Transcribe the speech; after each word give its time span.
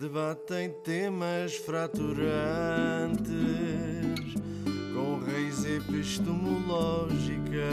Debatem 0.00 0.72
temas 0.82 1.56
fraturantes 1.56 2.24
com 4.94 5.18
raiz 5.18 5.62
epistemológica, 5.66 7.68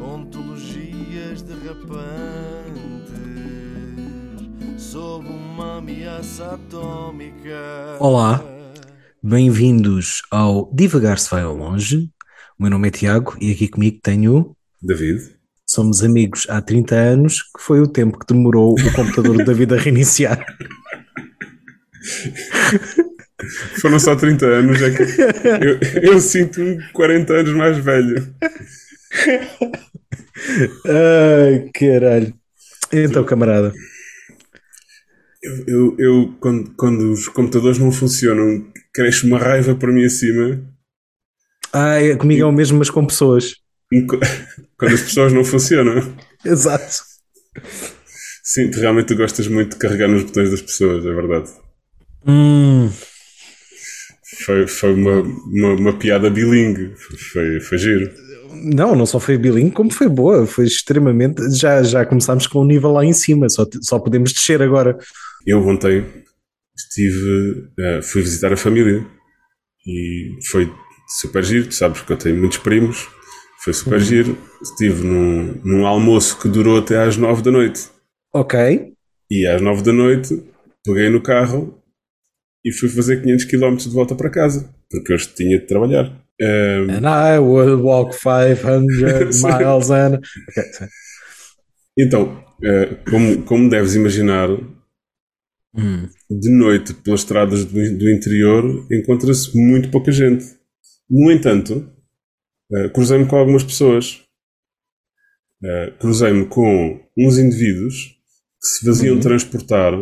ontologias 0.00 1.42
derrapantes 1.42 2.06
sob 4.78 5.26
uma 5.26 5.78
ameaça 5.78 6.54
atómica. 6.54 7.96
Olá, 7.98 8.40
bem-vindos 9.20 10.22
ao 10.30 10.72
Divagar 10.72 11.18
se 11.18 11.30
vai 11.30 11.42
ao 11.42 11.56
longe. 11.56 12.12
O 12.56 12.62
meu 12.62 12.70
nome 12.70 12.86
é 12.86 12.92
Tiago 12.92 13.36
e 13.40 13.50
aqui 13.50 13.66
comigo 13.66 13.98
tenho 14.00 14.56
David. 14.80 15.41
Somos 15.74 16.02
amigos 16.02 16.46
há 16.50 16.60
30 16.60 16.94
anos, 16.94 17.44
que 17.44 17.62
foi 17.62 17.80
o 17.80 17.86
tempo 17.86 18.18
que 18.18 18.26
demorou 18.26 18.74
o 18.74 18.92
computador 18.92 19.42
da 19.42 19.54
vida 19.54 19.74
a 19.74 19.78
reiniciar. 19.78 20.36
Foram 23.80 23.98
só 23.98 24.14
30 24.14 24.44
anos, 24.44 24.82
é 24.82 24.90
que 24.90 25.02
eu, 25.64 25.78
eu 26.12 26.20
sinto-me 26.20 26.78
40 26.92 27.32
anos 27.32 27.54
mais 27.54 27.78
velho. 27.78 28.34
Ai, 30.86 31.70
caralho. 31.72 32.34
Então, 32.92 33.24
camarada. 33.24 33.72
Eu, 35.42 35.64
eu, 35.66 35.96
eu 35.98 36.36
quando, 36.38 36.70
quando 36.76 37.12
os 37.12 37.28
computadores 37.28 37.78
não 37.78 37.90
funcionam, 37.90 38.70
cresce 38.92 39.26
uma 39.26 39.38
raiva 39.38 39.74
por 39.74 39.90
mim 39.90 40.04
acima. 40.04 40.62
Ah, 41.72 41.96
comigo 42.18 42.42
é 42.42 42.44
o 42.44 42.52
mesmo, 42.52 42.78
mas 42.78 42.90
com 42.90 43.06
pessoas. 43.06 43.61
Quando 44.78 44.94
as 44.94 45.02
pessoas 45.02 45.32
não 45.32 45.44
funcionam. 45.44 46.16
Exato. 46.44 47.04
Sim, 48.42 48.70
tu 48.70 48.80
realmente 48.80 49.08
tu 49.08 49.16
gostas 49.16 49.46
muito 49.46 49.72
de 49.72 49.76
carregar 49.76 50.08
nos 50.08 50.24
botões 50.24 50.50
das 50.50 50.62
pessoas, 50.62 51.04
é 51.06 51.12
verdade. 51.12 51.50
Hum. 52.26 52.90
Foi, 54.44 54.66
foi 54.66 54.94
uma, 54.94 55.20
uma, 55.20 55.74
uma 55.74 55.98
piada 55.98 56.30
bilingue. 56.30 56.94
Foi, 57.32 57.60
foi 57.60 57.78
giro. 57.78 58.10
Não, 58.50 58.94
não 58.94 59.06
só 59.06 59.20
foi 59.20 59.38
bilingue, 59.38 59.72
como 59.72 59.92
foi 59.92 60.08
boa. 60.08 60.46
Foi 60.46 60.64
extremamente. 60.64 61.42
Já, 61.56 61.82
já 61.82 62.04
começámos 62.04 62.46
com 62.46 62.60
o 62.60 62.64
nível 62.64 62.92
lá 62.92 63.04
em 63.04 63.12
cima, 63.12 63.48
só, 63.48 63.66
só 63.82 63.98
podemos 63.98 64.32
descer 64.32 64.62
agora. 64.62 64.98
Eu 65.46 65.66
ontem 65.66 66.04
estive. 66.76 67.68
Uh, 67.78 68.02
fui 68.02 68.22
visitar 68.22 68.52
a 68.52 68.56
família 68.56 69.06
e 69.86 70.38
foi 70.50 70.72
super 71.20 71.44
giro. 71.44 71.68
Tu 71.68 71.74
sabes 71.74 72.00
que 72.00 72.12
eu 72.12 72.16
tenho 72.16 72.36
muitos 72.36 72.58
primos 72.58 73.08
foi 73.62 73.72
super 73.72 73.98
uhum. 73.98 74.00
giro. 74.00 74.38
Estive 74.60 75.04
num, 75.04 75.60
num 75.64 75.86
almoço 75.86 76.38
que 76.40 76.48
durou 76.48 76.78
até 76.78 77.02
às 77.02 77.16
nove 77.16 77.42
da 77.42 77.50
noite. 77.50 77.88
Ok. 78.34 78.92
E 79.30 79.46
às 79.46 79.60
nove 79.60 79.82
da 79.82 79.92
noite 79.92 80.42
peguei 80.84 81.08
no 81.08 81.22
carro 81.22 81.80
e 82.64 82.72
fui 82.72 82.88
fazer 82.88 83.22
500 83.22 83.44
km 83.44 83.76
de 83.76 83.88
volta 83.90 84.14
para 84.14 84.30
casa, 84.30 84.72
porque 84.90 85.12
hoje 85.12 85.28
tinha 85.34 85.58
de 85.58 85.66
trabalhar. 85.66 86.06
Um... 86.40 86.90
And 86.90 87.06
I 87.06 87.38
would 87.38 87.82
walk 87.82 88.16
500 88.16 89.42
miles 89.42 89.90
and... 89.90 90.20
Okay. 90.48 90.88
Então, 91.98 92.44
uh, 92.62 93.10
como, 93.10 93.42
como 93.42 93.68
deves 93.68 93.94
imaginar, 93.94 94.48
hum. 95.74 96.08
de 96.30 96.50
noite 96.50 96.94
pelas 96.94 97.20
estradas 97.20 97.64
do, 97.64 97.98
do 97.98 98.10
interior 98.10 98.86
encontra-se 98.90 99.56
muito 99.56 99.90
pouca 99.90 100.10
gente. 100.10 100.44
No 101.10 101.30
entanto, 101.30 101.91
uh, 102.72 102.90
cruzei-me 102.92 103.26
com 103.26 103.36
algumas 103.36 103.62
pessoas. 103.62 104.22
Uh, 105.62 105.96
cruzei-me 105.98 106.46
com 106.46 107.00
uns 107.16 107.38
indivíduos 107.38 108.16
que 108.60 108.68
se 108.68 108.84
faziam 108.84 109.14
uhum. 109.14 109.20
transportar 109.20 109.92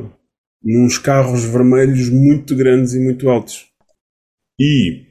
nos 0.63 0.99
carros 0.99 1.45
vermelhos 1.45 2.09
muito 2.09 2.55
grandes 2.57 2.95
e 2.95 3.01
muito 3.01 3.29
altos. 3.29 3.67
E 4.59 5.07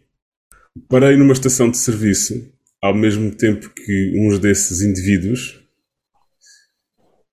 parei 0.87 1.17
numa 1.17 1.33
estação 1.33 1.69
de 1.69 1.77
serviço 1.77 2.51
ao 2.81 2.93
mesmo 2.93 3.35
tempo 3.35 3.69
que 3.69 4.13
uns 4.15 4.39
desses 4.39 4.81
indivíduos 4.81 5.59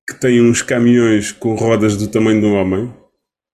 que 0.08 0.18
têm 0.20 0.40
uns 0.40 0.62
caminhões 0.62 1.32
com 1.32 1.54
rodas 1.54 1.96
do 1.96 2.08
tamanho 2.08 2.40
de 2.40 2.46
um 2.46 2.54
homem 2.54 2.92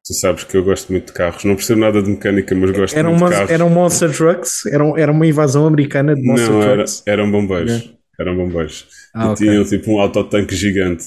Tu 0.05 0.15
sabes 0.15 0.43
que 0.43 0.57
eu 0.57 0.65
gosto 0.65 0.91
muito 0.91 1.07
de 1.07 1.13
carros. 1.13 1.45
Não 1.45 1.55
percebo 1.55 1.81
nada 1.81 2.03
de 2.03 2.11
mecânica, 2.11 2.55
mas 2.55 2.71
gosto 2.73 2.97
era 2.97 3.09
muito 3.09 3.25
de 3.25 3.31
carros. 3.31 3.51
Eram 3.51 3.71
Monster 3.71 4.17
Trucks? 4.17 4.67
Era, 4.67 5.01
era 5.01 5.13
uma 5.13 5.27
invasão 5.27 5.67
americana 5.67 6.15
de 6.15 6.23
Monster 6.23 6.51
Não, 6.51 6.61
Trucks? 6.61 7.03
Era, 7.07 7.23
eram 7.23 7.31
bombeiros. 7.31 7.95
Eram 8.19 8.37
bombeiros. 8.37 8.89
Ah, 9.15 9.27
e 9.27 9.29
okay. 9.31 9.47
tinham 9.47 9.65
tipo 9.65 9.93
um 9.93 10.01
autotanque 10.01 10.57
gigante 10.57 11.05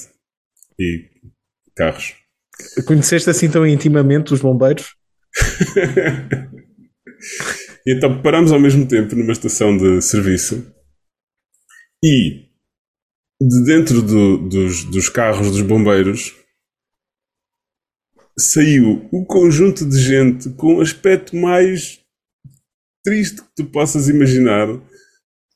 e 0.78 1.04
carros. 1.76 2.14
Conheceste 2.86 3.28
assim 3.28 3.50
tão 3.50 3.66
intimamente 3.66 4.32
os 4.32 4.40
bombeiros? 4.40 4.94
então 7.86 8.22
paramos 8.22 8.50
ao 8.50 8.58
mesmo 8.58 8.86
tempo 8.86 9.14
numa 9.14 9.32
estação 9.32 9.76
de 9.76 10.00
serviço 10.00 10.72
e 12.02 12.46
de 13.38 13.64
dentro 13.64 14.00
do, 14.00 14.48
dos, 14.48 14.84
dos 14.84 15.10
carros 15.10 15.50
dos 15.50 15.60
bombeiros 15.60 16.34
saiu 18.38 19.08
um 19.12 19.24
conjunto 19.24 19.88
de 19.88 19.98
gente 19.98 20.50
com 20.50 20.76
o 20.76 20.80
aspecto 20.80 21.34
mais 21.34 22.00
triste 23.04 23.40
que 23.40 23.48
tu 23.56 23.64
possas 23.66 24.08
imaginar, 24.08 24.66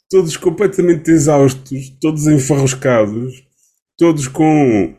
todos 0.08 0.36
completamente 0.36 1.10
exaustos, 1.10 1.90
todos 2.00 2.26
enfarroscados, 2.26 3.44
todos 3.98 4.28
com 4.28 4.96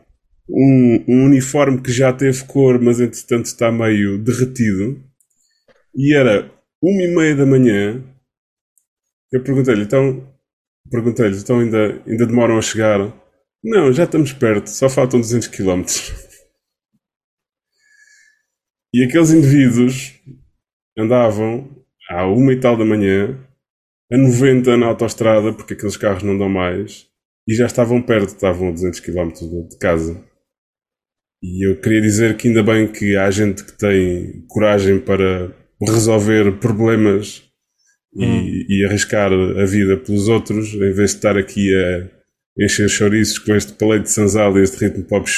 um, 0.48 1.04
um, 1.08 1.24
uniforme 1.24 1.80
que 1.80 1.90
já 1.90 2.12
teve 2.12 2.44
cor, 2.44 2.80
mas 2.80 3.00
entretanto 3.00 3.46
está 3.46 3.72
meio 3.72 4.18
derretido. 4.18 5.02
E 5.94 6.14
era 6.14 6.50
uma 6.82 7.02
e 7.02 7.14
meia 7.14 7.34
da 7.34 7.46
manhã. 7.46 8.02
Eu 9.32 9.42
perguntei-lhe, 9.42 9.82
então, 9.82 10.26
perguntei-lhe, 10.90 11.36
então 11.36 11.60
ainda, 11.60 12.02
ainda 12.06 12.26
demoram 12.26 12.58
a 12.58 12.62
chegar? 12.62 13.12
Não, 13.64 13.92
já 13.92 14.04
estamos 14.04 14.32
perto, 14.32 14.68
só 14.68 14.88
faltam 14.88 15.20
200 15.20 15.48
quilómetros. 15.48 16.12
E 18.94 19.04
aqueles 19.04 19.30
indivíduos 19.30 20.20
andavam 20.98 21.70
à 22.10 22.26
uma 22.26 22.52
e 22.52 22.60
tal 22.60 22.76
da 22.76 22.84
manhã, 22.84 23.38
a 24.12 24.18
90 24.18 24.76
na 24.76 24.86
autoestrada, 24.86 25.52
porque 25.52 25.72
aqueles 25.72 25.96
carros 25.96 26.22
não 26.22 26.36
dão 26.36 26.48
mais, 26.48 27.06
e 27.48 27.54
já 27.54 27.66
estavam 27.66 28.02
perto, 28.02 28.28
estavam 28.28 28.68
a 28.68 28.72
200 28.72 29.00
km 29.00 29.30
de 29.68 29.78
casa. 29.78 30.22
E 31.42 31.66
eu 31.66 31.80
queria 31.80 32.00
dizer 32.00 32.36
que 32.36 32.48
ainda 32.48 32.62
bem 32.62 32.86
que 32.86 33.16
há 33.16 33.30
gente 33.30 33.64
que 33.64 33.72
tem 33.72 34.44
coragem 34.46 35.00
para 35.00 35.52
resolver 35.80 36.58
problemas 36.58 37.42
hum. 38.14 38.22
e, 38.22 38.66
e, 38.68 38.84
arriscar 38.84 39.32
a 39.32 39.64
vida 39.64 39.96
pelos 39.96 40.28
outros, 40.28 40.74
em 40.74 40.92
vez 40.92 41.10
de 41.10 41.16
estar 41.16 41.36
aqui 41.36 41.74
a 41.74 42.62
encher 42.62 42.88
chouriços 42.88 43.38
com 43.38 43.56
este 43.56 43.72
palete 43.72 44.04
de 44.04 44.10
sanzal 44.10 44.56
e 44.56 44.62
este 44.62 44.84
ritmo 44.84 45.04
pop 45.04 45.28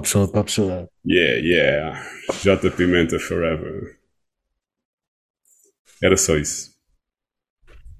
pop 0.00 0.50
chuda. 0.50 0.88
Yeah, 1.04 1.40
yeah. 1.40 2.06
J 2.42 2.70
Pimenta 2.70 3.18
Forever. 3.18 3.96
Era 6.02 6.16
só 6.16 6.36
isso. 6.36 6.74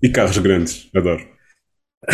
E 0.03 0.11
carros 0.11 0.39
grandes, 0.39 0.89
adoro. 0.95 1.27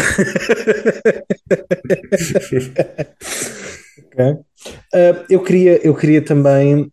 okay. 4.07 4.31
uh, 4.31 5.25
eu, 5.29 5.43
queria, 5.43 5.87
eu 5.87 5.95
queria 5.95 6.23
também, 6.23 6.91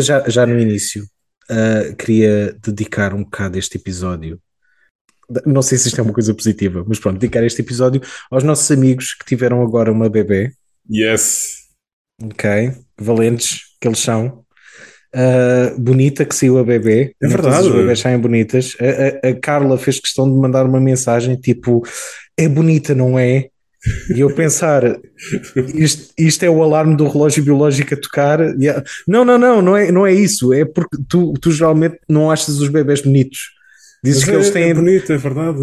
já, 0.00 0.28
já 0.28 0.44
no 0.44 0.58
início, 0.58 1.04
uh, 1.50 1.94
queria 1.96 2.52
dedicar 2.62 3.14
um 3.14 3.22
bocado 3.24 3.56
este 3.58 3.78
episódio. 3.78 4.40
Não 5.46 5.62
sei 5.62 5.78
se 5.78 5.88
isto 5.88 5.98
é 6.00 6.02
uma 6.02 6.12
coisa 6.12 6.34
positiva, 6.34 6.84
mas 6.86 6.98
pronto, 6.98 7.18
dedicar 7.18 7.42
este 7.44 7.62
episódio 7.62 8.02
aos 8.30 8.42
nossos 8.42 8.70
amigos 8.70 9.14
que 9.14 9.24
tiveram 9.24 9.62
agora 9.62 9.90
uma 9.90 10.10
bebê. 10.10 10.52
Yes. 10.90 11.63
Ok, 12.22 12.72
valentes 12.98 13.60
que 13.80 13.88
eles 13.88 13.98
são 13.98 14.44
uh, 15.14 15.80
bonita 15.80 16.24
que 16.24 16.34
saiu 16.34 16.58
a 16.58 16.64
bebê. 16.64 17.14
É 17.22 17.28
verdade. 17.28 17.68
As 17.68 17.72
bebês 17.72 18.00
saem 18.00 18.18
bonitas. 18.18 18.76
A, 18.80 19.28
a, 19.28 19.30
a, 19.30 19.34
Carla 19.34 19.78
fez 19.78 20.00
questão 20.00 20.28
de 20.28 20.36
mandar 20.36 20.66
uma 20.66 20.80
mensagem 20.80 21.36
tipo: 21.36 21.82
é 22.36 22.48
bonita, 22.48 22.94
não 22.94 23.18
é? 23.18 23.48
E 24.14 24.20
eu 24.20 24.34
pensar, 24.34 24.82
isto, 25.74 26.14
isto 26.16 26.42
é 26.42 26.48
o 26.48 26.62
alarme 26.62 26.96
do 26.96 27.06
relógio 27.06 27.44
biológico 27.44 27.92
a 27.92 28.00
tocar. 28.00 28.38
Não, 29.06 29.26
não, 29.26 29.36
não, 29.36 29.60
não 29.60 29.76
é, 29.76 29.92
não 29.92 30.06
é 30.06 30.12
isso. 30.12 30.54
É 30.54 30.64
porque 30.64 30.96
tu, 31.06 31.34
tu 31.34 31.52
geralmente 31.52 31.98
não 32.08 32.30
achas 32.30 32.58
os 32.58 32.68
bebés 32.70 33.02
bonitos. 33.02 33.50
Dizes 34.02 34.22
Mas 34.22 34.24
que 34.24 34.30
é, 34.30 34.34
eles 34.34 34.50
têm. 34.50 34.70
É 34.70 34.74
bonito, 34.74 35.12
é 35.12 35.18
verdade 35.18 35.58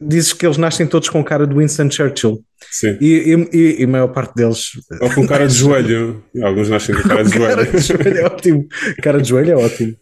dizes 0.00 0.32
que 0.32 0.46
eles 0.46 0.58
nascem 0.58 0.86
todos 0.86 1.08
com 1.08 1.24
cara 1.24 1.46
de 1.46 1.54
Winston 1.54 1.90
Churchill. 1.90 2.42
Sim. 2.70 2.96
E, 3.00 3.48
e, 3.52 3.80
e 3.80 3.84
a 3.84 3.88
maior 3.88 4.08
parte 4.08 4.34
deles. 4.34 4.70
Ou 5.00 5.10
com 5.14 5.26
cara 5.26 5.46
de 5.46 5.54
joelho. 5.54 6.22
Alguns 6.42 6.68
nascem 6.68 6.94
com 6.94 7.08
cara 7.08 7.24
de 7.24 7.34
joelho. 7.34 7.56
cara 7.56 7.72
de 7.72 7.80
joelho 7.80 8.18
é 8.18 8.24
ótimo. 8.24 8.68
Cara 9.02 9.20
de 9.20 9.28
joelho 9.28 9.52
é 9.52 9.56
ótimo. 9.56 9.94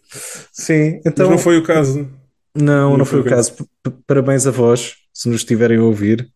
Sim, 0.51 0.99
então. 1.05 1.27
Mas 1.27 1.29
não 1.29 1.37
foi 1.37 1.57
o 1.57 1.63
caso. 1.63 2.09
Não, 2.55 2.91
não, 2.91 2.97
não 2.99 3.05
foi, 3.05 3.21
foi, 3.21 3.31
o 3.31 3.35
caso. 3.35 3.51
caso. 3.51 3.99
Parabéns 4.07 4.47
a 4.47 4.51
vós, 4.51 4.95
se 5.13 5.27
nos 5.27 5.41
estiverem 5.41 5.77
a 5.77 5.83
ouvir. 5.83 6.27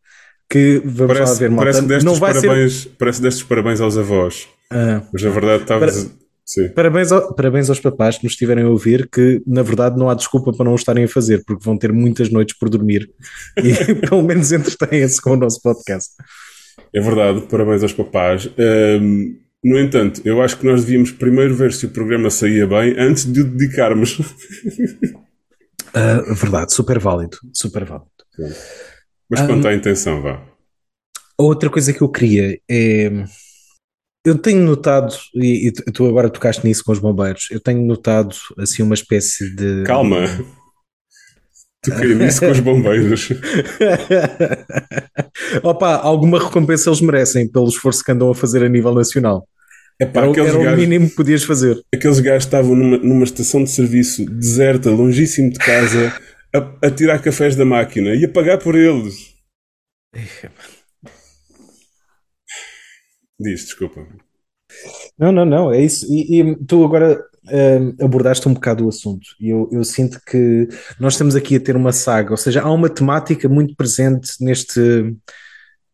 Que 0.50 0.82
vamos 0.84 1.14
parece, 1.14 1.34
lá 1.34 1.40
ver, 1.40 1.50
malta. 1.50 1.64
Parece 1.64 1.82
que 1.82 1.88
destes, 1.88 2.04
não 2.06 2.16
vai 2.16 2.34
parabéns, 2.34 2.74
ser... 2.74 2.90
parece 2.98 3.22
destes 3.22 3.44
parabéns 3.44 3.82
aos 3.82 3.98
avós. 3.98 4.48
Ah, 4.72 5.04
Mas 5.14 5.22
na 5.22 5.30
verdade 5.30 5.62
estavas. 5.62 6.12
Sim. 6.52 6.70
parabéns, 6.70 7.12
ao- 7.12 7.32
parabéns 7.36 7.70
aos 7.70 7.80
papás 7.80 8.18
que 8.18 8.24
nos 8.24 8.34
estiverem 8.34 8.64
a 8.64 8.70
ouvir, 8.70 9.08
que 9.08 9.40
na 9.46 9.62
verdade 9.62 10.00
não 10.00 10.10
há 10.10 10.16
desculpa 10.16 10.52
para 10.52 10.66
não 10.66 10.72
o 10.72 10.76
estarem 10.76 11.04
a 11.04 11.08
fazer, 11.08 11.44
porque 11.46 11.64
vão 11.64 11.78
ter 11.78 11.94
muitas 11.94 12.30
noites 12.32 12.58
por 12.58 12.70
dormir 12.70 13.08
e 13.64 13.94
pelo 14.10 14.24
menos 14.24 14.52
entretêm-se 14.52 15.22
com 15.22 15.32
o 15.32 15.36
nosso 15.38 15.62
podcast. 15.62 16.12
É 16.92 17.00
verdade, 17.00 17.42
parabéns 17.42 17.84
aos 17.84 17.94
papás. 17.94 18.50
Ahm, 18.58 19.36
no 19.64 19.78
entanto, 19.78 20.22
eu 20.26 20.42
acho 20.42 20.58
que 20.58 20.66
nós 20.66 20.84
devíamos 20.84 21.12
primeiro 21.12 21.54
ver 21.54 21.72
se 21.72 21.86
o 21.86 21.90
programa 21.90 22.32
saía 22.32 22.66
bem 22.66 22.96
antes 22.98 23.32
de 23.32 23.42
o 23.42 23.44
dedicarmos. 23.44 24.18
Ah, 25.94 26.22
verdade, 26.36 26.72
super 26.72 27.00
válido, 27.00 27.38
super 27.52 27.84
válido. 27.84 28.08
Mas 29.30 29.42
quanto 29.42 29.68
à 29.68 29.74
intenção, 29.74 30.22
vá. 30.22 30.34
A 31.38 31.44
outra 31.44 31.68
coisa 31.70 31.92
que 31.92 32.02
eu 32.02 32.10
queria 32.10 32.60
é. 32.70 33.10
Eu 34.26 34.38
tenho 34.38 34.62
notado, 34.66 35.16
e, 35.34 35.70
e 35.70 35.72
tu 35.72 36.06
agora 36.06 36.30
tocaste 36.30 36.66
nisso 36.66 36.84
com 36.84 36.92
os 36.92 37.00
bombeiros, 37.00 37.48
eu 37.52 37.60
tenho 37.60 37.82
notado 37.86 38.36
assim 38.58 38.84
uma 38.84 38.94
espécie 38.94 39.56
de. 39.56 39.84
Calma. 39.86 40.24
Toquei 41.82 42.14
nisso 42.14 42.42
com 42.42 42.52
os 42.52 42.60
bombeiros. 42.60 43.30
Opa, 45.64 45.96
alguma 45.96 46.40
recompensa 46.44 46.90
eles 46.90 47.00
merecem 47.02 47.48
pelo 47.50 47.68
esforço 47.70 48.04
que 48.04 48.12
andam 48.12 48.30
a 48.30 48.36
fazer 48.36 48.64
a 48.64 48.70
nível 48.70 48.94
nacional. 48.94 49.48
Epá, 50.02 50.22
Era, 50.22 50.30
o- 50.32 50.40
era 50.48 50.60
o 50.60 50.64
gajos, 50.64 50.80
mínimo 50.80 51.10
que 51.10 51.16
podias 51.16 51.44
fazer. 51.44 51.82
aqueles 51.94 52.20
gajos 52.20 52.46
estavam 52.46 52.76
numa, 52.76 52.98
numa 52.98 53.24
estação 53.24 53.64
de 53.64 53.70
serviço 53.72 54.26
deserta, 54.26 54.90
longíssimo 54.92 55.52
de 55.52 55.60
casa, 55.60 56.14
a, 56.54 56.88
a 56.88 56.92
tirar 56.92 57.22
cafés 57.22 57.56
da 57.56 57.66
máquina 57.66 58.14
e 58.16 58.26
a 58.26 58.30
pagar 58.30 58.58
por 58.58 58.76
eles. 58.76 59.30
Diz, 63.40 63.62
desculpa. 63.66 64.06
Não, 65.18 65.32
não, 65.32 65.46
não, 65.46 65.72
é 65.74 65.82
isso. 65.82 66.06
E, 66.14 66.40
e 66.42 66.56
tu 66.66 66.84
agora 66.84 67.24
hum, 67.48 67.96
abordaste 68.02 68.48
um 68.48 68.54
bocado 68.54 68.86
o 68.86 68.90
assunto. 68.90 69.28
E 69.40 69.50
eu, 69.50 69.70
eu 69.72 69.84
sinto 69.84 70.20
que 70.26 70.68
nós 71.00 71.14
estamos 71.14 71.36
aqui 71.36 71.56
a 71.56 71.60
ter 71.60 71.76
uma 71.76 71.92
saga, 71.92 72.32
ou 72.32 72.38
seja, 72.38 72.62
há 72.62 72.72
uma 72.72 72.90
temática 72.90 73.48
muito 73.50 73.76
presente 73.76 74.34
neste 74.42 75.16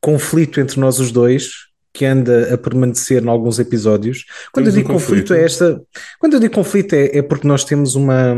conflito 0.02 0.60
entre 0.60 0.80
nós 0.80 1.00
os 1.00 1.12
dois 1.12 1.66
que 1.94 2.04
anda 2.06 2.54
a 2.54 2.58
permanecer 2.58 3.24
em 3.24 3.28
alguns 3.30 3.58
episódios. 3.58 4.26
Quando 4.52 4.66
Temos 4.66 4.76
eu 4.76 4.80
um 4.80 4.84
digo 4.84 4.94
conflito, 4.94 5.28
conflito. 5.30 5.34
é 5.34 5.46
esta. 5.46 5.82
Quando 6.20 6.34
eu 6.34 6.40
digo 6.42 6.54
conflito 6.54 6.94
é, 6.94 7.18
é 7.18 7.22
porque 7.22 7.48
nós 7.48 7.64
temos 7.64 7.96
uma. 7.96 8.34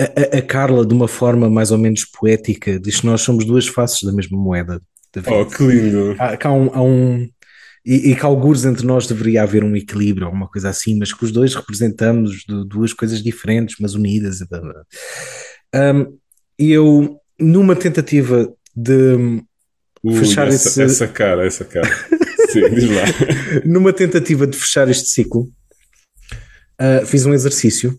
A, 0.00 0.04
a- 0.04 0.38
a 0.38 0.42
Carla, 0.42 0.84
de 0.86 0.94
uma 0.94 1.08
forma 1.08 1.48
mais 1.50 1.70
ou 1.70 1.78
menos 1.78 2.04
poética, 2.04 2.78
diz 2.78 3.00
que 3.00 3.06
nós 3.06 3.20
somos 3.22 3.44
duas 3.44 3.66
faces 3.66 4.02
da 4.02 4.12
mesma 4.12 4.38
moeda. 4.38 4.80
Da 5.14 5.20
vida. 5.20 5.36
Oh, 5.36 5.46
que 5.46 5.62
lindo. 5.64 6.16
Há, 6.18 6.36
há 6.48 6.52
um, 6.52 6.70
há 6.74 6.82
um- 6.82 7.28
e, 7.86 8.12
e 8.12 8.16
que 8.16 8.24
alguns 8.24 8.64
entre 8.64 8.86
nós 8.86 9.06
deveria 9.06 9.42
haver 9.42 9.62
um 9.62 9.76
equilíbrio, 9.76 10.26
alguma 10.26 10.48
coisa 10.48 10.70
assim, 10.70 10.98
mas 10.98 11.12
que 11.12 11.22
os 11.24 11.30
dois 11.30 11.54
representamos 11.54 12.44
duas 12.66 12.92
coisas 12.94 13.22
diferentes, 13.22 13.76
mas 13.78 13.94
unidas. 13.94 14.40
e. 14.40 14.46
Um, 15.76 16.18
eu, 16.58 17.18
numa 17.38 17.74
tentativa 17.76 18.50
de 18.74 19.42
Ui, 20.02 20.14
Fechar 20.18 20.48
essa, 20.48 20.68
esse- 20.68 20.82
essa 20.82 21.08
cara, 21.08 21.46
essa 21.46 21.64
cara. 21.64 21.88
Sim, 22.50 22.68
diz 22.74 22.84
lá. 22.90 23.04
numa 23.64 23.92
tentativa 23.92 24.46
de 24.46 24.56
fechar 24.56 24.88
este 24.88 25.06
ciclo, 25.08 25.50
uh, 26.80 27.04
fiz 27.06 27.24
um 27.26 27.32
exercício 27.34 27.98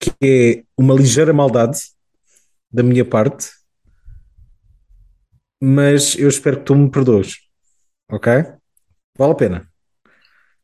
que 0.00 0.12
é 0.22 0.62
uma 0.76 0.94
ligeira 0.94 1.32
maldade 1.32 1.78
da 2.70 2.82
minha 2.82 3.04
parte, 3.04 3.48
mas 5.60 6.14
eu 6.16 6.28
espero 6.28 6.58
que 6.58 6.64
tu 6.64 6.74
me 6.74 6.90
perdoes, 6.90 7.36
ok? 8.10 8.32
Vale 9.16 9.32
a 9.32 9.36
pena. 9.36 9.72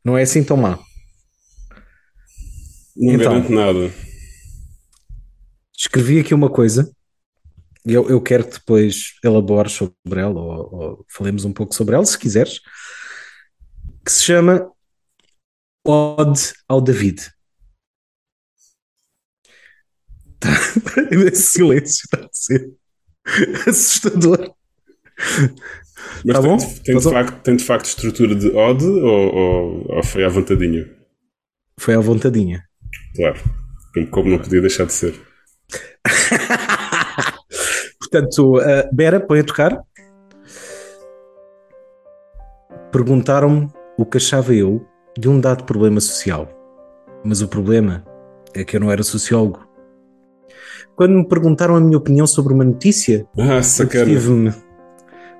Não 0.03 0.17
é 0.17 0.23
assim 0.23 0.43
tão 0.43 0.55
má. 0.57 0.77
Não 2.95 3.13
Então. 3.13 3.33
garanto 3.33 3.51
nada. 3.51 3.93
Escrevi 5.77 6.19
aqui 6.19 6.33
uma 6.33 6.49
coisa 6.49 6.89
e 7.85 7.93
eu, 7.93 8.09
eu 8.09 8.21
quero 8.21 8.45
que 8.45 8.53
depois 8.57 9.13
elabores 9.23 9.73
sobre 9.73 10.19
ela 10.21 10.39
ou, 10.39 10.73
ou 10.75 11.05
falemos 11.09 11.45
um 11.45 11.53
pouco 11.53 11.75
sobre 11.75 11.95
ela, 11.95 12.05
se 12.05 12.17
quiseres, 12.17 12.59
que 14.03 14.11
se 14.11 14.23
chama 14.23 14.71
Ode 15.85 16.53
ao 16.67 16.81
David. 16.81 17.21
Tá- 20.39 20.49
Esse 21.11 21.41
silêncio 21.43 22.03
está 22.05 22.25
a 22.25 22.29
ser 22.31 22.73
assustador. 23.67 24.54
Mas 26.25 26.35
Tá 26.35 26.41
tem, 26.41 26.49
bom? 26.51 26.57
tem, 26.57 26.97
de 26.97 27.03
Tá 27.03 27.09
facto, 27.11 27.41
tem 27.43 27.55
de 27.55 27.63
facto 27.63 27.85
estrutura 27.85 28.35
de 28.35 28.49
ode 28.49 28.85
ou, 28.85 29.35
ou, 29.35 29.95
ou 29.97 30.03
foi 30.03 30.23
à 30.23 30.29
vontadinha? 30.29 30.85
Foi 31.79 31.93
à 31.95 31.99
vontadinha. 31.99 32.63
Claro. 33.15 33.39
Como, 33.93 34.07
como 34.07 34.29
não 34.29 34.39
podia 34.39 34.61
deixar 34.61 34.85
de 34.85 34.93
ser. 34.93 35.15
Portanto, 37.99 38.57
uh, 38.57 38.89
Bera, 38.93 39.19
põe 39.19 39.39
a 39.39 39.43
tocar. 39.43 39.81
Perguntaram-me 42.91 43.69
o 43.97 44.05
que 44.05 44.17
achava 44.17 44.53
eu 44.53 44.85
de 45.17 45.27
um 45.29 45.39
dado 45.39 45.63
problema 45.63 45.99
social. 45.99 46.47
Mas 47.23 47.41
o 47.41 47.47
problema 47.47 48.05
é 48.53 48.63
que 48.63 48.75
eu 48.75 48.79
não 48.79 48.91
era 48.91 49.03
sociólogo. 49.03 49.65
Quando 50.95 51.13
me 51.17 51.27
perguntaram 51.27 51.75
a 51.75 51.81
minha 51.81 51.97
opinião 51.97 52.25
sobre 52.27 52.53
uma 52.53 52.63
notícia, 52.63 53.27
Ah, 53.37 53.59
tive-me, 53.89 54.53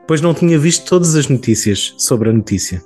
pois 0.07 0.21
não 0.21 0.33
tinha 0.33 0.57
visto 0.57 0.87
todas 0.87 1.15
as 1.15 1.27
notícias 1.27 1.95
sobre 1.97 2.29
a 2.29 2.33
notícia. 2.33 2.83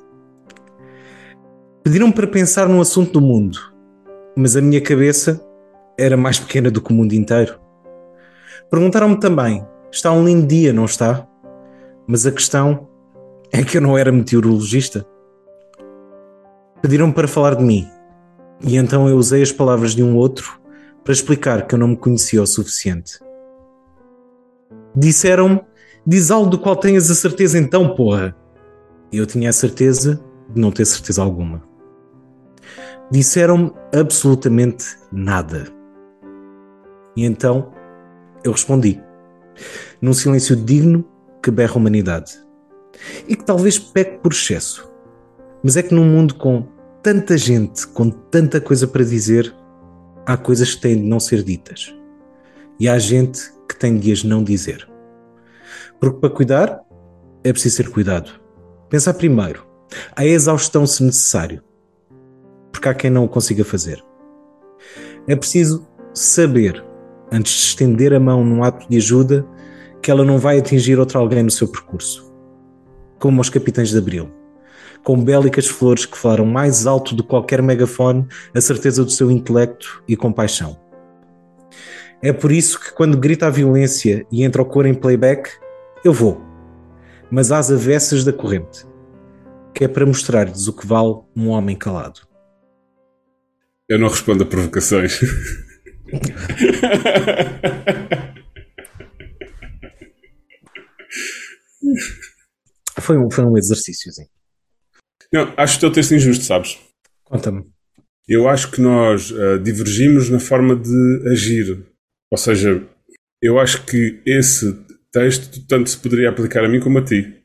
Pediram-me 1.83 2.13
para 2.13 2.27
pensar 2.27 2.68
num 2.68 2.81
assunto 2.81 3.13
do 3.13 3.21
mundo, 3.21 3.57
mas 4.36 4.56
a 4.56 4.62
minha 4.62 4.81
cabeça 4.81 5.42
era 5.98 6.16
mais 6.16 6.39
pequena 6.39 6.69
do 6.69 6.81
que 6.81 6.92
o 6.92 6.95
mundo 6.95 7.13
inteiro. 7.13 7.60
Perguntaram-me 8.69 9.19
também: 9.19 9.66
está 9.92 10.12
um 10.12 10.25
lindo 10.25 10.48
dia, 10.48 10.71
não 10.71 10.86
está? 10.86 11.27
Mas 12.07 12.25
a 12.25 12.31
questão 12.31 12.88
é 13.51 13.63
que 13.63 13.77
eu 13.77 13.81
não 13.81 13.98
era 13.98 14.12
meteorologista. 14.12 15.06
Pediram-me 16.81 17.13
para 17.13 17.27
falar 17.27 17.56
de 17.56 17.63
mim, 17.63 17.88
e 18.62 18.77
então 18.77 19.10
eu 19.10 19.18
usei 19.18 19.42
as 19.42 19.51
palavras 19.51 19.94
de 19.94 20.04
um 20.04 20.15
outro 20.15 20.60
para 21.04 21.13
explicar 21.13 21.65
que 21.65 21.75
eu 21.75 21.80
não 21.80 21.89
me 21.89 21.98
conhecia 21.98 22.42
o 22.42 22.48
suficiente. 22.48 23.19
Disseram-me: 24.95 25.62
diz 26.10 26.32
algo 26.32 26.50
do 26.50 26.58
qual 26.58 26.76
tenhas 26.76 27.12
a 27.12 27.14
certeza, 27.14 27.60
então, 27.60 27.94
porra. 27.94 28.36
Eu 29.14 29.28
tinha 29.28 29.52
a 29.52 29.54
certeza 29.54 30.20
de 30.50 30.60
não 30.60 30.72
ter 30.72 30.84
certeza 30.86 31.22
alguma. 31.22 31.62
Disseram-me 33.12 33.72
absolutamente 33.94 34.86
nada. 35.12 35.68
E 37.16 37.24
então 37.24 37.72
eu 38.44 38.51
respondi, 38.51 39.00
num 40.01 40.13
silêncio 40.13 40.56
digno 40.56 41.06
que 41.44 41.51
berra 41.51 41.74
a 41.74 41.78
humanidade. 41.78 42.34
E 43.28 43.36
que 43.36 43.46
talvez 43.46 43.78
peque 43.78 44.18
por 44.18 44.32
excesso. 44.32 44.92
Mas 45.63 45.78
é 45.78 45.84
que 45.84 45.94
num 45.94 46.06
mundo 46.06 46.34
com 46.34 46.68
tanta 47.04 47.38
gente, 47.38 47.86
com 47.88 48.10
tanta 48.10 48.60
coisa 48.60 48.88
para 48.88 49.04
dizer, 49.04 49.54
há 50.25 50.36
coisas 50.36 50.74
que 50.74 50.82
têm 50.82 50.96
de 50.96 51.08
não 51.08 51.20
ser 51.20 51.44
ditas. 51.44 51.96
E 52.80 52.89
há 52.89 52.98
gente 52.98 53.42
que 53.68 53.78
tem 53.78 53.96
de 54.00 54.12
as 54.12 54.24
não 54.24 54.44
dizer. 54.44 54.89
Porque 56.00 56.20
para 56.20 56.29
cuidar 56.29 56.79
é 57.44 57.51
preciso 57.51 57.77
ser 57.77 57.89
cuidado. 57.89 58.32
Pensar 58.89 59.13
primeiro, 59.13 59.65
a 60.15 60.25
exaustão 60.25 60.86
se 60.86 61.03
necessário. 61.03 61.62
Porque 62.72 62.88
há 62.88 62.94
quem 62.94 63.10
não 63.10 63.25
o 63.25 63.29
consiga 63.29 63.63
fazer. 63.63 64.03
É 65.27 65.36
preciso 65.36 65.88
saber, 66.13 66.84
antes 67.32 67.53
de 67.53 67.62
estender 67.62 68.13
a 68.13 68.20
mão 68.20 68.44
num 68.44 68.63
ato 68.63 68.88
de 68.89 68.98
ajuda, 68.98 69.46
que 70.01 70.10
ela 70.10 70.24
não 70.24 70.38
vai 70.38 70.60
atingir 70.60 70.98
outro 70.98 71.20
alguém 71.20 71.44
no 71.44 71.51
seu 71.51 71.68
percurso. 71.68 72.32
Como 73.20 73.41
os 73.41 73.50
capitães 73.50 73.89
de 73.89 73.98
Abril, 73.98 74.32
com 75.03 75.22
bélicas 75.22 75.68
flores 75.68 76.06
que 76.06 76.18
falaram 76.18 76.46
mais 76.46 76.88
alto 76.88 77.13
do 77.13 77.24
que 77.24 77.29
qualquer 77.29 77.62
megafone 77.62 78.27
a 78.53 78.62
certeza 78.62 79.03
do 79.03 79.12
seu 79.12 79.29
intelecto 79.29 80.03
e 80.08 80.15
compaixão. 80.15 80.77
É 82.22 82.34
por 82.34 82.51
isso 82.51 82.79
que 82.79 82.94
quando 82.94 83.18
grita 83.18 83.48
a 83.48 83.50
violência 83.50 84.25
e 84.32 84.44
entra 84.44 84.62
o 84.62 84.65
cor 84.65 84.86
em 84.86 84.94
playback, 84.94 85.50
eu 86.03 86.13
vou, 86.13 86.41
mas 87.29 87.51
às 87.51 87.72
avessas 87.72 88.24
da 88.24 88.32
corrente, 88.32 88.86
que 89.74 89.84
é 89.84 89.88
para 89.88 90.06
mostrar-lhes 90.06 90.68
o 90.68 90.74
que 90.74 90.86
vale 90.86 91.22
um 91.36 91.50
homem 91.50 91.75
calado. 91.75 92.22
Eu 93.88 94.00
não 94.00 94.08
respondo 94.08 94.44
a 94.44 94.46
provocações. 94.46 95.20
Foi 103.00 103.18
um, 103.18 103.32
foi 103.32 103.44
um 103.44 103.58
exercíciozinho. 103.58 104.27
não, 105.34 105.51
acho 105.58 105.77
o 105.77 105.79
teu 105.79 105.91
texto 105.91 106.13
injusto, 106.13 106.44
sabes? 106.46 106.77
Conta-me. 107.24 107.65
Eu 108.27 108.48
acho 108.48 108.70
que 108.70 108.79
nós 108.79 109.32
ah, 109.32 109.58
divergimos 109.58 110.29
na 110.29 110.39
forma 110.39 110.75
de 110.75 111.29
agir. 111.32 111.88
Ou 112.32 112.38
seja, 112.38 112.88
eu 113.41 113.58
acho 113.58 113.84
que 113.86 114.22
esse 114.25 114.72
texto 115.12 115.66
tanto 115.68 115.89
se 115.89 115.98
poderia 115.98 116.30
aplicar 116.30 116.63
a 116.63 116.70
mim 116.70 116.80
como 116.80 117.00
a 117.00 117.04
ti. 117.04 117.36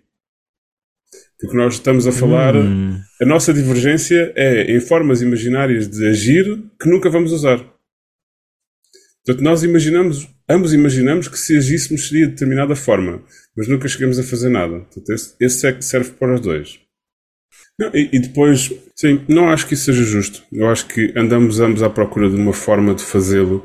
Porque 1.41 1.57
nós 1.57 1.75
estamos 1.75 2.07
a 2.07 2.13
falar, 2.13 2.55
Hum. 2.57 2.99
a 3.21 3.27
nossa 3.27 3.53
divergência 3.53 4.33
é 4.37 4.71
em 4.73 4.81
formas 4.81 5.21
imaginárias 5.21 5.89
de 5.89 6.07
agir 6.09 6.45
que 6.81 6.89
nunca 6.89 7.11
vamos 7.11 7.33
usar. 7.33 7.59
Portanto, 9.25 9.43
nós 9.43 9.63
imaginamos, 9.63 10.29
ambos 10.49 10.73
imaginamos 10.73 11.29
que 11.29 11.39
se 11.39 11.57
agíssemos 11.57 12.09
seria 12.09 12.27
de 12.27 12.33
determinada 12.33 12.77
forma, 12.77 13.23
mas 13.57 13.67
nunca 13.69 13.89
chegamos 13.89 14.19
a 14.19 14.23
fazer 14.23 14.49
nada. 14.51 14.81
Portanto, 14.81 15.11
esse, 15.11 15.35
esse 15.41 15.67
é 15.67 15.73
que 15.73 15.85
serve 15.85 16.11
para 16.13 16.35
os 16.35 16.41
dois. 16.41 16.79
Não, 17.79 17.91
e, 17.95 18.11
e 18.13 18.19
depois, 18.21 18.73
sim, 18.95 19.25
não 19.29 19.49
acho 19.51 19.67
que 19.67 19.75
isso 19.75 19.85
seja 19.85 20.05
justo. 20.05 20.43
Eu 20.53 20.69
acho 20.69 20.87
que 20.87 21.13
andamos 21.17 21.59
ambos 21.59 21.83
à 21.83 21.91
procura 21.91 22.29
de 22.29 22.37
uma 22.37 22.53
forma 22.53 22.95
de 22.95 23.03
fazê-lo 23.03 23.65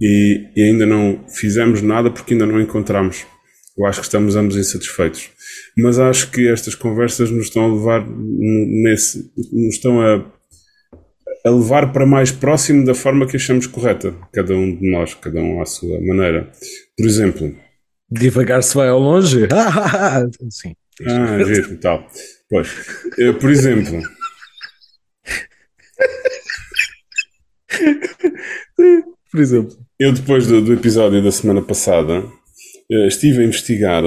e, 0.00 0.48
e 0.56 0.62
ainda 0.62 0.86
não 0.86 1.24
fizemos 1.28 1.82
nada 1.82 2.10
porque 2.10 2.32
ainda 2.34 2.46
não 2.46 2.60
encontramos. 2.60 3.26
Eu 3.80 3.86
acho 3.86 4.00
que 4.00 4.06
estamos 4.06 4.36
ambos 4.36 4.56
insatisfeitos. 4.56 5.30
Mas 5.74 5.98
acho 5.98 6.30
que 6.30 6.46
estas 6.48 6.74
conversas 6.74 7.30
nos 7.30 7.46
estão 7.46 7.64
a 7.64 7.74
levar 7.74 8.06
nesse, 8.06 9.32
nos 9.50 9.76
estão 9.76 10.02
a, 10.02 10.22
a 11.46 11.50
levar 11.50 11.90
para 11.90 12.04
mais 12.04 12.30
próximo 12.30 12.84
da 12.84 12.94
forma 12.94 13.26
que 13.26 13.36
achamos 13.36 13.66
correta, 13.66 14.14
cada 14.34 14.54
um 14.54 14.76
de 14.76 14.90
nós, 14.90 15.14
cada 15.14 15.40
um 15.40 15.62
à 15.62 15.64
sua 15.64 15.98
maneira. 16.02 16.52
Por 16.94 17.06
exemplo, 17.06 17.56
Devagar 18.10 18.62
se 18.62 18.74
vai 18.74 18.88
ao 18.88 18.98
longe. 18.98 19.48
Sim. 20.50 20.74
ah, 21.06 21.42
giro 21.42 21.72
e 21.72 21.76
tal. 21.78 22.06
Pois, 22.50 22.68
eh, 23.18 23.32
por 23.32 23.48
exemplo, 23.48 24.02
Por 29.30 29.40
exemplo. 29.40 29.74
eu 29.98 30.12
depois 30.12 30.46
do, 30.46 30.60
do 30.60 30.74
episódio 30.74 31.22
da 31.22 31.30
semana 31.30 31.62
passada 31.62 32.24
estive 33.06 33.40
a 33.40 33.44
investigar 33.44 34.04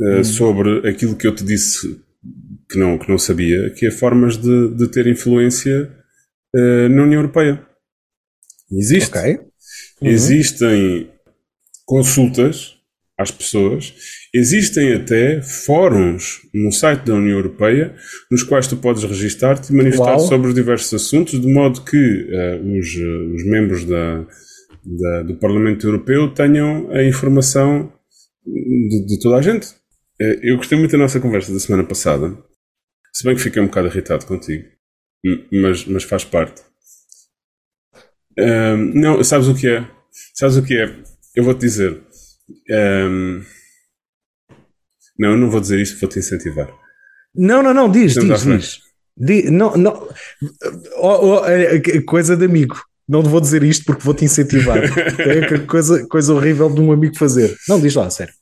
eh, 0.00 0.24
sobre 0.24 0.88
aquilo 0.88 1.16
que 1.16 1.26
eu 1.26 1.34
te 1.34 1.44
disse 1.44 2.00
que 2.68 2.78
não, 2.78 2.98
que 2.98 3.08
não 3.08 3.18
sabia, 3.18 3.70
que 3.70 3.86
é 3.86 3.90
formas 3.90 4.36
de, 4.36 4.74
de 4.74 4.88
ter 4.88 5.06
influência 5.06 5.90
eh, 6.54 6.88
na 6.88 7.02
União 7.04 7.20
Europeia. 7.20 7.64
Existe. 8.70 9.16
Ok. 9.16 9.40
Existem 10.02 11.10
consultas 11.86 12.74
às 13.18 13.30
pessoas, 13.30 13.94
existem 14.34 14.92
até 14.92 15.40
fóruns 15.40 16.42
no 16.52 16.70
site 16.70 17.06
da 17.06 17.14
União 17.14 17.38
Europeia 17.38 17.94
nos 18.30 18.42
quais 18.42 18.66
tu 18.66 18.76
podes 18.76 19.04
registar-te 19.04 19.72
e 19.72 19.74
manifestar 19.74 20.16
Uau. 20.16 20.28
sobre 20.28 20.48
os 20.48 20.54
diversos 20.54 20.92
assuntos, 20.92 21.40
de 21.40 21.50
modo 21.50 21.82
que 21.82 22.28
eh, 22.30 22.60
os, 22.78 22.94
eh, 22.94 23.34
os 23.34 23.46
membros 23.46 23.84
da, 23.84 24.26
da- 24.86 25.22
do 25.22 25.36
Parlamento 25.36 25.86
Europeu 25.86 26.32
tenham 26.32 26.90
a 26.92 27.02
informação 27.02 27.92
de, 28.44 29.06
de 29.06 29.20
toda 29.20 29.36
a 29.36 29.42
gente. 29.42 29.68
Eh, 30.20 30.40
eu 30.42 30.56
gostei 30.56 30.78
muito 30.78 30.92
da 30.92 30.98
nossa 30.98 31.20
conversa 31.20 31.52
da 31.52 31.58
semana 31.60 31.84
passada, 31.84 32.36
se 33.12 33.24
bem 33.24 33.34
que 33.34 33.42
fiquei 33.42 33.60
um 33.60 33.66
bocado 33.66 33.88
irritado 33.88 34.24
contigo, 34.26 34.64
mas, 35.52 35.84
mas 35.86 36.04
faz 36.04 36.24
parte. 36.24 36.62
Ahm, 38.38 38.92
não, 38.94 39.22
sabes 39.24 39.48
o 39.48 39.54
que 39.54 39.68
é? 39.68 39.88
Sabes 40.34 40.56
o 40.56 40.62
que 40.62 40.76
é? 40.76 41.02
Eu 41.34 41.44
vou-te 41.44 41.60
dizer. 41.60 42.02
Ahm, 42.70 43.42
não, 45.18 45.30
eu 45.32 45.36
não 45.38 45.50
vou 45.50 45.60
dizer 45.60 45.80
isto, 45.80 45.98
vou-te 45.98 46.18
incentivar. 46.18 46.68
Não, 47.34 47.62
não, 47.62 47.72
não, 47.74 47.90
diz, 47.90 48.12
Estamos 48.16 48.42
diz, 48.42 48.56
diz. 48.56 48.80
Di- 49.18 49.50
não, 49.50 49.74
não. 49.76 50.08
Oh, 50.98 51.40
oh, 51.40 51.46
é, 51.46 51.76
é, 51.76 52.02
coisa 52.02 52.36
de 52.36 52.44
amigo. 52.44 52.76
Não 53.08 53.22
vou 53.22 53.40
dizer 53.40 53.62
isto 53.62 53.84
porque 53.84 54.02
vou-te 54.02 54.24
incentivar. 54.24 54.78
É 55.18 55.58
coisa, 55.66 56.06
coisa 56.08 56.34
horrível 56.34 56.72
de 56.72 56.80
um 56.80 56.90
amigo 56.92 57.16
fazer. 57.16 57.56
Não, 57.68 57.80
diz 57.80 57.94
lá, 57.94 58.08
sério. 58.10 58.34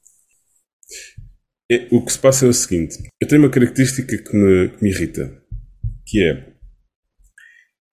É, 1.71 1.89
o 1.91 2.05
que 2.05 2.13
se 2.13 2.19
passa 2.19 2.47
é 2.47 2.49
o 2.49 2.53
seguinte: 2.53 2.97
eu 3.21 3.29
tenho 3.29 3.43
uma 3.43 3.51
característica 3.51 4.17
que 4.19 4.37
me, 4.37 4.69
que 4.71 4.83
me 4.83 4.91
irrita, 4.91 5.43
que 6.07 6.23
é. 6.23 6.55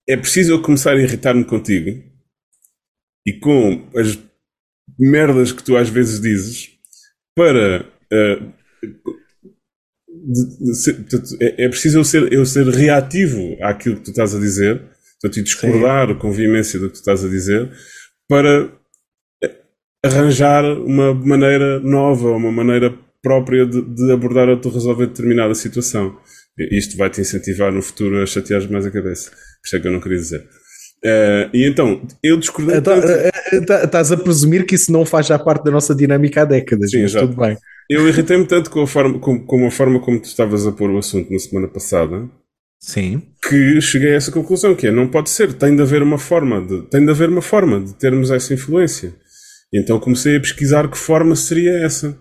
É 0.10 0.18
preciso 0.18 0.52
eu 0.54 0.62
começar 0.62 0.94
a 0.94 1.02
irritar-me 1.02 1.46
contigo 1.46 2.04
e 3.26 3.34
com 3.40 3.88
as 3.96 4.18
merdas 5.00 5.52
que 5.52 5.64
tu 5.64 5.78
às 5.78 5.90
vezes 5.90 6.20
dizes 6.20 6.70
para. 7.36 7.86
ah, 8.12 8.54
de- 10.24 10.58
de 10.66 10.76
ser- 10.76 10.94
portanto, 10.96 11.38
é, 11.42 11.66
é 11.66 11.70
preciso 11.70 12.00
eu 12.00 12.04
ser, 12.04 12.32
eu 12.34 12.46
ser 12.46 12.68
reativo 12.68 13.58
àquilo 13.64 13.96
que 13.98 14.04
tu 14.04 14.12
estás 14.12 14.36
a 14.36 14.40
dizer, 14.40 14.82
portanto, 15.22 15.38
e 15.40 15.44
discordar 15.44 16.16
com 16.18 16.32
veemência 16.32 16.80
do 16.80 16.88
que 16.88 16.94
tu 16.94 17.00
estás 17.00 17.24
a 17.24 17.30
dizer, 17.30 17.72
para 18.28 18.72
arranjar 20.04 20.64
uma 20.66 21.14
maneira 21.14 21.80
nova, 21.80 22.32
uma 22.32 22.52
maneira 22.52 22.94
própria 23.22 23.66
de, 23.66 23.82
de 23.82 24.12
abordar 24.12 24.50
ou 24.50 24.56
de 24.56 24.68
resolver 24.70 25.08
determinada 25.08 25.54
situação. 25.54 26.18
E 26.58 26.78
Isto 26.78 26.98
vai-te 26.98 27.22
incentivar 27.22 27.72
no 27.72 27.82
futuro 27.82 28.22
a 28.22 28.26
chatear 28.26 28.68
mais 28.72 28.86
a 28.86 28.92
cabeça. 28.92 29.32
Isso 29.64 29.76
é 29.76 29.80
que 29.80 29.88
eu 29.88 29.92
não 29.92 30.00
queria 30.02 30.18
dizer. 30.18 30.44
Eh, 31.04 31.50
e 31.54 31.66
então, 31.68 32.02
eu 32.24 32.38
discordei 32.38 32.78
Então, 32.78 33.00
tanto. 33.00 33.12
eh, 33.12 33.30
eh, 33.54 33.62
tá- 33.62 33.84
Estás 33.84 34.12
a 34.12 34.18
presumir 34.18 34.66
que 34.66 34.76
isso 34.76 34.92
não 34.92 35.06
faz 35.06 35.28
já 35.28 35.38
parte 35.40 35.64
da 35.64 35.72
nossa 35.72 35.94
dinâmica 35.96 36.42
há 36.42 36.46
décadas. 36.46 36.92
Sim, 36.92 37.02
mas 37.04 37.12
exato. 37.12 37.28
tudo 37.28 37.40
bem. 37.42 37.58
Eu 37.90 38.08
irritei-me 38.08 38.46
tanto 38.46 38.70
com 38.72 38.82
a, 38.82 38.88
forma, 38.88 39.20
com, 39.20 39.40
com 39.46 39.68
a 39.68 39.72
forma 39.72 40.00
como 40.00 40.20
tu 40.20 40.26
estavas 40.26 40.66
a 40.66 40.72
pôr 40.72 40.90
o 40.90 40.98
assunto 40.98 41.32
na 41.32 41.40
semana 41.40 41.68
passada 41.68 42.28
Sim. 42.82 43.22
que 43.48 43.80
cheguei 43.80 44.12
a 44.14 44.16
essa 44.16 44.32
conclusão, 44.32 44.74
que 44.76 44.88
é, 44.88 44.92
não 44.92 45.08
pode 45.08 45.30
ser, 45.30 45.54
tem 45.54 45.76
de 45.76 45.82
haver 45.84 46.02
uma 46.02 46.18
forma, 46.18 46.60
de, 46.66 46.82
tem 46.90 47.06
de 47.06 47.12
haver 47.12 47.30
uma 47.30 47.42
forma 47.42 47.80
de 47.80 47.94
termos 47.94 48.32
essa 48.32 48.54
influência. 48.54 49.14
E 49.72 49.80
então 49.80 50.00
comecei 50.00 50.36
a 50.36 50.40
pesquisar 50.40 50.90
que 50.90 50.98
forma 50.98 51.36
seria 51.36 51.72
essa. 51.86 52.18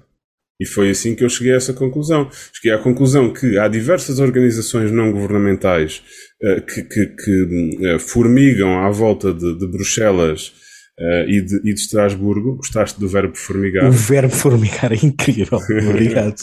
E 0.61 0.67
foi 0.67 0.91
assim 0.91 1.15
que 1.15 1.25
eu 1.25 1.29
cheguei 1.31 1.55
a 1.55 1.57
essa 1.57 1.73
conclusão. 1.73 2.29
Cheguei 2.53 2.79
à 2.79 2.83
conclusão 2.83 3.33
que 3.33 3.59
há 3.59 3.67
diversas 3.67 4.19
organizações 4.19 4.93
não 4.93 5.11
governamentais 5.11 6.03
eh, 6.43 6.61
que, 6.61 6.83
que- 6.83 7.07
que, 7.07 7.79
eh, 7.87 7.99
formigam 7.99 8.79
à 8.85 8.91
volta 8.91 9.33
de, 9.33 9.59
de 9.59 9.67
Bruxelas 9.67 10.53
eh, 10.99 11.25
e, 11.29 11.41
de, 11.41 11.57
e 11.65 11.73
de 11.75 11.81
Estrasburgo. 11.81 12.57
Gostaste 12.57 13.01
do 13.01 13.09
verbo 13.09 13.35
formigar? 13.35 13.89
O 13.89 13.93
verbo 13.93 14.35
formigar 14.35 14.93
é 14.93 14.99
incrível. 15.03 15.59
Obrigado. 15.89 16.43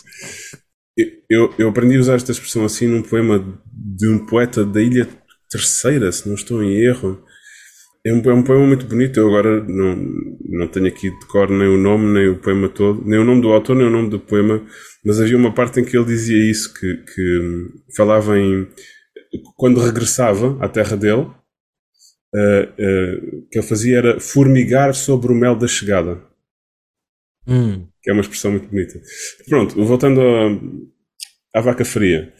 Eu, 1.29 1.53
eu 1.57 1.69
aprendi 1.69 1.95
a 1.95 1.99
usar 1.99 2.15
esta 2.15 2.31
expressão 2.31 2.65
assim 2.65 2.87
num 2.87 3.03
poema 3.03 3.61
de 3.71 4.07
um 4.07 4.25
poeta 4.25 4.65
da 4.65 4.81
Ilha 4.81 5.07
Terceira, 5.49 6.11
se 6.11 6.27
não 6.27 6.35
estou 6.35 6.63
em 6.63 6.73
erro. 6.73 7.23
É 8.05 8.13
um, 8.13 8.21
é 8.21 8.33
um 8.33 8.43
poema 8.43 8.65
muito 8.65 8.85
bonito. 8.85 9.19
Eu 9.19 9.27
agora 9.27 9.63
não, 9.63 9.95
não 10.45 10.67
tenho 10.67 10.87
aqui 10.87 11.09
de 11.09 11.25
cor 11.27 11.49
nem 11.49 11.67
o 11.67 11.77
nome, 11.77 12.11
nem 12.13 12.29
o 12.29 12.39
poema 12.39 12.67
todo, 12.69 13.05
nem 13.05 13.19
o 13.19 13.23
nome 13.23 13.41
do 13.41 13.49
autor, 13.49 13.75
nem 13.75 13.85
o 13.85 13.91
nome 13.91 14.09
do 14.09 14.19
poema, 14.19 14.65
mas 15.05 15.21
havia 15.21 15.37
uma 15.37 15.53
parte 15.53 15.79
em 15.79 15.85
que 15.85 15.95
ele 15.95 16.05
dizia 16.05 16.49
isso, 16.49 16.73
que, 16.73 16.97
que 16.97 17.67
falava 17.95 18.39
em. 18.39 18.67
Quando 19.55 19.79
regressava 19.79 20.57
à 20.63 20.69
terra 20.69 20.95
dele, 20.95 21.27
eh, 22.33 23.19
o 23.33 23.49
que 23.49 23.59
ele 23.59 23.67
fazia 23.67 23.97
era 23.97 24.19
formigar 24.19 24.95
sobre 24.95 25.31
o 25.31 25.35
mel 25.35 25.55
da 25.55 25.67
chegada 25.67 26.21
Hum. 27.47 27.87
Que 28.07 28.11
é 28.11 28.13
uma 28.13 28.21
expressão 28.21 28.51
muito 28.51 28.69
bonita. 28.69 29.01
Pronto, 29.49 29.83
voltando 29.83 30.21
à, 30.21 31.59
à 31.59 31.61
vaca 31.61 31.83
fria. 31.83 32.33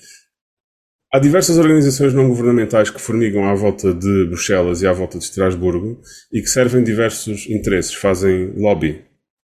Há 1.14 1.20
diversas 1.20 1.58
organizações 1.58 2.14
não 2.14 2.30
governamentais 2.30 2.90
que 2.90 3.02
formigam 3.02 3.44
à 3.44 3.54
volta 3.54 3.94
de 3.94 4.28
Bruxelas 4.28 4.82
e 4.82 4.88
à 4.88 4.94
volta 4.94 5.18
de 5.18 5.26
Estrasburgo 5.26 6.02
e 6.32 6.42
que 6.42 6.48
servem 6.48 6.86
diversos 6.86 7.50
interesses, 7.50 7.94
fazem 7.94 8.54
lobby, 8.56 9.04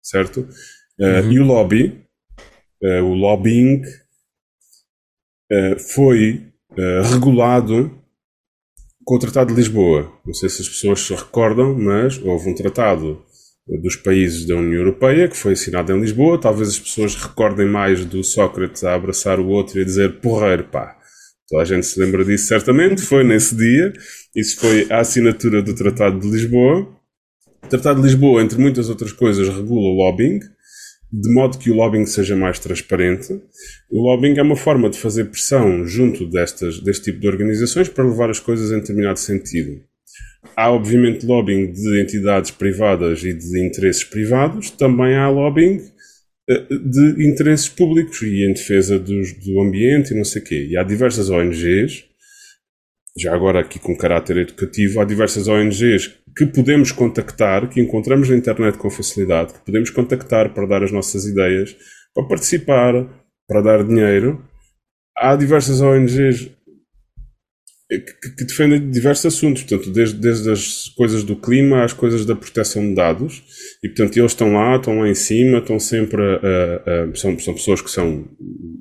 certo? 0.03 0.49
Eh, 0.99 1.23
e 1.31 1.39
o 1.39 1.45
lobby, 1.45 2.05
eh, 2.83 3.01
o 3.01 3.15
lobbying, 3.15 3.81
eh, 5.49 5.79
foi 5.79 6.45
regulado 7.13 7.97
com 9.05 9.15
o 9.15 9.19
Tratado 9.19 9.51
de 9.51 9.61
Lisboa. 9.61 10.13
Não 10.27 10.35
sei 10.35 10.49
se 10.49 10.63
as 10.63 10.69
pessoas 10.69 11.01
se 11.03 11.15
recordam, 11.15 11.73
mas 11.79 12.19
houve 12.19 12.49
um 12.49 12.55
tratado 12.55 13.25
dos 13.67 13.97
países 13.97 14.47
da 14.47 14.57
União 14.57 14.81
Europeia, 14.81 15.29
que 15.29 15.37
foi 15.37 15.53
assinado 15.53 15.93
em 15.93 16.01
Lisboa. 16.01 16.41
Talvez 16.41 16.71
as 16.71 16.79
pessoas 16.79 17.15
recordem 17.15 17.67
mais 17.67 18.05
do 18.05 18.25
Sócrates 18.25 18.83
a 18.85 18.95
abraçar 18.95 19.39
o 19.39 19.49
outro 19.49 19.79
e 19.79 19.83
a 19.83 19.85
dizer 19.85 20.21
porreiro, 20.21 20.65
pá. 20.65 20.97
Toda 21.49 21.63
a 21.63 21.65
gente 21.65 21.87
se 21.87 21.99
lembra 21.99 22.25
disso 22.25 22.47
certamente. 22.47 23.03
Foi 23.03 23.25
nesse 23.25 23.57
dia. 23.57 23.93
Isso 24.35 24.61
foi 24.61 24.87
a 24.91 25.01
assinatura 25.01 25.63
do 25.63 25.75
Tratado 25.75 26.21
de 26.21 26.31
Lisboa. 26.31 26.89
O 27.65 27.69
Tratado 27.69 28.01
de 28.01 28.07
Lisboa, 28.07 28.43
entre 28.43 28.59
muitas 28.59 28.89
outras 28.89 29.13
coisas, 29.13 29.49
regula 29.49 29.89
o 29.89 29.97
lobbying, 29.97 30.41
de 31.13 31.33
modo 31.33 31.59
que 31.59 31.71
o 31.71 31.75
lobbying 31.75 32.07
seja 32.07 32.37
mais 32.37 32.59
transparente. 32.59 33.33
O 33.91 34.01
lobbying 34.01 34.39
é 34.39 34.43
uma 34.43 34.57
forma 34.57 34.89
de 34.89 34.99
fazer 34.99 35.25
pressão 35.27 35.85
junto 35.85 36.25
destas, 36.29 36.81
deste 36.81 37.07
tipo 37.07 37.21
de 37.21 37.29
organizações 37.29 37.89
para 37.89 38.05
levar 38.05 38.31
as 38.31 38.41
coisas 38.41 38.71
em 38.71 38.79
determinado 38.81 39.19
sentido. 39.19 39.83
Há, 40.57 40.71
obviamente, 40.71 41.27
lobbying 41.27 41.73
de 41.73 42.03
entidades 42.03 42.51
privadas 42.51 43.23
e 43.23 43.33
de 43.33 43.67
interesses 43.67 44.05
privados, 44.05 44.71
também 44.71 45.15
há 45.15 45.29
lobbying 45.29 45.81
eh, 46.49 46.67
de 46.69 47.29
interesses 47.29 47.69
públicos 47.69 48.21
e 48.23 48.45
em 48.45 48.53
defesa 48.53 48.99
dos, 48.99 49.33
do 49.35 49.61
ambiente 49.61 50.13
e 50.13 50.17
não 50.17 50.25
sei 50.25 50.43
o 50.43 50.45
quê. 50.45 50.67
E 50.71 50.77
há 50.77 50.83
diversas 50.83 51.31
ONGs, 51.31 52.05
já 53.17 53.35
agora 53.35 53.61
aqui 53.61 53.79
com 53.79 53.97
caráter 53.97 54.39
educativo, 54.39 55.01
há 55.01 55.05
diversas 55.05 55.47
ONGs 55.47 56.09
que 56.37 56.47
podemos 56.47 56.93
contactar, 56.93 57.69
que 57.69 57.81
encontramos 57.81 58.29
na 58.29 58.37
internet 58.37 58.79
com 58.79 58.91
facilidade, 58.91 59.53
que 59.53 59.65
podemos 59.65 59.91
contactar 59.91 60.55
para 60.55 60.67
dar 60.67 60.83
as 60.83 60.93
nossas 60.93 61.25
ideias, 61.25 61.77
para 62.15 62.27
participar, 62.27 62.95
para 63.47 63.61
dar 63.61 63.85
dinheiro. 63.85 64.45
há 65.17 65.37
diversas 65.37 65.81
ONGs 65.81 66.51
que, 67.99 68.37
que, 68.37 68.45
defendem 68.45 68.89
diversos 68.89 69.27
assuntos, 69.27 69.65
portanto, 69.65 69.91
desde, 69.91 70.15
desde 70.17 70.51
as 70.51 70.89
coisas 70.97 71.25
do 71.25 71.35
clima 71.35 71.83
às 71.83 71.93
coisas 71.93 72.25
da 72.25 72.37
proteção 72.37 72.89
de 72.89 72.95
dados, 72.95 73.43
e 73.83 73.89
portanto 73.89 74.17
eles 74.17 74.31
estão 74.31 74.53
lá, 74.53 74.77
estão 74.77 75.01
lá 75.01 75.09
em 75.09 75.15
cima, 75.15 75.59
estão 75.59 75.79
sempre 75.79 76.23
a, 76.23 76.35
a, 76.37 77.11
a, 77.11 77.15
são, 77.15 77.37
são 77.39 77.55
pessoas 77.55 77.81
que 77.81 77.91
são 77.91 78.29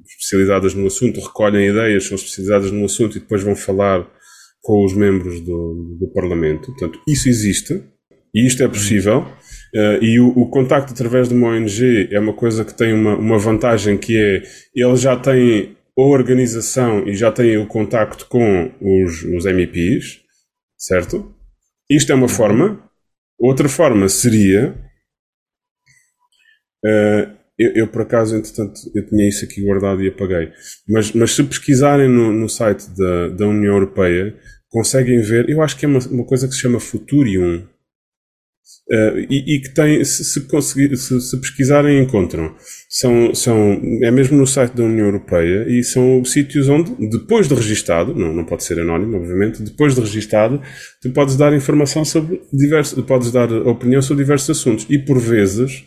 especializadas 0.08 0.76
no 0.76 0.86
assunto, 0.86 1.20
recolhem 1.20 1.70
ideias, 1.70 2.06
são 2.06 2.16
especializadas 2.16 2.72
no 2.72 2.86
assunto 2.86 3.18
e 3.18 3.20
depois 3.20 3.42
vão 3.42 3.56
falar 3.56 4.08
com 4.62 4.86
os 4.86 4.94
membros 4.94 5.40
do, 5.42 5.98
do 6.00 6.12
Parlamento. 6.14 6.68
Portanto, 6.68 7.00
isso 7.08 7.28
existe, 7.30 7.82
e 8.34 8.46
isto 8.46 8.62
é 8.62 8.68
possível, 8.68 9.22
uh, 9.22 10.04
e 10.04 10.20
o, 10.20 10.28
o, 10.28 10.50
contacto 10.50 10.94
através 10.94 11.28
de 11.28 11.34
uma 11.34 11.48
ONG 11.48 12.10
é 12.12 12.20
uma 12.20 12.34
coisa 12.34 12.64
que 12.64 12.78
tem 12.78 12.94
uma, 12.94 13.16
uma 13.16 13.40
vantagem 13.40 13.98
que 13.98 14.16
é, 14.16 14.44
ele 14.76 14.96
já 14.96 15.16
tem 15.16 15.76
a 16.02 16.08
organização 16.08 17.08
e 17.08 17.16
já 17.16 17.32
têm 17.32 17.58
o 17.58 17.68
contacto 17.68 18.28
com 18.28 18.74
os, 18.82 19.24
os 19.24 19.46
MEPs, 19.46 20.22
certo? 20.78 21.36
Isto 21.90 22.12
é 22.12 22.16
uma 22.16 22.28
forma. 22.28 22.84
Outra 23.40 23.68
forma 23.68 24.08
seria. 24.10 24.76
Uh, 26.86 27.40
eu, 27.58 27.74
eu, 27.74 27.88
por 27.88 28.04
acaso, 28.04 28.36
entretanto, 28.36 28.80
eu 28.96 29.06
tinha 29.06 29.28
isso 29.28 29.44
aqui 29.44 29.62
guardado 29.62 30.02
e 30.02 30.08
apaguei. 30.08 30.52
Mas, 30.88 31.12
mas 31.12 31.36
se 31.36 31.44
pesquisarem 31.44 32.08
no, 32.08 32.32
no 32.32 32.48
site 32.48 32.90
da, 32.92 33.30
da 33.30 33.48
União 33.48 33.74
Europeia, 33.74 34.38
conseguem 34.70 35.22
ver. 35.22 35.50
Eu 35.50 35.62
acho 35.62 35.76
que 35.78 35.86
é 35.86 35.88
uma, 35.88 36.00
uma 36.08 36.26
coisa 36.26 36.48
que 36.48 36.54
se 36.54 36.62
chama 36.62 36.80
Futurium. 36.80 37.68
Uh, 38.92 39.20
e, 39.30 39.56
e, 39.56 39.62
que 39.62 39.70
tem, 39.70 40.04
se, 40.04 40.24
se, 40.24 40.42
se, 40.42 41.22
se, 41.22 41.38
pesquisarem, 41.38 42.02
encontram. 42.02 42.56
São, 42.90 43.36
são, 43.36 43.80
é 44.02 44.10
mesmo 44.10 44.36
no 44.36 44.48
site 44.48 44.76
da 44.76 44.84
União 44.84 45.06
Europeia 45.06 45.68
e 45.70 45.84
são 45.84 46.26
sítios 46.26 46.68
onde, 46.68 46.92
depois 47.08 47.48
de 47.48 47.54
registado, 47.54 48.16
não, 48.16 48.34
não 48.34 48.44
pode 48.44 48.64
ser 48.64 48.80
anónimo, 48.80 49.18
obviamente, 49.18 49.62
depois 49.62 49.94
de 49.94 50.02
registado, 50.02 50.60
tu 51.00 51.12
podes 51.12 51.38
dar 51.38 51.54
informação 51.54 52.04
sobre 52.04 52.42
diversos, 52.52 53.04
podes 53.06 53.32
dar 53.32 53.52
opinião 53.52 54.02
sobre 54.02 54.24
diversos 54.24 54.58
assuntos. 54.58 54.88
E 54.90 54.98
por 54.98 55.20
vezes 55.20 55.84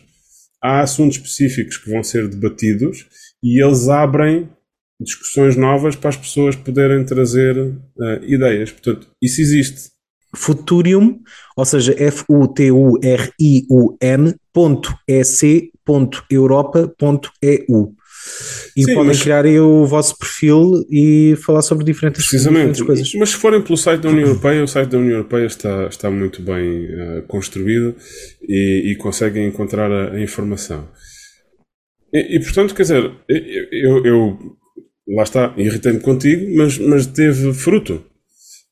há 0.63 0.79
assuntos 0.79 1.17
específicos 1.17 1.77
que 1.77 1.91
vão 1.91 2.01
ser 2.03 2.29
debatidos 2.29 3.05
e 3.43 3.61
eles 3.61 3.89
abrem 3.89 4.49
discussões 5.03 5.57
novas 5.57 5.97
para 5.97 6.09
as 6.09 6.15
pessoas 6.15 6.55
poderem 6.55 7.03
trazer 7.03 7.57
uh, 7.57 8.23
ideias. 8.23 8.71
Portanto, 8.71 9.09
isso 9.21 9.41
existe. 9.41 9.92
Futurium, 10.35 11.19
ou 11.55 11.65
seja, 11.65 11.93
F-U-T-U-R-I-U-M 11.97 12.63
ponto 14.51 14.93
E-C 15.07 15.69
ponto 15.85 16.23
Europa 16.29 16.93
ponto 16.97 17.31
E-U. 17.41 17.95
E 18.75 18.85
Sim, 18.85 18.93
podem 18.93 19.09
mas... 19.09 19.21
criar 19.21 19.45
aí 19.45 19.59
o 19.59 19.85
vosso 19.85 20.17
perfil 20.17 20.85
e 20.89 21.35
falar 21.45 21.61
sobre 21.61 21.83
diferentes, 21.85 22.25
Precisamente. 22.25 22.71
diferentes 22.71 22.81
coisas. 22.81 23.13
Mas 23.15 23.29
se 23.29 23.35
forem 23.35 23.61
pelo 23.61 23.77
site 23.77 24.01
da 24.01 24.09
União 24.09 24.27
Europeia, 24.27 24.63
o 24.63 24.67
site 24.67 24.89
da 24.89 24.97
União 24.97 25.17
Europeia 25.17 25.45
está, 25.45 25.87
está 25.87 26.09
muito 26.09 26.41
bem 26.41 26.85
uh, 26.85 27.21
construído 27.27 27.95
e, 28.41 28.91
e, 28.91 28.95
conseguem 28.95 29.47
encontrar 29.47 29.91
a, 29.91 30.13
a 30.13 30.21
informação. 30.21 30.87
E, 32.13 32.37
e, 32.37 32.39
portanto, 32.39 32.73
quer 32.73 32.83
dizer, 32.83 33.11
eu, 33.71 34.05
eu 34.05 34.37
lá 35.07 35.23
está, 35.23 35.53
irritei-me 35.57 35.99
contigo, 35.99 36.55
mas, 36.55 36.77
mas 36.77 37.05
teve 37.05 37.53
fruto. 37.53 38.03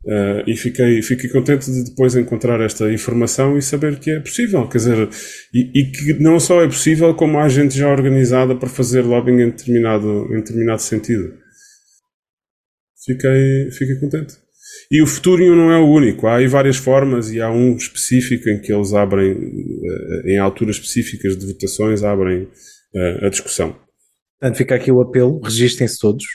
Uh, 0.03 0.41
e 0.48 0.58
fiquei, 0.58 1.00
fiquei 1.03 1.29
contente 1.29 1.70
de 1.70 1.84
depois 1.84 2.15
encontrar 2.15 2.60
esta 2.60 2.91
informação 2.91 3.55
e 3.55 3.62
saber 3.62 4.00
que 4.00 4.10
é 4.10 4.20
possível, 4.20 4.67
quer 4.67 4.79
dizer, 4.79 5.10
e, 5.53 5.79
e, 5.79 5.91
que 5.91 6.13
não 6.13 6.39
só 6.39 6.63
é 6.63 6.65
possível, 6.65 7.13
como 7.13 7.38
há 7.38 7.48
gente 7.48 7.77
já 7.77 7.88
organizada 7.88 8.55
para 8.55 8.67
fazer 8.67 9.03
lobbying 9.03 9.41
em 9.41 9.50
determinado, 9.51 10.27
em 10.31 10.38
determinado 10.38 10.81
sentido. 10.81 11.38
Fiquei, 13.05 13.70
fiquei 13.72 13.96
contente. 14.00 14.34
E 14.89 15.03
o 15.03 15.08
Futurium 15.08 15.55
não 15.55 15.72
é 15.72 15.77
o 15.77 15.88
único, 15.88 16.25
há 16.25 16.38
aí 16.38 16.48
várias 16.48 16.77
formas 16.77 17.31
e 17.31 17.39
há 17.39 17.51
um 17.51 17.75
específico 17.75 18.50
em 18.50 18.59
que 18.59 18.74
eles 18.74 18.94
abrem, 18.94 19.33
uh, 19.33 20.27
em 20.27 20.40
alturas 20.40 20.77
específicas 20.77 21.37
de 21.37 21.46
votações, 21.46 22.01
abrem 22.01 22.46
uh, 22.96 23.25
a 23.25 23.29
discussão. 23.29 23.77
Portanto, 24.40 24.57
fica 24.57 24.74
aqui 24.74 24.92
o 24.92 25.00
apelo, 25.00 25.40
registrem-se 25.42 26.00
todos 26.00 26.25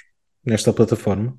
nesta 0.45 0.73
plataforma 0.73 1.37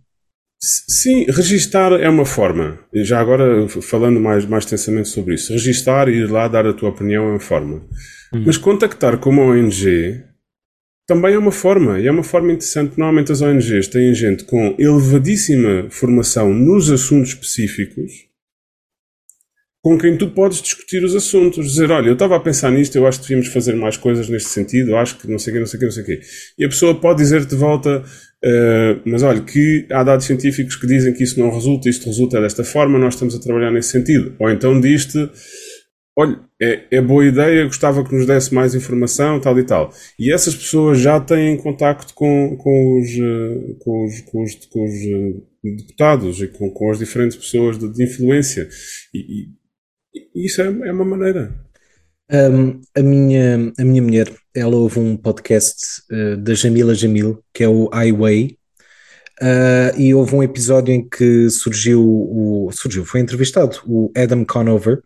Sim, 0.60 1.26
registar 1.26 1.94
é 1.94 2.10
uma 2.10 2.26
forma. 2.26 2.80
Já 2.94 3.20
agora, 3.20 3.68
falando 3.68 4.20
mais, 4.20 4.46
mais 4.46 4.66
tensamente 4.66 5.10
sobre 5.10 5.36
isso, 5.36 5.54
registar 5.54 6.10
e 6.10 6.18
ir 6.18 6.32
lá 6.32 6.48
dar 6.48 6.66
a 6.66 6.74
tua 6.74 6.90
opinião 6.90 7.26
é 7.26 7.32
uma 7.32 7.40
forma. 7.40 7.86
Hum. 8.34 8.44
Mas 8.46 8.58
contactar 8.58 9.18
com 9.20 9.30
uma 9.30 9.44
ONG 9.44 10.24
também 11.08 11.36
é 11.36 11.38
uma 11.38 11.52
forma, 11.52 12.00
e 12.00 12.08
é 12.08 12.12
uma 12.12 12.24
forma 12.24 12.52
interessante. 12.52 12.98
Normalmente 12.98 13.32
as 13.32 13.42
ONGs 13.42 13.88
têm 13.88 14.14
gente 14.14 14.44
com 14.44 14.76
elevadíssima 14.78 15.88
formação 15.90 16.54
nos 16.54 16.92
assuntos 16.92 17.30
específicos 17.30 18.28
com 19.88 19.98
quem 19.98 20.18
tu 20.18 20.28
podes 20.28 20.62
discutir 20.62 21.02
os 21.02 21.16
assuntos, 21.16 21.66
dizer, 21.66 21.90
olha, 21.92 22.08
eu 22.08 22.14
estava 22.14 22.36
a 22.36 22.40
pensar 22.42 22.70
nisto, 22.70 22.98
eu 22.98 23.08
acho 23.08 23.22
que 23.22 23.30
devíamos 23.30 23.48
fazer 23.48 23.74
mais 23.74 23.96
coisas 23.96 24.28
neste 24.28 24.50
sentido, 24.50 24.98
acho 24.98 25.18
que 25.18 25.30
não 25.30 25.40
sei 25.40 25.52
o 25.52 25.54
quê, 25.54 25.60
não 25.62 25.66
sei 25.66 25.78
o 25.78 25.80
quê, 25.80 25.86
não 25.86 25.92
sei 25.94 26.04
o 26.04 26.06
quê. 26.06 26.20
E 26.60 26.66
a 26.66 26.68
pessoa 26.68 27.00
pode 27.00 27.20
dizer-te 27.20 27.52
de 27.52 27.56
volta, 27.56 28.00
uh, 28.00 29.02
mas 29.06 29.24
olha, 29.24 29.40
que 29.40 29.88
há 29.90 30.04
dados 30.04 30.26
científicos 30.26 30.76
que 30.76 30.86
dizem 30.86 31.14
que 31.14 31.24
isso 31.24 31.40
não 31.40 31.50
resulta, 31.50 31.88
isto 31.88 32.06
resulta 32.06 32.42
desta 32.42 32.66
forma, 32.66 33.00
nós 33.00 33.14
estamos 33.14 33.34
a 33.34 33.40
trabalhar 33.40 33.72
nesse 33.72 33.88
sentido. 33.88 34.36
Ou 34.40 34.50
então 34.50 34.78
diz-te, 34.82 35.30
olha, 36.18 36.38
é, 36.62 36.98
é 36.98 37.02
boa 37.02 37.26
ideia, 37.26 37.64
gostava 37.64 38.04
que 38.04 38.14
nos 38.14 38.26
desse 38.26 38.54
mais 38.54 38.76
informação, 38.76 39.40
tal 39.40 39.58
e 39.58 39.64
tal. 39.64 39.94
E 40.20 40.34
essas 40.34 40.54
pessoas 40.54 41.00
já 41.00 41.18
têm 41.20 41.56
contacto 41.56 42.14
com, 42.14 42.58
com, 42.58 43.00
os, 43.00 43.10
eh, 43.10 43.76
com, 43.80 44.06
os, 44.06 44.22
com, 44.22 44.44
os, 44.44 44.56
com 44.66 44.84
os 44.84 44.94
eh, 44.94 45.76
deputados 45.78 46.42
e 46.42 46.48
com, 46.48 46.72
com 46.72 46.92
as 46.92 47.00
diferentes 47.00 47.38
pessoas 47.38 47.78
de, 47.78 47.88
de 47.94 48.04
influência. 48.04 48.68
E, 49.14 49.48
isso 50.46 50.62
é, 50.62 50.66
é 50.66 50.92
uma 50.92 51.06
maneira. 51.06 51.54
Um, 52.30 52.82
a, 52.96 53.02
minha, 53.02 53.72
a 53.80 53.84
minha 53.84 54.02
mulher, 54.02 54.30
ela 54.54 54.76
ouve 54.76 55.00
um 55.00 55.16
podcast 55.16 56.02
uh, 56.12 56.36
da 56.38 56.54
Jamila 56.54 56.94
Jamil, 56.94 57.42
que 57.54 57.64
é 57.64 57.70
o 57.70 57.88
Highway, 57.88 58.58
uh, 59.42 59.98
e 59.98 60.14
houve 60.14 60.36
um 60.36 60.44
episódio 60.44 60.94
em 60.94 61.08
que 61.08 61.50
surgiu, 61.50 62.04
o, 62.04 62.70
surgiu, 62.74 63.06
foi 63.06 63.22
entrevistado 63.22 63.80
o 63.86 64.12
Adam 64.16 64.44
Conover, 64.44 65.02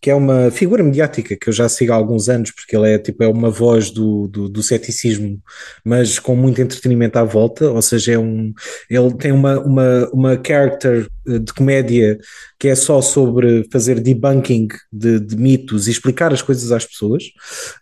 que 0.00 0.10
é 0.10 0.14
uma 0.14 0.50
figura 0.50 0.82
mediática 0.82 1.36
que 1.36 1.48
eu 1.48 1.52
já 1.52 1.68
sigo 1.68 1.92
há 1.92 1.96
alguns 1.96 2.28
anos, 2.28 2.50
porque 2.50 2.76
ele 2.76 2.92
é 2.92 2.98
tipo 2.98 3.22
é 3.22 3.28
uma 3.28 3.50
voz 3.50 3.90
do, 3.90 4.28
do, 4.28 4.48
do 4.48 4.62
ceticismo, 4.62 5.40
mas 5.84 6.18
com 6.18 6.36
muito 6.36 6.60
entretenimento 6.60 7.18
à 7.18 7.24
volta, 7.24 7.70
ou 7.70 7.82
seja, 7.82 8.12
é 8.12 8.18
um, 8.18 8.52
ele 8.90 9.14
tem 9.14 9.32
uma, 9.32 9.58
uma, 9.60 10.08
uma 10.12 10.40
character 10.44 11.08
eh, 11.26 11.38
de 11.38 11.52
comédia 11.52 12.18
que 12.58 12.68
é 12.68 12.74
só 12.74 13.00
sobre 13.00 13.68
fazer 13.72 14.00
debunking 14.00 14.68
de, 14.92 15.18
de 15.20 15.36
mitos 15.36 15.88
e 15.88 15.90
explicar 15.90 16.32
as 16.32 16.42
coisas 16.42 16.72
às 16.72 16.84
pessoas, 16.84 17.24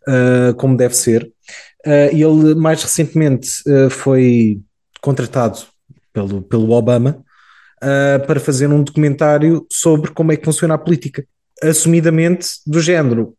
uh, 0.09 0.55
como 0.57 0.77
deve 0.77 0.95
ser. 0.95 1.31
Uh, 1.87 2.11
ele 2.13 2.55
mais 2.55 2.83
recentemente 2.83 3.51
uh, 3.69 3.91
foi 3.91 4.61
contratado 5.01 5.59
pelo, 6.13 6.43
pelo 6.43 6.71
Obama 6.71 7.23
para 8.27 8.41
fazer 8.41 8.69
um 8.69 8.83
documentário 8.83 9.67
sobre 9.71 10.11
como 10.11 10.33
é 10.33 10.39
que 10.39 10.45
funciona 10.47 10.73
a 10.73 10.79
política 10.79 11.23
assumidamente 11.63 12.49
do 12.67 12.81
género. 12.81 13.35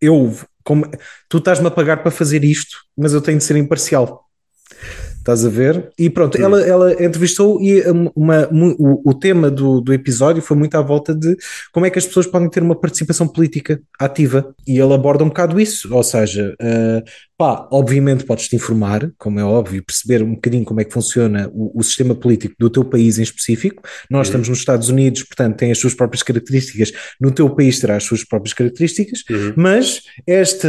Eu, 0.00 0.34
como, 0.62 0.86
tu 1.28 1.38
estás-me 1.38 1.66
a 1.66 1.70
pagar 1.70 2.02
para 2.02 2.10
fazer 2.10 2.44
isto, 2.44 2.78
mas 2.96 3.12
eu 3.12 3.20
tenho 3.20 3.38
de 3.38 3.44
ser 3.44 3.56
imparcial. 3.56 4.24
Estás 5.24 5.42
a 5.42 5.48
ver? 5.48 5.90
E 5.98 6.10
pronto, 6.10 6.36
ela, 6.36 6.60
ela 6.60 6.92
entrevistou 7.02 7.58
e 7.58 7.80
uma, 8.14 8.46
uma, 8.48 8.76
o, 8.78 9.08
o, 9.08 9.14
tema 9.14 9.50
do, 9.50 9.80
do 9.80 9.90
episódio 9.94 10.42
foi 10.42 10.54
muito 10.54 10.74
à 10.74 10.82
volta 10.82 11.14
de 11.14 11.34
como 11.72 11.86
é 11.86 11.90
que 11.90 11.98
as 11.98 12.06
pessoas 12.06 12.26
podem 12.26 12.50
ter 12.50 12.62
uma 12.62 12.78
participação 12.78 13.26
política 13.26 13.80
ativa. 13.98 14.54
E 14.66 14.78
ele 14.78 14.92
aborda 14.92 15.24
um 15.24 15.28
bocado 15.28 15.58
isso, 15.58 15.94
ou 15.94 16.02
seja, 16.02 16.54
uh, 16.60 17.02
Pá, 17.36 17.66
obviamente 17.72 18.24
podes-te 18.24 18.54
informar, 18.54 19.10
como 19.18 19.40
é 19.40 19.44
óbvio, 19.44 19.82
perceber 19.84 20.22
um 20.22 20.34
bocadinho 20.34 20.64
como 20.64 20.80
é 20.80 20.84
que 20.84 20.92
funciona 20.92 21.50
o, 21.52 21.80
o 21.80 21.82
sistema 21.82 22.14
político 22.14 22.54
do 22.60 22.70
teu 22.70 22.84
país 22.84 23.18
em 23.18 23.22
específico. 23.22 23.82
Nós 24.08 24.28
uhum. 24.28 24.30
estamos 24.30 24.48
nos 24.48 24.58
Estados 24.58 24.88
Unidos, 24.88 25.24
portanto, 25.24 25.56
tem 25.56 25.72
as 25.72 25.78
suas 25.78 25.94
próprias 25.94 26.22
características, 26.22 26.92
no 27.20 27.32
teu 27.32 27.50
país 27.50 27.80
terá 27.80 27.96
as 27.96 28.04
suas 28.04 28.24
próprias 28.24 28.52
características, 28.52 29.24
uhum. 29.28 29.52
mas 29.56 30.02
esta, 30.24 30.68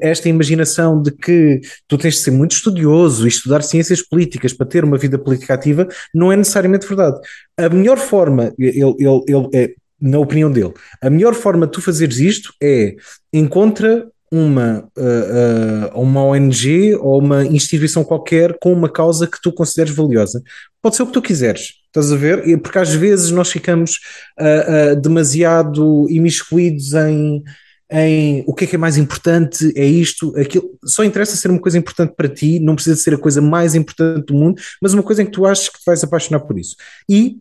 esta 0.00 0.28
imaginação 0.28 1.02
de 1.02 1.10
que 1.10 1.60
tu 1.88 1.98
tens 1.98 2.14
de 2.14 2.20
ser 2.20 2.30
muito 2.30 2.52
estudioso 2.52 3.26
e 3.26 3.28
estudar 3.28 3.62
ciências 3.62 4.00
políticas 4.00 4.52
para 4.52 4.66
ter 4.66 4.84
uma 4.84 4.96
vida 4.96 5.18
política 5.18 5.54
ativa 5.54 5.88
não 6.14 6.30
é 6.30 6.36
necessariamente 6.36 6.86
verdade. 6.86 7.18
A 7.56 7.68
melhor 7.68 7.98
forma, 7.98 8.54
ele, 8.56 8.78
ele, 8.78 9.22
ele 9.26 9.48
é, 9.52 9.74
na 10.00 10.20
opinião 10.20 10.52
dele, 10.52 10.72
a 11.02 11.10
melhor 11.10 11.34
forma 11.34 11.66
de 11.66 11.72
tu 11.72 11.80
fazeres 11.80 12.18
isto 12.18 12.52
é 12.62 12.94
encontra 13.32 14.06
uma, 14.30 14.88
uh, 14.96 15.94
uh, 15.94 16.00
uma 16.00 16.24
ONG 16.24 16.94
ou 16.96 17.20
uma 17.20 17.44
instituição 17.44 18.04
qualquer 18.04 18.58
com 18.58 18.72
uma 18.72 18.88
causa 18.88 19.26
que 19.26 19.40
tu 19.40 19.52
consideres 19.52 19.94
valiosa. 19.94 20.42
Pode 20.82 20.96
ser 20.96 21.02
o 21.02 21.06
que 21.06 21.12
tu 21.12 21.22
quiseres, 21.22 21.74
estás 21.86 22.12
a 22.12 22.16
ver? 22.16 22.60
Porque 22.60 22.78
às 22.78 22.92
vezes 22.92 23.30
nós 23.30 23.50
ficamos 23.50 23.98
uh, 24.40 25.00
demasiado 25.00 26.06
imiscuídos 26.10 26.92
em 26.94 27.42
em 27.90 28.42
o 28.46 28.54
que 28.54 28.64
é 28.64 28.66
que 28.66 28.74
é 28.74 28.78
mais 28.78 28.96
importante, 28.96 29.72
é 29.76 29.84
isto, 29.84 30.36
aquilo. 30.36 30.68
Só 30.84 31.04
interessa 31.04 31.36
ser 31.36 31.50
uma 31.50 31.60
coisa 31.60 31.78
importante 31.78 32.14
para 32.16 32.28
ti, 32.28 32.58
não 32.58 32.74
precisa 32.74 32.96
ser 32.96 33.14
a 33.14 33.18
coisa 33.18 33.40
mais 33.40 33.74
importante 33.74 34.26
do 34.26 34.34
mundo, 34.34 34.60
mas 34.82 34.92
uma 34.92 35.02
coisa 35.02 35.22
em 35.22 35.26
que 35.26 35.32
tu 35.32 35.46
achas 35.46 35.68
que 35.68 35.78
te 35.78 35.84
vais 35.86 36.02
apaixonar 36.02 36.40
por 36.40 36.58
isso. 36.58 36.74
E 37.08 37.38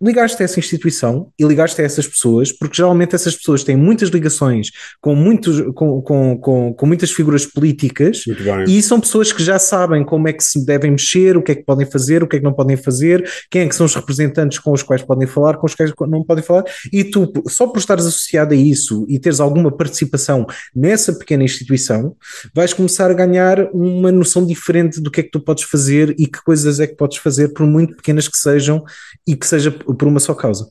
ligaste 0.00 0.42
a 0.42 0.44
essa 0.44 0.58
instituição 0.58 1.30
e 1.38 1.44
ligaste 1.44 1.80
a 1.80 1.84
essas 1.84 2.06
pessoas, 2.06 2.52
porque 2.52 2.76
geralmente 2.76 3.14
essas 3.14 3.34
pessoas 3.34 3.64
têm 3.64 3.76
muitas 3.76 4.08
ligações 4.08 4.70
com, 5.00 5.14
muitos, 5.14 5.60
com, 5.74 6.00
com, 6.02 6.38
com, 6.38 6.74
com 6.74 6.86
muitas 6.86 7.10
figuras 7.10 7.46
políticas 7.46 8.24
e 8.66 8.82
são 8.82 9.00
pessoas 9.00 9.32
que 9.32 9.42
já 9.42 9.58
sabem 9.58 10.04
como 10.04 10.28
é 10.28 10.32
que 10.32 10.44
se 10.44 10.64
devem 10.64 10.90
mexer, 10.90 11.36
o 11.36 11.42
que 11.42 11.52
é 11.52 11.54
que 11.54 11.64
podem 11.64 11.86
fazer, 11.86 12.22
o 12.22 12.28
que 12.28 12.36
é 12.36 12.38
que 12.38 12.44
não 12.44 12.52
podem 12.52 12.76
fazer, 12.76 13.28
quem 13.50 13.62
é 13.62 13.68
que 13.68 13.74
são 13.74 13.86
os 13.86 13.94
representantes 13.94 14.58
com 14.58 14.72
os 14.72 14.82
quais 14.82 15.02
podem 15.02 15.26
falar, 15.26 15.56
com 15.56 15.66
os 15.66 15.74
quais 15.74 15.92
não 16.08 16.22
podem 16.24 16.44
falar, 16.44 16.64
e 16.92 17.04
tu, 17.04 17.32
só 17.48 17.66
por 17.66 17.78
estares 17.78 18.06
associado 18.06 18.54
a 18.54 18.56
isso 18.56 19.04
e 19.08 19.18
teres 19.18 19.40
alguma 19.40 19.70
participação 19.70 20.46
nessa 20.74 21.12
pequena 21.12 21.44
instituição, 21.44 22.14
vais 22.54 22.72
começar 22.72 23.10
a 23.10 23.14
ganhar 23.14 23.68
uma 23.72 24.12
noção 24.12 24.46
diferente 24.46 25.00
do 25.00 25.10
que 25.10 25.20
é 25.20 25.22
que 25.22 25.30
tu 25.30 25.40
podes 25.40 25.64
fazer 25.64 26.14
e 26.18 26.26
que 26.26 26.42
coisas 26.44 26.80
é 26.80 26.86
que 26.86 26.96
podes 26.96 27.18
fazer, 27.18 27.48
por 27.48 27.66
muito 27.66 27.96
pequenas 27.96 28.28
que 28.28 28.36
sejam, 28.36 28.84
e 29.26 29.34
que 29.34 29.46
seja 29.46 29.74
por 29.94 30.08
uma 30.08 30.20
só 30.20 30.34
causa. 30.34 30.68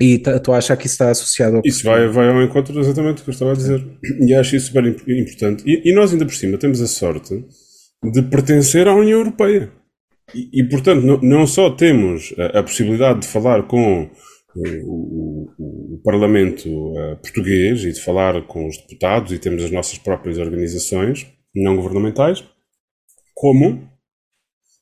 E 0.00 0.18
tu 0.18 0.52
achas 0.52 0.76
que 0.76 0.86
isso 0.86 0.94
está 0.94 1.10
associado 1.10 1.56
ao. 1.56 1.62
Isso 1.64 1.84
vai, 1.84 2.08
vai 2.08 2.28
ao 2.28 2.42
encontro 2.42 2.78
exatamente 2.80 3.18
do 3.18 3.22
que 3.22 3.30
eu 3.30 3.32
estava 3.32 3.52
a 3.52 3.56
dizer. 3.56 3.84
E 4.20 4.34
acho 4.34 4.56
isso 4.56 4.66
super 4.66 4.84
importante. 4.84 5.62
E, 5.64 5.88
e 5.88 5.94
nós, 5.94 6.12
ainda 6.12 6.26
por 6.26 6.34
cima, 6.34 6.58
temos 6.58 6.80
a 6.80 6.86
sorte 6.86 7.44
de 8.02 8.22
pertencer 8.22 8.88
à 8.88 8.94
União 8.94 9.18
Europeia. 9.18 9.70
E, 10.34 10.60
e 10.60 10.68
portanto, 10.68 11.04
não, 11.04 11.20
não, 11.20 11.46
só 11.46 11.70
temos 11.70 12.34
a, 12.36 12.58
a, 12.58 12.62
possibilidade 12.62 13.20
de 13.20 13.28
falar 13.28 13.68
com 13.68 14.10
o, 14.56 15.48
o, 15.58 15.94
o 15.94 16.00
Parlamento 16.02 16.68
uh, 16.68 17.16
português 17.16 17.84
e 17.84 17.92
de 17.92 18.00
falar 18.00 18.46
com 18.46 18.66
os 18.66 18.76
deputados, 18.78 19.32
e 19.32 19.38
temos 19.38 19.62
as 19.62 19.70
nossas 19.70 19.98
próprias 19.98 20.38
organizações 20.38 21.26
não 21.54 21.76
governamentais, 21.76 22.44
como 23.32 23.88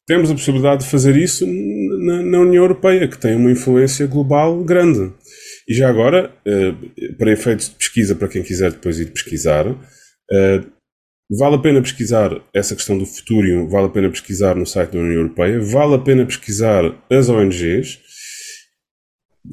temos 0.07 0.31
a 0.31 0.35
possibilidade 0.35 0.85
de 0.85 0.91
fazer 0.91 1.17
isso 1.17 1.47
na, 1.47 2.23
na, 2.23 2.41
União 2.41 2.65
Europeia, 2.65 3.07
que 3.07 3.19
tem 3.19 3.37
uma 3.37 3.51
influência 3.51 4.07
global 4.07 4.63
grande. 4.65 5.13
E 5.69 5.75
já 5.75 5.89
agora, 5.89 6.35
eh, 6.45 6.75
para 7.17 7.33
efeitos 7.33 7.69
de 7.69 7.77
pesquisa, 7.77 8.15
para 8.15 8.29
quem 8.29 8.43
quiser 8.43 8.73
depois 8.73 8.99
ir 8.99 9.13
pesquisar, 9.13 9.67
eh, 10.31 10.61
vale 11.31 11.55
a 11.55 11.59
pena 11.59 11.81
pesquisar 11.81 12.31
essa 12.53 12.75
questão 12.75 12.99
do 12.99 13.07
futuro, 13.07 13.69
vale 13.69 13.87
a 13.87 13.91
pena 13.91 14.11
pesquisar 14.11 14.57
no 14.57 14.67
site 14.67 14.93
da 14.93 14.99
União 14.99 15.21
Europeia, 15.21 15.61
vale 15.61 15.95
a 15.95 15.99
pena 15.99 16.27
pesquisar 16.27 16.83
as 17.09 17.29
ONGs, 17.29 18.01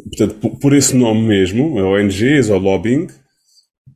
portanto, 0.10 0.58
por 0.60 0.76
esse 0.76 0.96
nome 0.96 1.28
mesmo, 1.28 1.76
ONGs 1.76 2.50
ou 2.50 2.60
lobbying, 2.60 3.08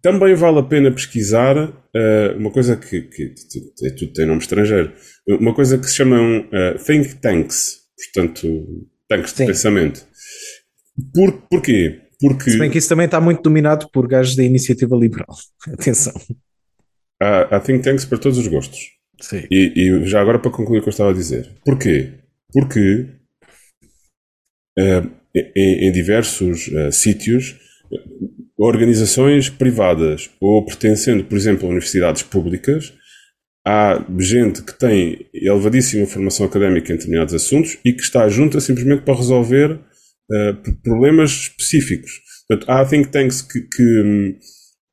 também 0.03 0.35
vale 0.35 0.59
a 0.59 0.63
pena 0.63 0.91
pesquisar 0.91 1.57
uh, 1.57 2.37
uma 2.37 2.51
coisa 2.51 2.75
que, 2.75 3.03
que, 3.03 3.29
que, 3.29 3.91
tudo 3.95 4.11
tem 4.11 4.25
nome 4.25 4.41
estrangeiro, 4.41 4.91
uma 5.25 5.55
coisa 5.55 5.77
que 5.77 5.85
se 5.85 5.95
chamam 5.95 6.41
uh, 6.41 6.77
think 6.77 7.15
tanks, 7.15 7.77
portanto, 8.13 8.85
tanques 9.07 9.31
de 9.31 9.37
Sim. 9.37 9.45
pensamento. 9.47 10.05
Por, 11.15 11.31
porquê? 11.49 12.01
Porque... 12.19 12.51
Se 12.51 12.59
bem 12.59 12.69
que 12.69 12.77
isso 12.77 12.89
também 12.89 13.05
está 13.05 13.21
muito 13.21 13.41
dominado 13.41 13.89
por 13.91 14.05
gajos 14.05 14.35
da 14.35 14.43
iniciativa 14.43 14.93
liberal. 14.95 15.35
Atenção. 15.71 16.13
Há, 17.21 17.55
há 17.55 17.59
think 17.61 17.81
tanks 17.81 18.03
para 18.03 18.17
todos 18.17 18.37
os 18.37 18.47
gostos. 18.47 18.79
Sim. 19.21 19.47
E, 19.49 19.71
e, 19.73 20.05
já 20.05 20.19
agora 20.21 20.37
para 20.37 20.51
concluir 20.51 20.79
o 20.79 20.81
que 20.81 20.89
eu 20.89 20.91
estava 20.91 21.11
a 21.11 21.13
dizer. 21.13 21.49
Porquê? 21.63 22.11
Porque 22.51 23.07
uh, 24.77 25.09
em, 25.33 25.87
em, 25.87 25.91
diversos 25.93 26.69
sítios 26.91 27.57
organizações 28.63 29.49
privadas 29.49 30.29
ou 30.39 30.65
pertencendo, 30.65 31.25
por 31.25 31.37
exemplo, 31.37 31.65
a 31.65 31.69
universidades 31.69 32.23
públicas, 32.23 32.93
há 33.67 34.01
gente 34.17 34.61
que 34.61 34.77
tem 34.79 35.27
elevadíssima 35.33 36.05
formação 36.05 36.45
académica 36.45 36.91
em 36.91 36.95
determinados 36.95 37.33
assuntos 37.33 37.77
e 37.83 37.91
que 37.91 38.01
está 38.01 38.27
junta 38.29 38.61
simplesmente 38.61 39.03
para 39.03 39.15
resolver 39.15 39.73
uh, 39.73 40.81
problemas 40.81 41.31
específicos. 41.31 42.21
Portanto, 42.47 42.71
há 42.71 42.85
think 42.85 43.09
tanks 43.09 43.41
que, 43.41 43.61
que 43.61 44.37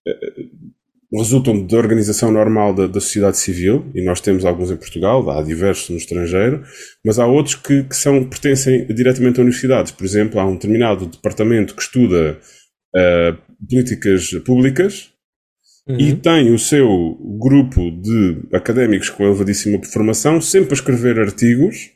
uh, 0.09 1.18
resultam 1.18 1.64
da 1.64 1.76
organização 1.76 2.33
normal 2.33 2.74
da, 2.74 2.88
da, 2.88 3.00
sociedade 3.00 3.38
civil, 3.38 3.88
e 3.94 4.02
nós 4.02 4.20
temos 4.20 4.44
alguns 4.44 4.72
em 4.72 4.76
Portugal, 4.76 5.30
há 5.30 5.42
diversos 5.42 5.90
no 5.90 5.96
estrangeiro, 5.96 6.64
mas 7.04 7.20
há 7.20 7.26
outros 7.26 7.54
que, 7.54 7.85
que 7.85 7.96
são, 7.96 8.24
pertencem 8.24 8.85
diretamente 8.87 9.38
a 9.38 9.42
universidades. 9.42 9.92
Por 9.92 10.04
exemplo, 10.04 10.40
há 10.40 10.46
um 10.46 10.54
determinado 10.54 11.06
departamento 11.06 11.74
que 11.74 11.83
estuda 11.83 12.38
uh, 12.96 13.49
políticas 13.68 14.31
públicas 14.44 15.11
uhum. 15.88 15.99
e 15.99 16.16
tem 16.16 16.53
o 16.53 16.59
seu 16.59 17.16
grupo 17.38 17.90
de 17.90 18.42
académicos 18.53 19.11
com 19.11 19.25
elevadíssima 19.25 19.83
formação 19.85 20.40
sempre 20.40 20.73
a 20.73 20.75
escrever 20.75 21.18
artigos 21.18 21.90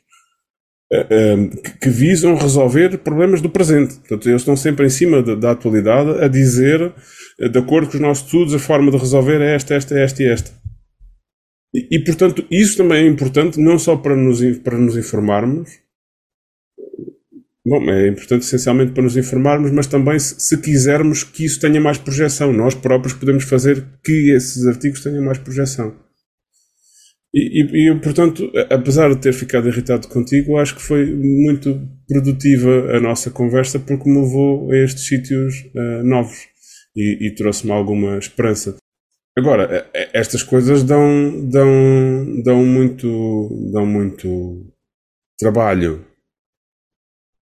uh, 0.91 0.97
uh, 0.97 1.79
que, 1.79 1.89
visam 1.89 2.35
resolver 2.35 2.97
problemas 2.99 3.41
do 3.41 3.49
presente. 3.49 3.95
Portanto, 3.95 4.29
eles 4.29 4.41
estão 4.41 4.55
sempre 4.55 4.85
em 4.85 4.89
cima 4.89 5.21
da, 5.21 5.35
da 5.35 5.51
atualidade 5.51 6.23
a 6.23 6.27
dizer, 6.27 6.93
de 7.39 7.59
acordo 7.59 7.87
com 7.87 7.95
os 7.95 8.01
nossos 8.01 8.25
estudos, 8.25 8.53
a 8.53 8.59
forma 8.59 8.91
de 8.91 8.97
resolver 8.97 9.41
é 9.41 9.55
esta, 9.55 9.73
esta, 9.73 9.97
esta 9.97 10.23
e 10.23 10.27
esta. 10.27 10.51
E, 11.73 11.97
e, 11.97 12.03
portanto, 12.03 12.45
isso 12.49 12.77
também 12.77 13.05
é 13.05 13.07
importante, 13.07 13.59
não 13.59 13.77
só 13.77 13.97
para 13.97 14.15
nos, 14.15 14.41
para 14.59 14.77
nos 14.77 14.95
informarmos, 14.95 15.69
Bom, 17.65 17.89
é 17.89 18.07
importante 18.07 18.43
essencialmente 18.43 18.91
para 18.91 19.01
nos 19.01 19.17
informarmos, 19.17 19.71
mas 19.71 19.87
também 19.87 20.19
se, 20.19 20.39
se, 20.39 20.55
quisermos 20.61 21.23
que 21.23 21.45
isso 21.45 21.59
tenha 21.59 21.81
mais 21.81 21.97
projeção. 21.97 22.53
Nós 22.53 22.75
próprios 22.75 23.13
podemos 23.13 23.43
fazer 23.43 23.83
que 24.03 24.29
esses 24.29 24.67
artigos 24.67 25.01
tenham 25.01 25.23
mais 25.23 25.39
projeção. 25.39 25.95
E, 27.33 27.63
e, 27.63 27.89
e, 27.89 27.99
portanto, 27.99 28.51
apesar 28.69 29.09
de 29.09 29.19
ter 29.19 29.33
ficado 29.33 29.67
irritado 29.67 30.07
contigo, 30.07 30.57
acho 30.57 30.75
que 30.75 30.81
foi 30.81 31.11
muito 31.11 31.81
produtiva 32.07 32.95
a 32.95 32.99
nossa 32.99 33.31
conversa 33.31 33.79
porque 33.79 34.07
me 34.07 34.21
levou 34.21 34.71
a 34.71 34.77
estes 34.77 35.07
sítios 35.07 35.65
uh, 35.73 36.03
novos 36.03 36.47
e, 36.95 37.27
e 37.27 37.31
trouxe-me 37.33 37.71
alguma 37.71 38.19
esperança. 38.19 38.77
Agora, 39.35 39.89
estas 40.13 40.43
coisas 40.43 40.83
dão, 40.83 41.49
dão, 41.49 42.41
dão, 42.43 42.63
muito, 42.63 43.69
dão 43.73 43.85
muito 43.85 44.71
trabalho 45.37 46.05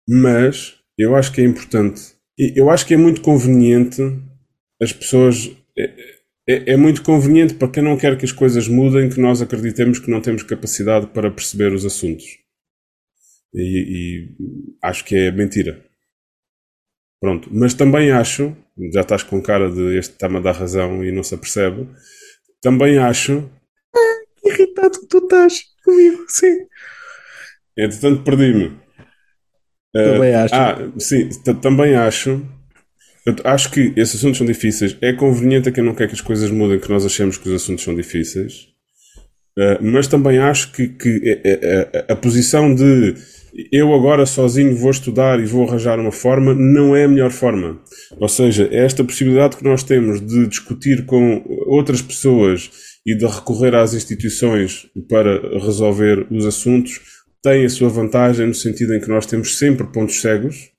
mas 0.08 0.76
eu 0.96 1.14
acho 1.14 1.32
que 1.32 1.42
é 1.42 1.44
importante, 1.44 2.14
eu 2.38 2.70
acho 2.70 2.86
que 2.86 2.94
é 2.94 2.96
muito 2.96 3.20
conveniente 3.20 4.00
as 4.80 4.92
pessoas. 4.92 5.50
É, 5.76 6.18
é, 6.50 6.72
é, 6.72 6.76
muito 6.76 7.02
conveniente 7.02 7.54
para 7.54 7.68
quem 7.68 7.82
não 7.82 7.98
quer 7.98 8.16
que 8.16 8.24
as 8.24 8.32
coisas 8.32 8.66
mudem 8.68 9.10
que 9.10 9.20
nós 9.20 9.42
acreditemos 9.42 9.98
que 9.98 10.10
não 10.10 10.22
temos 10.22 10.42
capacidade 10.42 11.08
para 11.08 11.30
perceber 11.30 11.72
os 11.74 11.84
assuntos. 11.84 12.24
E, 13.52 13.60
e 13.60 14.36
acho 14.82 15.04
que 15.04 15.14
é 15.14 15.30
mentira. 15.30 15.84
Pronto, 17.20 17.50
mas 17.52 17.74
também 17.74 18.12
acho, 18.12 18.56
já 18.94 19.00
estás 19.02 19.22
com 19.22 19.42
cara 19.42 19.70
de 19.70 19.98
este 19.98 20.12
está-me 20.12 20.38
a 20.38 20.40
dar 20.40 20.52
razão 20.52 21.04
e 21.04 21.12
não 21.12 21.22
se 21.22 21.34
apercebe, 21.34 21.88
também 22.62 22.98
acho. 22.98 23.50
Ah, 23.94 24.48
irritado 24.48 25.00
que 25.00 25.06
tu 25.06 25.18
estás 25.18 25.60
comigo, 25.84 26.24
sim. 26.28 26.66
Entretanto, 27.76 28.22
perdi-me. 28.22 28.87
Também 29.92 30.34
acho. 30.34 30.54
Ah, 30.54 30.92
sim, 30.98 31.28
também 31.60 31.94
acho. 31.94 32.42
Acho 33.44 33.70
que 33.70 33.92
esses 33.96 34.16
assuntos 34.16 34.38
são 34.38 34.46
difíceis. 34.46 34.96
É 35.00 35.12
conveniente 35.12 35.68
a 35.68 35.72
quem 35.72 35.84
não 35.84 35.94
quer 35.94 36.08
que 36.08 36.14
as 36.14 36.20
coisas 36.20 36.50
mudem 36.50 36.78
que 36.78 36.88
nós 36.88 37.04
achemos 37.04 37.36
que 37.36 37.48
os 37.48 37.62
assuntos 37.62 37.84
são 37.84 37.94
difíceis. 37.94 38.68
Uh, 39.58 39.82
mas 39.82 40.06
também 40.06 40.38
acho 40.38 40.70
que, 40.72 40.86
que 40.86 41.40
a, 41.44 42.12
a, 42.12 42.12
a, 42.12 42.16
posição 42.16 42.72
de 42.72 43.14
eu 43.72 43.92
agora 43.92 44.24
sozinho 44.24 44.76
vou 44.76 44.92
estudar 44.92 45.40
e 45.40 45.46
vou 45.46 45.66
arranjar 45.66 45.98
uma 45.98 46.12
forma 46.12 46.54
não 46.54 46.94
é 46.94 47.04
a 47.04 47.08
melhor 47.08 47.30
forma. 47.30 47.80
Ou 48.18 48.28
seja, 48.28 48.68
é 48.70 48.84
esta 48.84 49.02
possibilidade 49.02 49.56
que 49.56 49.64
nós 49.64 49.82
temos 49.82 50.20
de 50.24 50.46
discutir 50.46 51.04
com 51.06 51.44
outras 51.66 52.00
pessoas 52.00 52.70
e 53.04 53.16
de 53.16 53.26
recorrer 53.26 53.74
às 53.74 53.94
instituições 53.94 54.86
para 55.08 55.58
resolver 55.58 56.26
os 56.30 56.46
assuntos 56.46 57.00
tem 57.42 57.64
a 57.64 57.70
sua 57.70 57.88
vantagem 57.88 58.46
no 58.46 58.54
sentido 58.54 58.94
em 58.94 59.00
que 59.00 59.08
nós 59.08 59.26
temos 59.26 59.58
sempre 59.58 59.86
pontos 59.86 60.20
cegos 60.20 60.72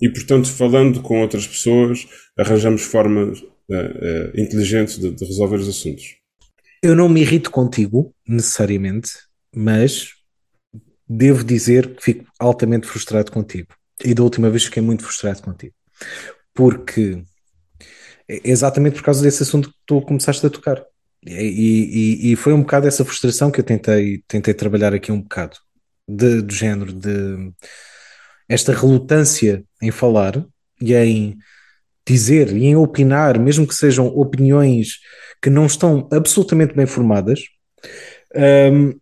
e, 0.00 0.10
portanto, 0.10 0.50
falando 0.50 1.00
com 1.00 1.20
outras 1.20 1.46
pessoas, 1.46 2.06
arranjamos 2.36 2.82
formas 2.82 3.40
uh, 3.40 3.44
uh, 3.74 4.40
inteligentes 4.40 4.98
de, 4.98 5.10
de, 5.10 5.24
resolver 5.24 5.56
os 5.56 5.68
assuntos. 5.68 6.16
Eu 6.82 6.94
não 6.94 7.08
me 7.08 7.22
irrito 7.22 7.50
contigo, 7.50 8.14
necessariamente, 8.28 9.10
mas 9.54 10.10
devo 11.08 11.42
dizer 11.42 11.94
que 11.94 12.02
fico 12.02 12.26
altamente 12.38 12.86
frustrado 12.86 13.32
contigo. 13.32 13.68
E 14.04 14.12
da 14.12 14.22
última 14.22 14.50
vez 14.50 14.64
fiquei 14.64 14.82
muito 14.82 15.02
frustrado 15.02 15.42
contigo. 15.42 15.74
Porque 16.52 17.22
é 18.28 18.40
exatamente 18.44 18.96
por 18.96 19.04
causa 19.04 19.22
desse 19.22 19.42
assunto 19.42 19.70
que 19.70 19.76
tu 19.86 20.02
começaste 20.02 20.44
a 20.44 20.50
tocar. 20.50 20.84
E, 21.26 21.32
e, 21.32 22.32
e, 22.32 22.36
foi 22.36 22.52
um 22.52 22.60
bocado 22.60 22.86
essa 22.86 23.04
frustração 23.04 23.50
que 23.50 23.58
eu 23.58 23.64
tentei, 23.64 24.22
tentei 24.28 24.54
trabalhar 24.54 24.94
aqui 24.94 25.10
um 25.10 25.20
bocado, 25.20 25.56
de, 26.08 26.40
do 26.40 26.54
género, 26.54 26.92
de 26.92 27.52
esta 28.48 28.72
relutância 28.72 29.64
em 29.82 29.90
falar 29.90 30.44
e 30.80 30.94
em 30.94 31.36
dizer 32.06 32.56
e 32.56 32.66
em 32.66 32.76
opinar, 32.76 33.40
mesmo 33.40 33.66
que 33.66 33.74
sejam 33.74 34.06
opiniões 34.06 35.00
que 35.42 35.50
não 35.50 35.66
estão 35.66 36.08
absolutamente 36.12 36.74
bem 36.74 36.86
formadas, 36.86 37.40
um, 38.72 38.94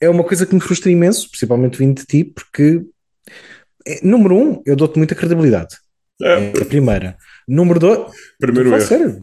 é 0.00 0.08
uma 0.08 0.24
coisa 0.24 0.46
que 0.46 0.54
me 0.54 0.60
frustra 0.60 0.90
imenso, 0.90 1.28
principalmente 1.30 1.78
vindo 1.78 1.98
de 1.98 2.06
ti, 2.06 2.24
porque, 2.24 2.82
é, 3.86 4.00
número 4.02 4.36
um, 4.36 4.62
eu 4.66 4.76
dou-te 4.76 4.96
muita 4.96 5.14
credibilidade. 5.14 5.76
É. 6.20 6.50
é 6.58 6.62
a 6.62 6.64
primeira. 6.64 7.16
Número 7.46 7.78
dois. 7.78 8.12
Primeiro 8.38 8.70
erro. 8.70 8.80
Sério, 8.80 9.22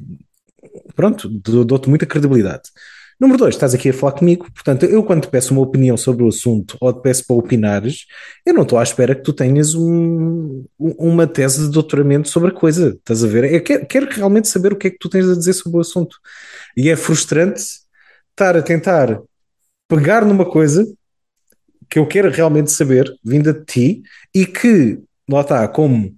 pronto, 0.95 1.29
dou-te 1.29 1.89
muita 1.89 2.05
credibilidade. 2.05 2.63
Número 3.17 3.39
dois, 3.39 3.55
estás 3.55 3.73
aqui 3.73 3.89
a 3.89 3.93
falar 3.93 4.11
comigo, 4.11 4.45
portanto, 4.51 4.85
eu 4.85 5.01
quando 5.01 5.21
te 5.21 5.29
peço 5.29 5.53
uma 5.53 5.61
opinião 5.61 5.95
sobre 5.95 6.23
o 6.25 6.27
assunto 6.27 6.77
ou 6.81 6.91
te 6.91 7.01
peço 7.01 7.25
para 7.25 7.37
opinares, 7.37 8.05
eu 8.45 8.53
não 8.53 8.63
estou 8.63 8.77
à 8.77 8.83
espera 8.83 9.15
que 9.15 9.21
tu 9.21 9.31
tenhas 9.31 9.73
um, 9.73 10.65
uma 10.77 11.25
tese 11.25 11.63
de 11.63 11.71
doutoramento 11.71 12.27
sobre 12.27 12.49
a 12.49 12.53
coisa, 12.53 12.89
estás 12.89 13.23
a 13.23 13.27
ver? 13.27 13.53
Eu 13.53 13.63
quero, 13.63 13.85
quero 13.85 14.09
realmente 14.11 14.49
saber 14.49 14.73
o 14.73 14.75
que 14.75 14.87
é 14.87 14.89
que 14.89 14.97
tu 14.99 15.07
tens 15.07 15.29
a 15.29 15.35
dizer 15.35 15.53
sobre 15.53 15.77
o 15.77 15.81
assunto. 15.81 16.17
E 16.75 16.89
é 16.89 16.95
frustrante 16.97 17.61
estar 18.31 18.57
a 18.57 18.61
tentar 18.61 19.21
pegar 19.87 20.25
numa 20.25 20.45
coisa 20.45 20.85
que 21.89 21.97
eu 21.99 22.05
quero 22.05 22.29
realmente 22.29 22.71
saber, 22.71 23.09
vinda 23.23 23.53
de 23.53 23.63
ti, 23.63 24.03
e 24.33 24.45
que, 24.45 24.99
lá 25.29 25.39
está, 25.39 25.65
como 25.69 26.13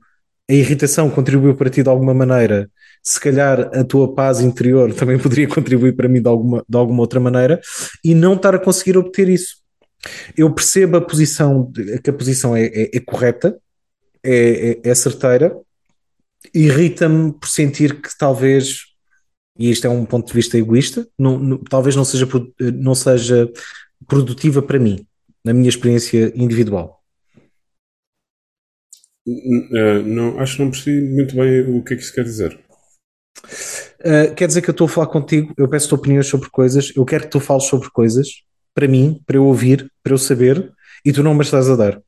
a 0.50 0.54
irritação 0.54 1.12
contribuiu 1.12 1.56
para 1.56 1.70
ti 1.70 1.84
de 1.84 1.90
alguma 1.90 2.14
maneira 2.14 2.72
se 3.08 3.20
calhar 3.20 3.72
a 3.74 3.84
tua 3.86 4.14
paz 4.14 4.42
interior 4.42 4.94
também 4.94 5.18
poderia 5.20 5.48
contribuir 5.48 5.96
para 5.96 6.10
mim 6.10 6.22
de 6.22 6.28
alguma, 6.28 6.64
de 6.68 6.78
alguma 6.78 7.02
outra 7.02 7.20
maneira 7.20 7.60
e 8.04 8.14
não 8.14 8.34
estar 8.34 8.54
a 8.54 8.60
conseguir 8.60 8.98
obter 8.98 9.30
isso. 9.30 9.58
Eu 10.36 10.54
percebo 10.54 10.98
a 10.98 11.02
posição, 11.02 11.72
que 12.04 12.10
a 12.10 12.14
posição 12.14 12.56
é, 12.56 12.66
é, 12.66 12.98
é 12.98 13.00
correta, 13.00 13.58
é, 14.24 14.80
é, 14.84 14.90
é 14.90 14.96
certeira, 14.96 15.58
irrita-me 16.54 17.32
por 17.32 17.48
sentir 17.48 18.02
que 18.02 18.10
talvez, 18.18 18.82
e 19.58 19.72
isto 19.72 19.88
é 19.88 19.90
um 19.90 20.06
ponto 20.06 20.28
de 20.28 20.34
vista 20.34 20.58
egoísta, 20.58 21.08
não, 21.18 21.40
não, 21.40 21.58
talvez 21.58 21.96
não 21.96 22.06
seja, 22.06 22.28
não 22.76 22.94
seja 22.94 23.50
produtiva 24.06 24.62
para 24.62 24.80
mim, 24.80 25.06
na 25.44 25.54
minha 25.54 25.70
experiência 25.70 26.32
individual. 26.36 27.02
Uh, 29.26 30.04
não, 30.06 30.40
acho 30.40 30.58
que 30.58 30.64
não 30.64 30.72
percebi 30.72 31.02
muito 31.02 31.36
bem 31.36 31.62
o 31.78 31.84
que 31.84 31.94
é 31.94 31.98
que 31.98 32.04
isso 32.04 32.14
quer 32.14 32.24
dizer. 32.24 32.67
Uh, 34.00 34.34
quer 34.36 34.48
dizer 34.48 34.62
que 34.62 34.70
eu 34.70 34.74
estou 34.74 34.86
a 34.86 34.90
falar 34.90 35.08
contigo, 35.08 35.54
eu 35.58 35.68
peço-te 35.68 35.94
opiniões 35.94 36.28
sobre 36.28 36.50
coisas, 36.50 36.92
eu 36.96 37.06
quero 37.06 37.24
que 37.24 37.32
tu 37.32 37.40
fales 37.40 37.66
sobre 37.66 37.90
coisas 37.90 38.28
para 38.74 38.88
mim, 38.88 39.22
para 39.26 39.38
eu 39.38 39.46
ouvir, 39.46 39.92
para 40.04 40.14
eu 40.14 40.18
saber, 40.18 40.72
e 41.04 41.12
tu 41.12 41.24
não 41.24 41.34
me 41.34 41.42
estás 41.44 41.70
a 41.70 41.76
dar. 41.76 42.02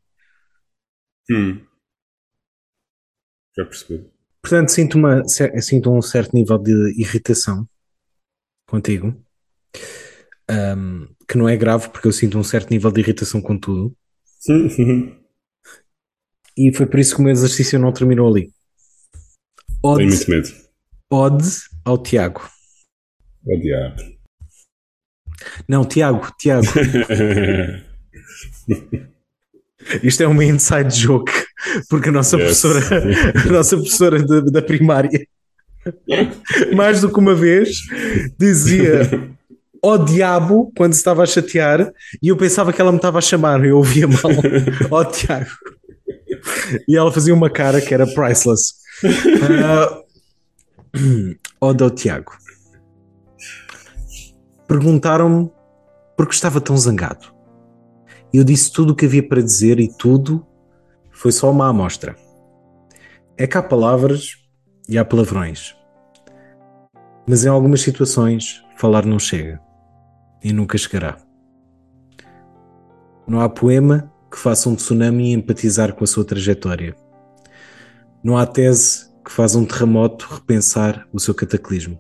Hum. 1.31 1.59
Já 3.57 3.65
percebi. 3.65 4.09
Portanto, 4.41 4.69
sinto, 4.69 4.97
uma, 4.97 5.23
sinto 5.27 5.91
um 5.91 6.01
certo 6.01 6.33
nível 6.33 6.57
de 6.57 6.71
irritação 6.99 7.67
contigo, 8.67 9.15
um, 10.49 11.07
que 11.27 11.37
não 11.37 11.49
é 11.49 11.57
grave, 11.57 11.89
porque 11.89 12.07
eu 12.07 12.13
sinto 12.13 12.37
um 12.37 12.43
certo 12.43 12.69
nível 12.69 12.91
de 12.91 13.01
irritação 13.01 13.41
com 13.41 13.57
tudo. 13.57 13.95
e 16.57 16.73
foi 16.73 16.85
por 16.85 16.99
isso 16.99 17.15
que 17.15 17.21
o 17.21 17.23
meu 17.23 17.31
exercício 17.31 17.79
não 17.79 17.93
terminou 17.93 18.29
ali. 18.29 18.53
Tenho 19.81 20.09
muito 20.09 20.29
medo. 20.29 20.68
Ode 21.11 21.47
ao 21.83 21.97
Tiago. 21.97 22.47
O 23.43 23.57
diabo. 23.57 23.99
Não, 25.67 25.83
Tiago, 25.83 26.31
Tiago. 26.37 26.67
Isto 30.03 30.21
é 30.21 30.27
uma 30.27 30.45
inside 30.45 30.95
joke, 30.95 31.31
porque 31.89 32.09
a 32.09 32.11
nossa 32.11 32.37
yes. 32.37 32.61
professora, 32.61 32.79
a 33.43 33.51
nossa 33.51 33.75
professora 33.75 34.21
de, 34.21 34.51
da 34.51 34.61
primária, 34.61 35.27
mais 36.75 37.01
do 37.01 37.11
que 37.11 37.17
uma 37.17 37.33
vez, 37.33 37.79
dizia 38.37 39.09
ó 39.81 39.93
oh, 39.93 39.97
diabo 39.97 40.71
quando 40.77 40.93
se 40.93 40.99
estava 40.99 41.23
a 41.23 41.25
chatear 41.25 41.91
e 42.21 42.27
eu 42.27 42.37
pensava 42.37 42.71
que 42.73 42.81
ela 42.81 42.91
me 42.91 42.97
estava 42.97 43.17
a 43.17 43.21
chamar, 43.21 43.63
eu 43.65 43.77
ouvia 43.77 44.07
mal, 44.07 44.31
ó 44.91 44.99
oh, 44.99 45.05
Tiago. 45.05 45.49
E 46.87 46.95
ela 46.95 47.11
fazia 47.11 47.33
uma 47.33 47.49
cara 47.49 47.81
que 47.81 47.93
era 47.93 48.05
priceless. 48.05 48.73
Uh, 49.03 50.03
Oda 51.61 51.83
ao 51.83 51.89
Tiago. 51.89 52.37
Perguntaram-me 54.67 55.51
porque 56.15 56.33
estava 56.33 56.61
tão 56.61 56.77
zangado. 56.77 57.33
Eu 58.33 58.43
disse 58.43 58.71
tudo 58.71 58.93
o 58.93 58.95
que 58.95 59.05
havia 59.05 59.27
para 59.27 59.41
dizer 59.41 59.79
e 59.79 59.87
tudo 59.87 60.45
foi 61.11 61.31
só 61.31 61.49
uma 61.49 61.67
amostra. 61.67 62.15
É 63.37 63.47
que 63.47 63.57
há 63.57 63.63
palavras 63.63 64.37
e 64.87 64.97
há 64.97 65.05
palavrões. 65.05 65.75
Mas 67.27 67.45
em 67.45 67.49
algumas 67.49 67.81
situações 67.81 68.63
falar 68.77 69.05
não 69.05 69.19
chega 69.19 69.59
e 70.43 70.53
nunca 70.53 70.77
chegará. 70.77 71.17
Não 73.27 73.41
há 73.41 73.49
poema 73.49 74.11
que 74.31 74.37
faça 74.37 74.69
um 74.69 74.75
tsunami 74.75 75.33
empatizar 75.33 75.93
com 75.93 76.03
a 76.03 76.07
sua 76.07 76.25
trajetória. 76.25 76.95
Não 78.23 78.37
há 78.37 78.45
tese 78.45 79.09
que 79.23 79.31
faz 79.31 79.55
um 79.55 79.65
terremoto 79.65 80.27
repensar 80.31 81.07
o 81.11 81.19
seu 81.19 81.33
cataclismo. 81.33 81.99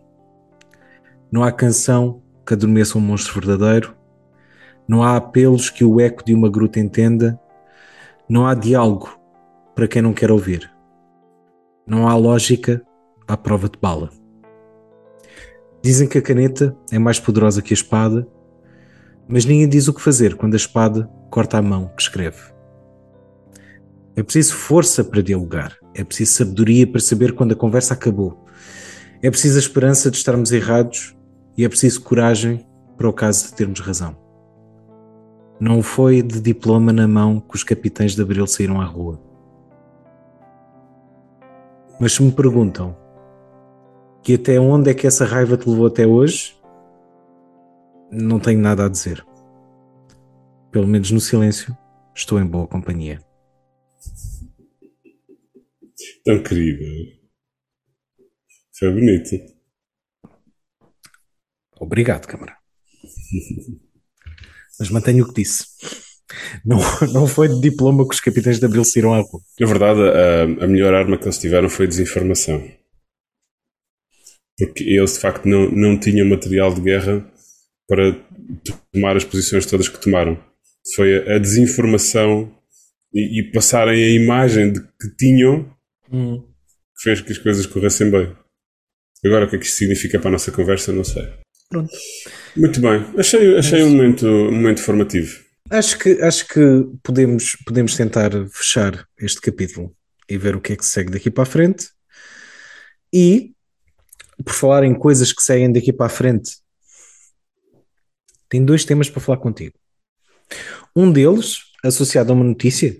Não 1.31 1.43
há 1.43 1.51
canção 1.51 2.21
que 2.45 2.53
adormeça 2.53 2.97
um 2.97 3.01
monstro 3.01 3.39
verdadeiro, 3.39 3.95
não 4.87 5.03
há 5.03 5.15
apelos 5.15 5.69
que 5.69 5.85
o 5.85 5.99
eco 5.99 6.25
de 6.25 6.33
uma 6.33 6.49
gruta 6.49 6.79
entenda, 6.79 7.39
não 8.27 8.47
há 8.47 8.55
diálogo 8.55 9.19
para 9.75 9.87
quem 9.87 10.01
não 10.01 10.13
quer 10.13 10.31
ouvir, 10.31 10.71
não 11.85 12.07
há 12.07 12.15
lógica 12.15 12.81
à 13.27 13.37
prova 13.37 13.69
de 13.69 13.77
bala. 13.79 14.09
Dizem 15.81 16.07
que 16.07 16.17
a 16.17 16.21
caneta 16.21 16.75
é 16.91 16.99
mais 16.99 17.19
poderosa 17.19 17.61
que 17.61 17.73
a 17.73 17.75
espada, 17.75 18.27
mas 19.27 19.45
ninguém 19.45 19.69
diz 19.69 19.87
o 19.87 19.93
que 19.93 20.01
fazer 20.01 20.35
quando 20.35 20.55
a 20.55 20.57
espada 20.57 21.09
corta 21.29 21.57
a 21.57 21.61
mão 21.61 21.91
que 21.95 22.01
escreve. 22.01 22.41
É 24.15 24.23
preciso 24.23 24.55
força 24.55 25.03
para 25.03 25.21
dialogar. 25.21 25.77
É 25.99 26.03
preciso 26.05 26.31
sabedoria 26.31 26.87
para 26.87 27.01
saber 27.01 27.33
quando 27.33 27.51
a 27.51 27.55
conversa 27.57 27.93
acabou. 27.93 28.45
É 29.21 29.29
preciso 29.29 29.57
a 29.57 29.59
esperança 29.59 30.09
de 30.09 30.15
estarmos 30.15 30.49
errados 30.49 31.13
e 31.57 31.65
é 31.65 31.67
preciso 31.67 32.01
coragem 32.01 32.65
para 32.95 33.09
o 33.09 33.11
caso 33.11 33.47
de 33.47 33.53
termos 33.53 33.81
razão. 33.81 34.15
Não 35.59 35.83
foi 35.83 36.21
de 36.21 36.39
diploma 36.39 36.93
na 36.93 37.05
mão 37.05 37.41
que 37.41 37.53
os 37.53 37.65
capitães 37.65 38.15
de 38.15 38.21
Abril 38.21 38.47
saíram 38.47 38.79
à 38.79 38.85
rua. 38.85 39.19
Mas 41.99 42.13
se 42.13 42.23
me 42.23 42.31
perguntam 42.31 42.95
que 44.23 44.35
até 44.35 44.57
onde 44.57 44.91
é 44.91 44.93
que 44.93 45.05
essa 45.05 45.25
raiva 45.25 45.57
te 45.57 45.69
levou 45.69 45.87
até 45.87 46.07
hoje, 46.07 46.57
não 48.09 48.39
tenho 48.39 48.61
nada 48.61 48.85
a 48.85 48.89
dizer. 48.89 49.25
Pelo 50.71 50.87
menos 50.87 51.11
no 51.11 51.19
silêncio, 51.19 51.77
estou 52.15 52.39
em 52.39 52.45
boa 52.45 52.67
companhia. 52.67 53.19
Tão 56.29 56.43
querido. 56.43 56.85
Foi 58.77 58.91
bonito. 58.91 59.35
Obrigado, 61.79 62.27
câmara. 62.27 62.55
Mas 64.79 64.91
mantenho 64.91 65.25
o 65.25 65.27
que 65.27 65.41
disse. 65.41 65.65
Não, 66.63 66.77
não 67.11 67.25
foi 67.25 67.47
de 67.47 67.59
diploma 67.59 68.07
que 68.07 68.13
os 68.13 68.21
capitães 68.21 68.59
de 68.59 68.65
Abril 68.67 68.85
saíram 68.85 69.15
à 69.15 69.21
rua. 69.21 69.41
Na 69.59 69.65
verdade, 69.65 70.01
a, 70.01 70.65
a 70.65 70.67
melhor 70.67 70.93
arma 70.93 71.17
que 71.17 71.23
eles 71.23 71.39
tiveram 71.39 71.67
foi 71.67 71.87
desinformação. 71.87 72.61
Porque 74.55 74.83
eles, 74.83 75.13
de 75.13 75.21
facto, 75.21 75.47
não, 75.47 75.71
não 75.71 75.99
tinham 75.99 76.29
material 76.29 76.71
de 76.71 76.81
guerra 76.81 77.27
para 77.87 78.13
tomar 78.93 79.17
as 79.17 79.25
posições 79.25 79.65
todas 79.65 79.89
que 79.89 79.99
tomaram. 79.99 80.39
Foi 80.95 81.27
a, 81.27 81.37
a 81.37 81.39
desinformação 81.39 82.55
e, 83.11 83.39
e, 83.39 83.51
passarem 83.51 83.95
a 83.95 84.09
imagem 84.11 84.71
de 84.71 84.79
que 84.79 85.15
tinham 85.17 85.78
hum. 86.11 86.47
fez 87.01 87.21
que 87.21 87.31
as 87.31 87.37
coisas 87.37 87.65
corressem 87.65 88.09
bem. 88.09 88.35
Agora, 89.25 89.45
o 89.45 89.49
que 89.49 89.55
é 89.55 89.59
que 89.59 89.65
isto 89.65 89.77
significa 89.77 90.19
para 90.19 90.29
a 90.29 90.31
nossa 90.31 90.51
conversa, 90.51 90.93
não 90.93 91.03
sei. 91.03 91.27
Pronto. 91.69 91.91
Muito 92.55 92.79
bem. 92.79 93.05
Achei, 93.17 93.57
achei 93.57 93.83
um, 93.83 93.89
momento, 93.89 94.25
um 94.25 94.51
momento 94.51 94.81
formativo. 94.81 95.43
Acho 95.69 95.99
que, 95.99 96.21
acho 96.21 96.47
que 96.47 96.85
podemos, 97.03 97.55
podemos 97.65 97.95
tentar 97.95 98.31
fechar 98.49 99.05
este 99.19 99.39
capítulo 99.39 99.95
e 100.27 100.37
ver 100.37 100.55
o 100.55 100.61
que 100.61 100.73
é 100.73 100.75
que 100.75 100.85
segue 100.85 101.11
daqui 101.11 101.29
para 101.29 101.43
a 101.43 101.45
frente. 101.45 101.89
E, 103.13 103.53
por 104.43 104.53
falar 104.53 104.83
em 104.83 104.95
coisas 104.95 105.33
que 105.33 105.43
seguem 105.43 105.71
daqui 105.71 105.91
para 105.91 106.07
a 106.07 106.09
frente, 106.09 106.57
tenho 108.47 108.65
dois 108.65 108.83
temas 108.83 109.09
para 109.09 109.21
falar 109.21 109.37
contigo. 109.37 109.77
Um 110.95 111.11
deles, 111.11 111.57
associado 111.83 112.31
a 112.31 112.35
uma 112.35 112.43
notícia, 112.43 112.97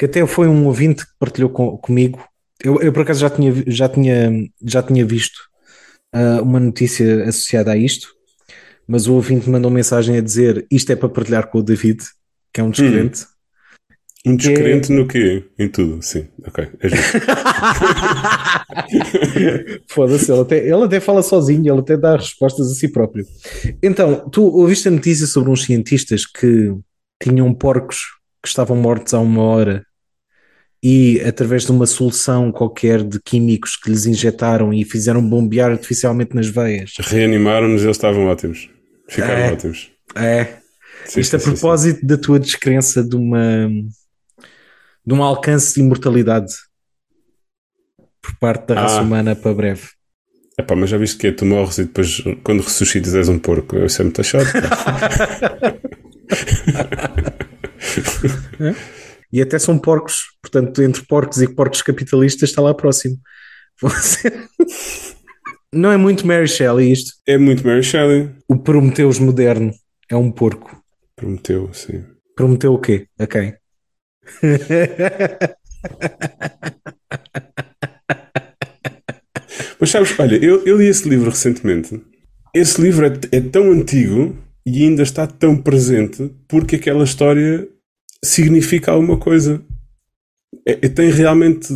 que 0.00 0.06
até 0.06 0.26
foi 0.26 0.48
um 0.48 0.64
ouvinte 0.64 1.04
que 1.04 1.12
partilhou 1.18 1.50
com, 1.50 1.76
comigo. 1.76 2.26
Eu, 2.64 2.80
eu, 2.80 2.90
por 2.90 3.02
acaso 3.02 3.20
já 3.20 3.28
tinha, 3.28 3.52
já 3.66 3.86
tinha, 3.86 4.32
já 4.64 4.82
tinha 4.82 5.04
visto 5.04 5.36
uh, 6.14 6.42
uma 6.42 6.58
notícia 6.58 7.24
associada 7.24 7.70
a 7.72 7.76
isto, 7.76 8.08
mas 8.88 9.06
o 9.06 9.12
ouvinte 9.12 9.50
mandou 9.50 9.70
mensagem 9.70 10.16
a 10.16 10.22
dizer 10.22 10.66
isto 10.70 10.90
é 10.90 10.96
para 10.96 11.10
partilhar 11.10 11.48
com 11.48 11.58
o 11.58 11.62
David, 11.62 12.02
que 12.50 12.62
é 12.62 12.64
um 12.64 12.70
descrente. 12.70 13.24
Hum. 13.24 14.32
Um 14.32 14.36
descrente 14.36 14.90
é... 14.90 14.96
no 14.96 15.06
quê? 15.06 15.44
Em 15.58 15.68
tudo, 15.68 16.00
sim. 16.00 16.28
Ok, 16.46 16.66
é 16.80 16.88
justo. 16.88 17.18
Foda-se, 19.86 20.32
ele 20.32 20.40
até, 20.40 20.58
ele 20.66 20.84
até 20.84 20.98
fala 20.98 21.22
sozinho, 21.22 21.70
ele 21.70 21.80
até 21.80 21.98
dá 21.98 22.16
respostas 22.16 22.72
a 22.72 22.74
si 22.74 22.88
próprio. 22.88 23.26
Então, 23.82 24.30
tu 24.30 24.44
ouviste 24.44 24.88
a 24.88 24.90
notícia 24.90 25.26
sobre 25.26 25.50
uns 25.50 25.64
cientistas 25.64 26.24
que 26.24 26.74
tinham 27.22 27.52
porcos 27.52 27.98
que 28.42 28.48
estavam 28.48 28.76
mortos 28.76 29.12
há 29.12 29.20
uma 29.20 29.42
hora 29.42 29.84
e 30.82 31.20
através 31.20 31.64
de 31.64 31.72
uma 31.72 31.86
solução 31.86 32.50
qualquer 32.50 33.02
de 33.02 33.20
químicos 33.20 33.76
que 33.76 33.90
lhes 33.90 34.06
injetaram 34.06 34.72
e 34.72 34.84
fizeram 34.84 35.26
bombear 35.26 35.70
artificialmente 35.70 36.34
nas 36.34 36.46
veias. 36.46 36.94
Reanimaram-nos 36.98 37.82
e 37.82 37.84
eles 37.84 37.96
estavam 37.96 38.26
ótimos. 38.26 38.70
Ficaram 39.08 39.40
é, 39.40 39.52
ótimos. 39.52 39.90
É. 40.14 40.44
Sim, 41.04 41.20
Isto 41.20 41.38
sim, 41.38 41.50
a 41.50 41.52
propósito 41.52 42.00
sim, 42.00 42.06
da 42.06 42.16
tua 42.16 42.38
descrença 42.38 43.02
de 43.02 43.16
uma 43.16 43.68
de 45.04 45.14
um 45.14 45.22
alcance 45.22 45.74
de 45.74 45.80
imortalidade 45.80 46.52
por 48.22 48.34
parte 48.38 48.66
da 48.66 48.82
raça 48.82 48.98
ah. 48.98 49.02
humana 49.02 49.34
para 49.34 49.54
breve. 49.54 49.88
Epá, 50.58 50.76
mas 50.76 50.90
já 50.90 50.98
viste 50.98 51.16
que 51.16 51.26
é, 51.26 51.32
tu 51.32 51.46
morres 51.46 51.78
e 51.78 51.84
depois 51.84 52.22
quando 52.44 52.62
ressuscitas 52.62 53.14
és 53.14 53.28
um 53.28 53.38
porco. 53.38 53.78
Isso 53.78 54.02
é 54.02 54.04
muito 54.04 54.22
chato. 54.22 54.46
E 59.32 59.40
até 59.40 59.58
são 59.58 59.78
porcos, 59.78 60.36
portanto, 60.42 60.82
entre 60.82 61.04
porcos 61.06 61.40
e 61.40 61.48
porcos 61.48 61.82
capitalistas 61.82 62.50
está 62.50 62.60
lá 62.60 62.74
próximo. 62.74 63.16
Não 65.72 65.92
é 65.92 65.96
muito 65.96 66.26
Mary 66.26 66.48
Shelley 66.48 66.90
isto? 66.90 67.12
É 67.26 67.38
muito 67.38 67.64
Mary 67.64 67.82
Shelley. 67.82 68.28
O 68.48 68.58
Prometeus 68.58 69.20
moderno 69.20 69.72
é 70.08 70.16
um 70.16 70.32
porco. 70.32 70.82
Prometeu, 71.14 71.72
sim. 71.72 72.04
Prometeu 72.34 72.74
o 72.74 72.78
quê? 72.78 73.06
A 73.18 73.26
quem? 73.26 73.54
Mas 79.78 79.90
sabes, 79.90 80.18
olha, 80.18 80.36
eu, 80.44 80.64
eu 80.66 80.76
li 80.76 80.86
esse 80.86 81.08
livro 81.08 81.30
recentemente. 81.30 82.02
Esse 82.54 82.82
livro 82.82 83.06
é, 83.06 83.12
é 83.32 83.40
tão 83.40 83.70
antigo 83.70 84.36
e 84.66 84.82
ainda 84.84 85.02
está 85.02 85.26
tão 85.26 85.56
presente 85.56 86.30
porque 86.48 86.76
aquela 86.76 87.04
história 87.04 87.66
significa 88.24 88.92
alguma 88.92 89.18
coisa. 89.18 89.62
É, 90.66 90.72
é, 90.72 90.88
tem 90.88 91.10
realmente 91.10 91.68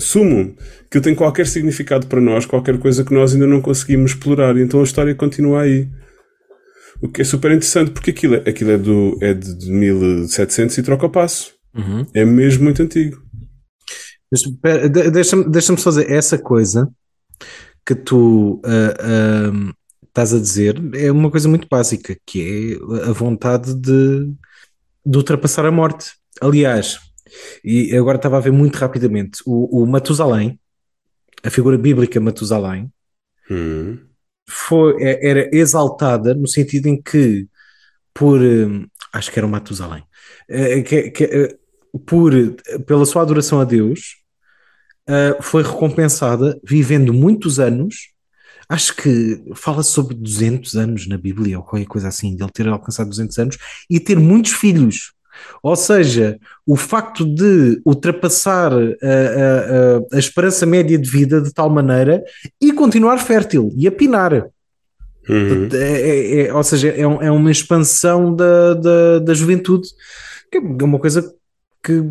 sumo, 0.00 0.54
que 0.90 1.00
tem 1.00 1.14
qualquer 1.14 1.46
significado 1.46 2.06
para 2.06 2.20
nós, 2.20 2.46
qualquer 2.46 2.78
coisa 2.78 3.04
que 3.04 3.12
nós 3.12 3.32
ainda 3.32 3.46
não 3.46 3.60
conseguimos 3.60 4.12
explorar. 4.12 4.56
E 4.56 4.62
então 4.62 4.80
a 4.80 4.84
história 4.84 5.14
continua 5.14 5.62
aí. 5.62 5.88
O 7.00 7.08
que 7.08 7.22
é 7.22 7.24
super 7.24 7.50
interessante, 7.50 7.90
porque 7.92 8.10
aquilo, 8.10 8.36
é, 8.36 8.48
aquilo 8.48 8.70
é, 8.70 8.78
do, 8.78 9.18
é 9.20 9.34
de 9.34 9.70
1700 9.70 10.78
e 10.78 10.82
troca 10.82 11.06
o 11.06 11.10
passo. 11.10 11.54
Uhum. 11.74 12.06
É 12.14 12.24
mesmo 12.24 12.64
muito 12.64 12.82
antigo. 12.82 13.22
Deixa-me 15.12 15.48
deixa 15.48 15.76
fazer 15.76 16.10
essa 16.10 16.36
coisa 16.36 16.90
que 17.86 17.94
tu 17.94 18.60
uh, 18.64 19.56
uh, 19.56 19.74
estás 20.06 20.34
a 20.34 20.38
dizer. 20.38 20.76
É 20.94 21.10
uma 21.10 21.30
coisa 21.30 21.48
muito 21.48 21.66
básica, 21.70 22.16
que 22.26 22.78
é 22.82 23.08
a 23.08 23.12
vontade 23.12 23.74
de, 23.74 24.30
de 25.08 25.16
ultrapassar 25.16 25.64
a 25.66 25.70
morte. 25.72 26.12
Aliás, 26.40 26.98
e 27.64 27.96
agora 27.96 28.16
estava 28.16 28.36
a 28.36 28.40
ver 28.40 28.52
muito 28.52 28.76
rapidamente, 28.76 29.42
o, 29.46 29.82
o 29.82 29.86
Matusalém, 29.86 30.58
a 31.42 31.50
figura 31.50 31.78
bíblica 31.78 32.20
Matusalém, 32.20 32.90
uhum 33.50 34.08
foi, 34.48 34.96
é, 35.02 35.28
era 35.28 35.50
exaltada 35.52 36.34
no 36.34 36.48
sentido 36.48 36.86
em 36.86 37.00
que, 37.00 37.46
por 38.14 38.40
hum, 38.40 38.86
acho 39.12 39.30
que 39.30 39.38
era 39.38 39.46
o 39.46 39.50
Matusalém, 39.50 40.02
eh, 40.48 40.82
que, 40.82 41.10
que, 41.10 41.24
eh, 41.24 41.56
por, 42.06 42.32
pela 42.86 43.04
sua 43.04 43.22
adoração 43.22 43.60
a 43.60 43.64
Deus, 43.64 44.16
eh, 45.06 45.36
foi 45.42 45.62
recompensada 45.62 46.58
vivendo 46.64 47.12
muitos 47.12 47.60
anos. 47.60 48.14
Acho 48.68 48.94
que 48.96 49.42
fala 49.54 49.82
sobre 49.82 50.14
200 50.14 50.76
anos 50.76 51.06
na 51.06 51.16
Bíblia 51.16 51.58
ou 51.58 51.64
qualquer 51.64 51.86
coisa 51.86 52.08
assim, 52.08 52.36
de 52.36 52.42
ele 52.42 52.52
ter 52.52 52.68
alcançado 52.68 53.08
200 53.08 53.38
anos 53.38 53.58
e 53.88 53.98
ter 53.98 54.18
muitos 54.18 54.52
filhos. 54.52 55.12
Ou 55.62 55.76
seja, 55.76 56.38
o 56.66 56.76
facto 56.76 57.24
de 57.24 57.80
ultrapassar 57.84 58.72
a, 58.72 58.76
a, 58.76 58.80
a, 60.12 60.16
a 60.16 60.18
esperança 60.18 60.66
média 60.66 60.98
de 60.98 61.08
vida 61.08 61.40
de 61.40 61.52
tal 61.52 61.70
maneira 61.70 62.22
e 62.60 62.72
continuar 62.72 63.18
fértil 63.18 63.72
e 63.76 63.86
a 63.86 63.92
pinar. 63.92 64.48
Uhum. 65.28 65.68
É, 65.72 65.76
é, 65.76 66.46
é, 66.46 66.54
ou 66.54 66.62
seja, 66.62 66.88
é, 66.88 67.06
um, 67.06 67.22
é, 67.22 67.30
uma 67.30 67.50
expansão 67.50 68.34
da, 68.34 68.74
da, 68.74 69.18
da 69.18 69.34
juventude, 69.34 69.88
que 70.50 70.58
é 70.58 70.60
uma 70.60 70.98
coisa 70.98 71.34
que 71.82 72.02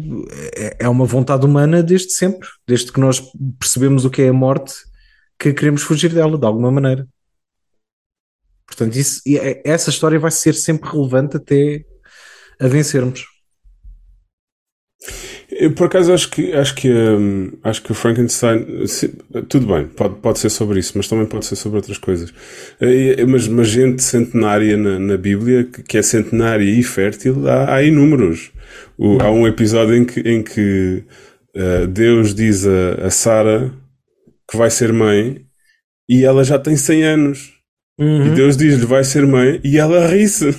é, 0.55 0.77
é 0.79 0.89
uma 0.89 1.05
vontade 1.05 1.45
humana 1.45 1.81
desde 1.81 2.13
sempre, 2.13 2.47
desde 2.67 2.91
que 2.91 2.99
nós 2.99 3.21
percebemos 3.59 4.05
o 4.05 4.09
que 4.09 4.21
é 4.21 4.29
a 4.29 4.33
morte, 4.33 4.73
que 5.39 5.53
queremos 5.53 5.83
fugir 5.83 6.13
dela 6.13 6.37
de 6.37 6.45
alguma 6.45 6.71
maneira. 6.71 7.07
Portanto, 8.65 8.95
isso, 8.95 9.21
é, 9.27 9.61
essa 9.63 9.89
história 9.89 10.19
vai 10.19 10.31
ser 10.31 10.53
sempre 10.53 10.89
relevante 10.89 11.37
até 11.37 11.85
a 12.59 12.67
vencermos. 12.67 13.25
Eu, 15.49 15.71
por 15.73 15.87
acaso 15.87 16.11
acho 16.11 16.29
que 16.29 16.51
acho 16.53 16.75
que 16.75 16.91
um, 16.91 17.53
acho 17.63 17.81
que 17.81 17.91
o 17.91 17.95
Frankenstein 17.95 18.85
se, 18.85 19.07
tudo 19.47 19.65
bem 19.65 19.87
pode, 19.87 20.15
pode 20.15 20.39
ser 20.39 20.49
sobre 20.49 20.79
isso 20.79 20.93
mas 20.95 21.07
também 21.07 21.25
pode 21.25 21.45
ser 21.45 21.55
sobre 21.55 21.77
outras 21.77 21.97
coisas 21.97 22.31
uh, 22.31 23.27
mas, 23.27 23.67
gente 23.67 24.03
centenária 24.03 24.75
na, 24.75 24.99
na 24.99 25.15
Bíblia 25.15 25.63
que 25.63 25.97
é 25.97 26.01
centenária 26.01 26.65
e 26.65 26.83
fértil 26.83 27.47
há, 27.47 27.75
há 27.75 27.83
inúmeros 27.83 28.51
o, 28.97 29.21
há 29.21 29.31
um 29.31 29.47
episódio 29.47 29.95
em 29.95 30.03
que, 30.03 30.19
em 30.19 30.43
que 30.43 31.03
uh, 31.55 31.87
Deus 31.87 32.35
diz 32.35 32.67
a, 32.67 33.05
a 33.05 33.09
Sara 33.09 33.71
que 34.49 34.57
vai 34.57 34.69
ser 34.69 34.93
mãe 34.93 35.45
e 36.09 36.23
ela 36.23 36.43
já 36.43 36.57
tem 36.57 36.77
100 36.77 37.03
anos 37.03 37.53
uhum. 37.99 38.27
e 38.27 38.35
Deus 38.35 38.55
diz-lhe 38.55 38.85
vai 38.85 39.03
ser 39.03 39.25
mãe 39.25 39.59
e 39.63 39.77
ela 39.77 40.07
ri-se 40.07 40.55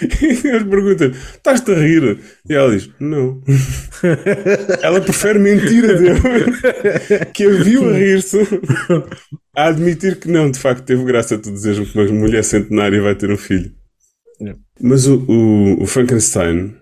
e 0.22 0.42
Deus 0.42 0.62
pergunta 0.64 1.06
estás-te 1.06 1.70
a 1.72 1.74
rir? 1.74 2.18
E 2.48 2.54
ela 2.54 2.70
diz, 2.70 2.90
não. 2.98 3.40
ela 4.82 5.00
prefere 5.00 5.38
mentir 5.38 5.84
a 5.84 5.92
Deus, 5.92 6.20
que 7.32 7.44
a 7.44 7.50
viu 7.50 7.88
a 7.88 7.92
rir-se, 7.92 8.38
a 9.56 9.68
admitir 9.68 10.18
que 10.18 10.28
não, 10.28 10.50
de 10.50 10.58
facto 10.58 10.84
teve 10.84 11.04
graça 11.04 11.38
tu 11.38 11.52
dizeres 11.52 11.90
que 11.90 11.98
uma 11.98 12.06
mulher 12.12 12.44
centenária 12.44 13.00
vai 13.00 13.14
ter 13.14 13.30
um 13.30 13.36
filho. 13.36 13.72
Mas 14.80 15.06
o, 15.06 15.18
o, 15.28 15.82
o, 15.82 15.86
Frankenstein, 15.86 16.74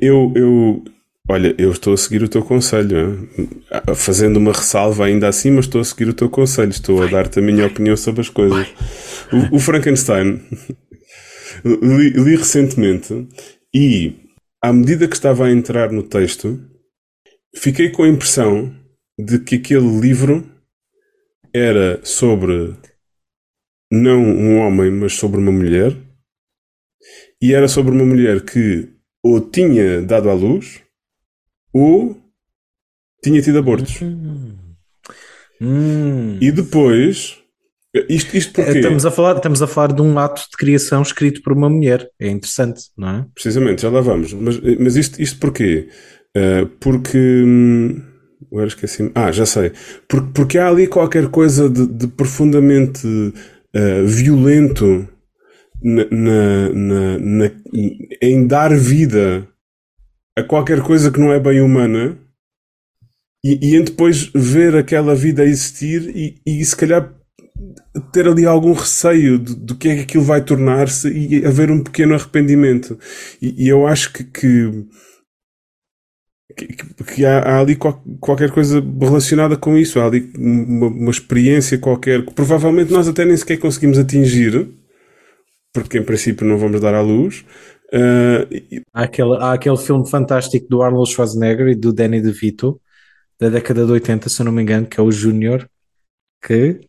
eu, 0.00 0.32
eu, 0.34 0.84
olha, 1.28 1.54
eu 1.58 1.70
estou 1.70 1.94
a 1.94 1.96
seguir 1.96 2.22
o 2.22 2.28
teu 2.28 2.42
conselho, 2.42 3.28
fazendo 3.94 4.36
uma 4.36 4.52
ressalva 4.52 5.06
ainda 5.06 5.28
assim, 5.28 5.50
mas 5.50 5.64
estou 5.64 5.80
a 5.80 5.84
seguir 5.84 6.08
o 6.08 6.14
teu 6.14 6.30
conselho, 6.30 6.70
estou 6.70 7.02
a 7.02 7.06
dar-te 7.06 7.38
a 7.38 7.42
minha 7.42 7.66
opinião 7.66 7.96
sobre 7.96 8.20
as 8.20 8.28
coisas. 8.28 8.68
O, 9.32 9.56
o 9.56 9.58
Frankenstein 9.58 10.40
li, 11.64 12.10
li 12.10 12.36
recentemente 12.36 13.26
e, 13.74 14.14
à 14.62 14.72
medida 14.72 15.08
que 15.08 15.16
estava 15.16 15.46
a 15.46 15.52
entrar 15.52 15.90
no 15.90 16.02
texto, 16.02 16.60
fiquei 17.54 17.90
com 17.90 18.04
a 18.04 18.08
impressão 18.08 18.74
de 19.18 19.38
que 19.38 19.56
aquele 19.56 20.00
livro 20.00 20.48
era 21.52 22.00
sobre 22.04 22.74
não 23.90 24.22
um 24.22 24.58
homem, 24.58 24.90
mas 24.90 25.14
sobre 25.14 25.38
uma 25.40 25.52
mulher, 25.52 25.96
e 27.40 27.54
era 27.54 27.68
sobre 27.68 27.92
uma 27.92 28.04
mulher 28.04 28.44
que 28.44 28.88
ou 29.22 29.40
tinha 29.40 30.02
dado 30.02 30.30
à 30.30 30.34
luz 30.34 30.85
ou 31.76 32.16
tinha 33.22 33.42
tido 33.42 33.58
abortos. 33.58 34.00
Hum. 35.60 36.38
E 36.40 36.50
depois 36.50 37.38
isto, 38.08 38.36
isto 38.36 38.52
porque... 38.52 38.78
estamos, 38.78 39.06
a 39.06 39.10
falar, 39.10 39.36
estamos 39.36 39.62
a 39.62 39.66
falar 39.66 39.92
de 39.92 40.02
um 40.02 40.18
ato 40.18 40.42
de 40.42 40.56
criação 40.56 41.00
escrito 41.02 41.42
por 41.42 41.52
uma 41.52 41.70
mulher. 41.70 42.08
É 42.20 42.28
interessante, 42.28 42.82
não 42.96 43.08
é? 43.08 43.26
Precisamente, 43.34 43.82
já 43.82 43.90
lá 43.90 44.00
vamos. 44.00 44.32
Mas, 44.34 44.60
mas 44.78 44.96
isto, 44.96 45.20
isto 45.20 45.38
porquê? 45.38 45.88
Uh, 46.36 46.66
porque. 46.80 47.18
Hum, 47.18 48.02
agora 48.52 48.66
esqueci 48.66 49.10
Ah, 49.14 49.32
já 49.32 49.46
sei. 49.46 49.72
Porque, 50.08 50.30
porque 50.34 50.58
há 50.58 50.68
ali 50.68 50.86
qualquer 50.86 51.28
coisa 51.28 51.70
de, 51.70 51.86
de 51.86 52.06
profundamente 52.08 53.06
uh, 53.06 54.06
violento 54.06 55.08
na, 55.82 56.04
na, 56.10 57.18
na, 57.18 57.50
em 58.20 58.46
dar 58.46 58.74
vida 58.76 59.48
a 60.36 60.42
qualquer 60.42 60.82
coisa 60.82 61.10
que 61.10 61.18
não 61.18 61.32
é 61.32 61.40
bem 61.40 61.60
humana 61.60 62.18
e, 63.44 63.74
e 63.74 63.80
depois 63.80 64.30
ver 64.34 64.76
aquela 64.76 65.14
vida 65.14 65.44
existir 65.44 66.14
e, 66.14 66.40
e 66.44 66.64
se 66.64 66.76
calhar 66.76 67.14
ter 68.12 68.28
ali 68.28 68.44
algum 68.44 68.72
receio 68.72 69.38
do 69.38 69.74
que 69.74 69.88
é 69.88 69.94
que 69.96 70.02
aquilo 70.02 70.24
vai 70.24 70.44
tornar-se 70.44 71.08
e 71.08 71.44
haver 71.44 71.70
um 71.70 71.82
pequeno 71.82 72.14
arrependimento. 72.14 72.98
E, 73.40 73.64
e 73.64 73.68
eu 73.68 73.86
acho 73.86 74.12
que, 74.12 74.24
que, 74.24 74.86
que, 76.56 77.04
que 77.04 77.24
há, 77.24 77.38
há, 77.38 77.60
ali 77.60 77.76
qual, 77.76 78.02
qualquer 78.20 78.50
coisa 78.50 78.84
relacionada 79.00 79.56
com 79.56 79.76
isso. 79.76 80.00
Há 80.00 80.06
ali 80.06 80.30
uma, 80.36 80.88
uma, 80.88 81.10
experiência 81.10 81.78
qualquer 81.78 82.24
que 82.24 82.34
provavelmente 82.34 82.92
nós 82.92 83.08
até 83.08 83.24
nem 83.24 83.36
sequer 83.36 83.58
conseguimos 83.58 83.98
atingir, 83.98 84.68
porque 85.72 85.98
em 85.98 86.04
princípio 86.04 86.46
não 86.46 86.58
vamos 86.58 86.80
dar 86.80 86.94
à 86.94 87.00
luz, 87.00 87.44
Uh, 87.92 88.82
Há 88.92 89.02
aquele, 89.02 89.36
há 89.36 89.52
aquele 89.52 89.76
filme 89.76 90.08
fantástico 90.08 90.66
do 90.68 90.82
Arnold 90.82 91.10
Schwarzenegger 91.10 91.68
e 91.68 91.74
do 91.74 91.92
Danny 91.92 92.20
DeVito, 92.20 92.80
da 93.38 93.48
década 93.48 93.86
de 93.86 93.92
80, 93.92 94.28
se 94.28 94.40
eu 94.42 94.46
não 94.46 94.52
me 94.52 94.62
engano, 94.62 94.86
que 94.86 94.98
é 95.00 95.02
o 95.02 95.12
Júnior, 95.12 95.68
que 96.42 96.85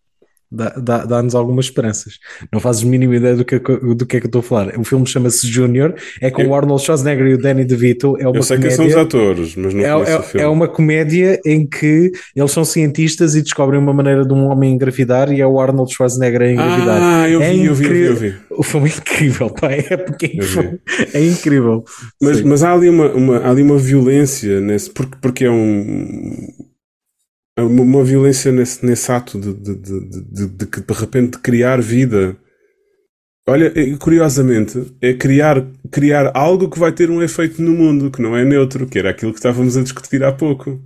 dá- 0.52 0.70
dá- 0.78 1.06
dá-nos 1.06 1.36
algumas 1.36 1.66
esperanças. 1.66 2.14
Não 2.52 2.60
fazes 2.60 2.84
mínima 2.84 3.16
ideia 3.16 3.36
do 3.36 3.44
que, 3.46 3.56
é 3.56 3.60
que- 3.60 3.96
do 3.96 4.06
que 4.06 4.18
é 4.18 4.20
que 4.20 4.26
eu 4.26 4.30
estou 4.30 4.40
a 4.40 4.44
falar. 4.44 4.78
O 4.80 4.84
filme 4.84 5.06
chama-se 5.06 5.48
Júnior, 5.48 5.94
é 6.22 6.30
com 6.32 6.42
Eu- 6.42 6.50
o 6.50 6.56
Arnold 6.56 6.82
Schwarzenegger 6.84 7.28
e 7.28 7.34
o 7.34 7.38
Danny 7.38 7.66
DeVito. 7.66 8.16
É 8.20 8.28
uma 8.28 8.38
eu 8.38 8.44
sei 8.44 8.58
quem 8.58 8.70
são 8.72 8.86
comédia. 8.86 8.98
os 8.98 9.06
atores, 9.06 9.56
mas 9.56 9.74
não 9.74 9.82
É, 9.86 9.92
conheço 9.94 10.12
o 10.12 10.16
é, 10.16 10.22
filme. 10.24 10.46
é 10.46 10.48
uma 10.48 10.68
comédia 10.68 11.40
em 11.46 11.68
que 11.68 12.12
eles 12.36 12.52
são 12.52 12.64
cientistas 12.66 13.36
e 13.36 13.42
descobrem 13.42 13.80
uma 13.80 13.94
maneira 13.94 14.26
de 14.26 14.34
um 14.34 14.46
homem 14.48 14.74
engravidar 14.74 15.32
e 15.32 15.42
é 15.42 15.48
o 15.48 15.60
Arnold 15.60 15.94
Schwarzenegger 15.94 16.42
a 16.42 16.52
engravidar. 16.52 17.00
Ah, 17.02 17.30
eu 17.30 17.40
vi, 17.40 17.46
É 17.46 17.68
eu 17.70 17.76
vi, 17.76 18.02
eu 18.02 18.16
vi. 18.16 18.36
O 18.50 18.64
filme 18.64 18.90
é 18.90 18.94
incrível, 18.98 19.50
pá. 19.50 19.72
É, 19.72 19.98
porque 19.98 20.28
vi. 20.28 20.80
é 21.14 21.24
incrível. 21.26 21.84
Mas, 22.22 22.38
Sim. 22.38 22.44
mas 22.46 22.64
há, 22.64 22.74
ali 22.74 22.90
uma, 22.90 23.10
uma- 23.12 23.38
há 23.40 23.50
ali 23.52 23.62
uma 23.62 23.78
violência 23.78 24.60
nesse, 24.62 24.90
porque, 24.90 25.16
porque 25.22 25.46
é 25.46 25.52
um. 25.52 26.48
É 27.58 27.62
Uma, 27.62 27.82
uma 27.82 28.04
violência 28.04 28.52
nesse, 28.52 28.86
nesse 28.86 29.12
ato 29.12 29.40
de, 29.40 29.54
de, 29.54 29.76
de, 29.76 30.00
de, 30.10 30.22
de, 30.22 30.48
de 30.48 30.66
que 30.68 30.80
de 30.82 30.94
repente 30.94 31.40
criar 31.40 31.82
vida. 31.82 32.38
Olha, 33.50 33.72
é- 33.76 33.96
curiosamente, 33.98 34.94
é 35.02 35.14
criar, 35.14 35.66
criar 35.92 36.32
algo 36.36 36.70
que 36.70 36.78
vai 36.80 36.92
ter 36.92 37.10
um 37.10 37.22
efeito 37.24 37.62
no 37.62 37.72
mundo, 37.72 38.12
que 38.12 38.22
não 38.22 38.36
é 38.36 38.44
neutro, 38.46 38.86
que 38.88 39.00
era 39.00 39.10
aquilo 39.10 39.32
que 39.32 39.40
estávamos 39.40 39.78
a 39.78 39.84
discutir 39.84 40.24
há 40.24 40.32
pouco. 40.32 40.80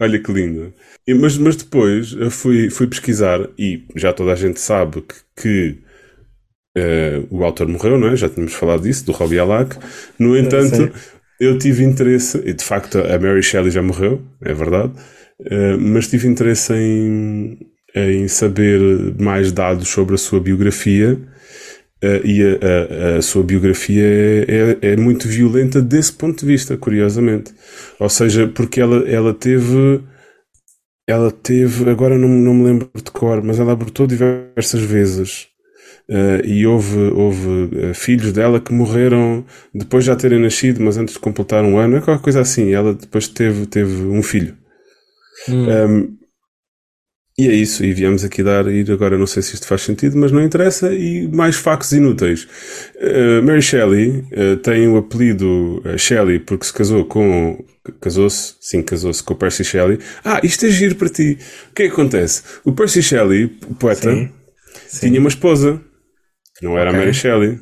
Olha 0.00 0.20
que 0.22 0.32
lindo. 0.32 0.72
E- 1.06 1.14
mas, 1.14 1.38
mas 1.38 1.56
depois 1.56 2.12
eu 2.12 2.30
fui, 2.30 2.70
fui 2.70 2.86
pesquisar 2.88 3.48
e 3.58 3.84
já 3.96 4.12
toda 4.12 4.32
a 4.32 4.36
gente 4.36 4.60
sabe 4.60 5.02
que, 5.02 5.14
que, 5.40 5.78
eh, 6.76 7.22
o 7.30 7.44
autor 7.44 7.68
morreu, 7.68 7.98
não 7.98 8.08
é? 8.08 8.16
Já 8.16 8.28
tínhamos 8.28 8.54
falado 8.54 8.82
disso, 8.82 9.04
do 9.06 9.12
Robbie 9.12 9.38
Alak. 9.38 9.76
No 10.18 10.36
entanto, 10.36 10.76
sei. 10.76 10.92
eu 11.40 11.58
tive 11.58 11.84
interesse, 11.84 12.38
e 12.44 12.52
de 12.52 12.64
facto 12.64 12.98
a 12.98 13.18
Mary 13.18 13.42
Shelley 13.42 13.70
já 13.70 13.82
morreu, 13.82 14.22
é 14.42 14.52
verdade, 14.54 14.92
eh, 15.46 15.76
mas 15.76 16.08
tive 16.08 16.28
interesse 16.28 16.72
em, 16.74 17.58
em 17.94 18.28
saber 18.28 18.80
mais 19.20 19.52
dados 19.52 19.88
sobre 19.88 20.14
a 20.14 20.18
sua 20.18 20.40
biografia. 20.40 21.18
eh, 22.02 22.20
e 22.24 22.42
a, 22.44 23.14
a- 23.16 23.18
a 23.18 23.22
sua 23.22 23.42
biografia 23.44 24.02
é, 24.04 24.78
é, 24.82 24.92
é 24.92 24.96
muito 24.96 25.28
violenta 25.28 25.82
desse 25.82 26.12
ponto 26.12 26.40
de 26.40 26.46
vista, 26.46 26.76
curiosamente. 26.76 27.52
Ou 28.00 28.08
seja, 28.08 28.46
porque 28.48 28.80
ela, 28.80 29.08
ela 29.08 29.34
teve. 29.34 30.00
Ela 31.06 31.30
teve, 31.30 31.88
agora 31.88 32.18
não, 32.18 32.28
não 32.28 32.52
me 32.54 32.64
lembro 32.64 32.90
de 32.94 33.10
cor, 33.10 33.42
mas 33.42 33.58
ela 33.58 33.72
abortou 33.72 34.06
diversas 34.06 34.80
vezes. 34.82 35.48
Eh, 36.10 36.42
e 36.44 36.66
houve, 36.66 36.98
houve 37.12 37.70
eh, 37.90 37.94
filhos 37.94 38.32
dela 38.32 38.60
que 38.60 38.72
morreram 38.74 39.44
depois 39.74 40.04
de 40.04 40.08
já 40.08 40.16
terem 40.16 40.40
nascido, 40.40 40.82
mas 40.82 40.98
antes 40.98 41.14
de 41.14 41.20
completar 41.20 41.64
um 41.64 41.78
ano, 41.78 41.96
é 41.96 42.00
qualquer 42.02 42.22
coisa 42.22 42.40
assim. 42.42 42.72
Ela 42.72 42.94
depois 42.94 43.28
teve, 43.28 43.66
teve 43.66 44.02
um 44.04 44.22
filho. 44.22 44.56
Hum. 45.48 45.66
Um, 45.68 46.18
e 47.38 47.48
é 47.48 47.52
isso, 47.52 47.84
e 47.84 47.92
viemos 47.92 48.24
aqui 48.24 48.42
dar, 48.42 48.66
e 48.66 48.80
agora 48.90 49.16
não 49.16 49.26
sei 49.26 49.44
se 49.44 49.54
isto 49.54 49.64
faz 49.64 49.82
sentido, 49.82 50.16
mas 50.18 50.32
não 50.32 50.42
interessa, 50.42 50.92
e 50.92 51.28
mais 51.28 51.54
factos 51.54 51.92
inúteis. 51.92 52.48
Uh, 52.96 53.40
Mary 53.44 53.62
Shelley 53.62 54.24
uh, 54.32 54.56
tem 54.56 54.88
o 54.88 54.96
apelido 54.96 55.80
uh, 55.84 55.96
Shelley 55.96 56.40
porque 56.40 56.66
se 56.66 56.72
casou 56.72 57.04
com. 57.04 57.64
Casou-se? 58.00 58.56
Sim, 58.60 58.82
casou-se 58.82 59.22
com 59.22 59.34
o 59.34 59.36
Percy 59.36 59.62
Shelley. 59.64 60.00
Ah, 60.24 60.40
isto 60.42 60.66
é 60.66 60.70
giro 60.70 60.96
para 60.96 61.08
ti. 61.08 61.38
O 61.70 61.74
que 61.74 61.84
é 61.84 61.86
que 61.86 61.92
acontece? 61.92 62.42
O 62.64 62.72
Percy 62.72 63.02
Shelley, 63.02 63.44
o 63.70 63.74
poeta, 63.76 64.12
Sim. 64.12 64.32
Sim. 64.88 65.06
tinha 65.06 65.20
uma 65.20 65.28
esposa, 65.28 65.80
que 66.58 66.64
não 66.64 66.76
era 66.76 66.90
Ok. 66.90 66.98
a 66.98 67.00
Mary 67.00 67.14
Shelley. 67.14 67.60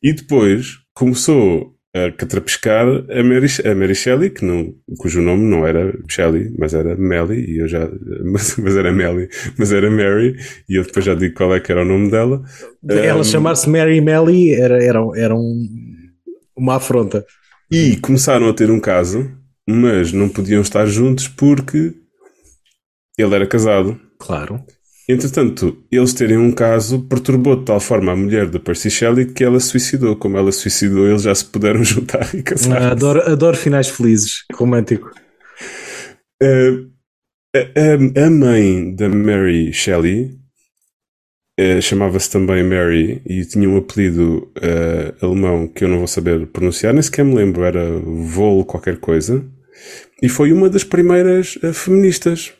E 0.00 0.12
depois 0.14 0.76
começou 0.94 1.71
a 1.94 2.10
catrapiscar 2.12 2.86
a 2.88 3.22
Mary, 3.22 3.46
a 3.64 3.74
Mary 3.74 3.94
Shelley, 3.94 4.30
que 4.30 4.44
não, 4.44 4.74
cujo 4.98 5.20
nome 5.20 5.42
não 5.44 5.66
era 5.66 5.92
Shelley, 6.08 6.50
mas 6.58 6.72
era 6.72 6.96
Melly, 6.96 7.44
e 7.44 7.58
eu 7.62 7.68
já, 7.68 7.86
mas, 8.24 8.56
mas 8.56 8.76
era 8.76 8.90
Melly, 8.90 9.28
mas 9.58 9.72
era 9.72 9.90
Mary, 9.90 10.36
e 10.68 10.76
eu 10.78 10.84
depois 10.84 11.04
já 11.04 11.14
digo 11.14 11.34
qual 11.34 11.54
é 11.54 11.60
que 11.60 11.70
era 11.70 11.82
o 11.82 11.84
nome 11.84 12.10
dela. 12.10 12.42
Ela 12.88 13.20
Um, 13.20 13.24
chamar-se 13.24 13.68
Mary 13.68 14.00
Melly 14.00 14.52
era, 14.54 14.82
era, 14.82 15.00
era 15.16 15.34
um- 15.34 15.68
uma 16.56 16.76
afronta. 16.76 17.24
E 17.70 17.96
começaram 17.96 18.48
a 18.48 18.54
ter 18.54 18.70
um 18.70 18.80
caso, 18.80 19.30
mas 19.68 20.12
não 20.12 20.28
podiam 20.28 20.62
estar 20.62 20.86
juntos 20.86 21.28
porque 21.28 21.92
ele 23.18 23.34
era 23.34 23.46
casado. 23.46 24.00
Claro. 24.18 24.64
Entretanto, 25.08 25.76
eles 25.90 26.12
terem 26.14 26.38
um 26.38 26.52
caso 26.52 27.02
perturbou 27.02 27.56
de 27.56 27.64
tal 27.64 27.80
forma 27.80 28.12
a 28.12 28.16
mulher 28.16 28.46
da 28.48 28.60
Percy 28.60 28.90
Shelley 28.90 29.26
que 29.26 29.42
ela 29.44 29.58
se 29.58 29.68
suicidou. 29.68 30.16
Como 30.16 30.36
ela 30.38 30.52
se 30.52 30.60
suicidou, 30.60 31.06
eles 31.08 31.22
já 31.22 31.34
se 31.34 31.44
puderam 31.44 31.82
juntar 31.84 32.32
e 32.34 32.42
casar. 32.42 32.80
Ah, 32.82 32.90
Adoro, 32.92 33.20
adoro 33.22 33.56
finais 33.56 33.88
felizes, 33.88 34.44
romântico. 34.52 35.10
Uh, 36.42 36.90
a, 37.54 37.58
a- 37.58 38.26
a 38.26 38.30
mãe 38.30 38.94
da 38.94 39.08
Mary 39.08 39.72
Shelley 39.72 40.38
uh, 41.60 41.82
chamava-se 41.82 42.30
também 42.30 42.62
Mary 42.64 43.22
e 43.26 43.44
tinha 43.44 43.68
um 43.68 43.76
apelido 43.76 44.50
uh, 44.58 45.24
alemão 45.24 45.68
que 45.68 45.84
eu 45.84 45.88
não 45.88 45.98
vou 45.98 46.06
saber 46.06 46.46
pronunciar, 46.48 46.92
nem 46.92 47.02
sequer 47.02 47.24
me 47.24 47.34
lembro, 47.34 47.64
era 47.64 47.84
Vol 48.00 48.64
qualquer 48.64 48.98
coisa, 48.98 49.44
e 50.22 50.28
foi 50.28 50.52
uma 50.52 50.68
das 50.70 50.84
primeiras 50.84 51.58
feministas. 51.74 52.52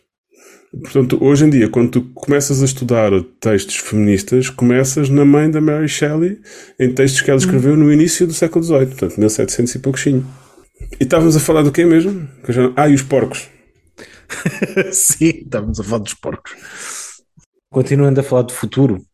Portanto, 0.81 1.23
hoje 1.23 1.45
em 1.45 1.51
dia, 1.51 1.69
quando 1.69 1.91
tu 1.91 2.03
começas 2.15 2.63
a 2.63 2.65
estudar 2.65 3.11
textos 3.39 3.77
feministas, 3.77 4.49
começas 4.49 5.11
na 5.11 5.23
mãe 5.23 5.51
da 5.51 5.61
Mary 5.61 5.87
Shelley, 5.87 6.41
em 6.81 6.95
textos 6.95 7.21
que 7.21 7.31
ela 7.31 7.39
escreveu 7.39 7.77
no 7.77 7.93
início 7.93 8.27
do 8.27 8.33
século 8.33 8.65
XVIII, 8.65 8.87
portanto, 8.87 9.19
1700 9.19 9.75
e 9.75 9.79
pouquinho. 9.79 10.27
E 10.99 11.05
estávamos 11.05 11.37
a 11.37 11.41
falar 11.41 11.63
do 11.63 11.71
quê 11.71 11.85
mesmo? 11.85 12.27
Ah, 12.75 12.89
e 12.89 12.95
os 12.95 13.03
porcos. 13.03 13.51
Sim, 14.93 15.43
estávamos 15.45 15.79
a 15.79 15.85
falar 15.85 15.99
dos 15.99 16.15
porcos. 16.15 16.53
Continuando 17.71 18.21
a 18.21 18.23
falar 18.23 18.45
de 18.45 18.55
futuro 18.55 19.05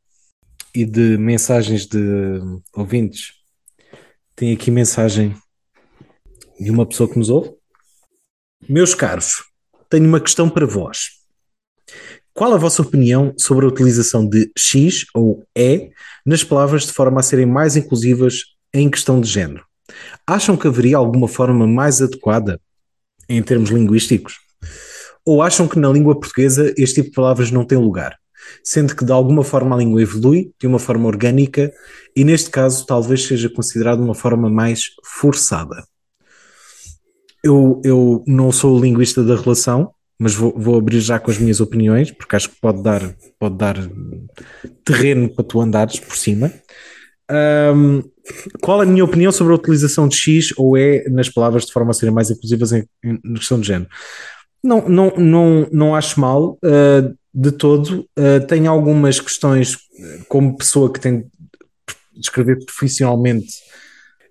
e 0.72 0.84
de 0.84 1.18
mensagens 1.18 1.86
de 1.86 2.40
ouvintes, 2.72 3.32
tem 4.36 4.52
aqui 4.52 4.70
mensagem 4.70 5.34
de 6.60 6.70
uma 6.70 6.86
pessoa 6.86 7.08
que 7.08 7.18
nos 7.18 7.30
ouve. 7.30 7.50
Meus 8.68 8.94
caros, 8.94 9.42
tenho 9.90 10.06
uma 10.06 10.20
questão 10.20 10.48
para 10.48 10.66
vós. 10.66 11.17
Qual 12.38 12.54
a 12.54 12.56
vossa 12.56 12.82
opinião 12.82 13.34
sobre 13.36 13.64
a 13.64 13.68
utilização 13.68 14.24
de 14.24 14.48
X 14.56 15.06
ou 15.12 15.42
E 15.56 15.90
nas 16.24 16.44
palavras 16.44 16.86
de 16.86 16.92
forma 16.92 17.18
a 17.18 17.22
serem 17.24 17.46
mais 17.46 17.76
inclusivas 17.76 18.54
em 18.72 18.88
questão 18.88 19.20
de 19.20 19.28
género? 19.28 19.64
Acham 20.24 20.56
que 20.56 20.68
haveria 20.68 20.98
alguma 20.98 21.26
forma 21.26 21.66
mais 21.66 22.00
adequada 22.00 22.60
em 23.28 23.42
termos 23.42 23.70
linguísticos? 23.70 24.36
Ou 25.26 25.42
acham 25.42 25.66
que 25.66 25.80
na 25.80 25.88
língua 25.90 26.14
portuguesa 26.14 26.72
este 26.78 27.02
tipo 27.02 27.08
de 27.08 27.14
palavras 27.16 27.50
não 27.50 27.64
tem 27.64 27.76
lugar? 27.76 28.16
Sendo 28.62 28.94
que 28.94 29.04
de 29.04 29.10
alguma 29.10 29.42
forma 29.42 29.74
a 29.74 29.78
língua 29.80 30.00
evolui 30.00 30.52
de 30.60 30.68
uma 30.68 30.78
forma 30.78 31.08
orgânica 31.08 31.72
e 32.14 32.22
neste 32.22 32.50
caso 32.50 32.86
talvez 32.86 33.26
seja 33.26 33.50
considerado 33.50 33.98
uma 33.98 34.14
forma 34.14 34.48
mais 34.48 34.90
forçada. 35.04 35.84
Eu, 37.42 37.82
eu 37.84 38.22
não 38.28 38.52
sou 38.52 38.78
linguista 38.78 39.24
da 39.24 39.34
relação, 39.34 39.92
mas 40.18 40.34
vou, 40.34 40.52
vou 40.56 40.76
abrir 40.76 41.00
já 41.00 41.18
com 41.18 41.30
as 41.30 41.38
minhas 41.38 41.60
opiniões, 41.60 42.10
porque 42.10 42.34
acho 42.34 42.50
que 42.50 42.60
pode 42.60 42.82
dar, 42.82 43.14
pode 43.38 43.56
dar 43.56 43.76
terreno 44.84 45.32
para 45.32 45.44
tu 45.44 45.60
andares 45.60 46.00
por 46.00 46.16
cima. 46.16 46.52
Ahm, 47.30 48.02
qual 48.60 48.80
a 48.80 48.86
minha 48.86 49.04
opinião 49.04 49.30
sobre 49.30 49.52
a 49.52 49.56
utilização 49.56 50.08
de 50.08 50.16
X 50.16 50.52
ou 50.56 50.76
E 50.76 51.08
nas 51.08 51.28
palavras 51.28 51.66
de 51.66 51.72
forma 51.72 51.90
a 51.90 51.94
serem 51.94 52.14
mais 52.14 52.30
inclusivas 52.30 52.72
em, 52.72 52.84
em 53.04 53.18
na 53.22 53.38
questão 53.38 53.60
de 53.60 53.68
género? 53.68 53.90
Não, 54.62 54.88
não, 54.88 55.12
não, 55.16 55.68
não 55.70 55.94
acho 55.94 56.18
mal 56.18 56.58
uh, 56.64 57.16
de 57.32 57.52
todo. 57.52 58.08
Uh, 58.18 58.44
tenho 58.48 58.70
algumas 58.70 59.20
questões, 59.20 59.76
como 60.28 60.56
pessoa 60.56 60.92
que 60.92 61.00
tem 61.00 61.20
de 61.20 62.20
escrever 62.20 62.64
profissionalmente, 62.64 63.54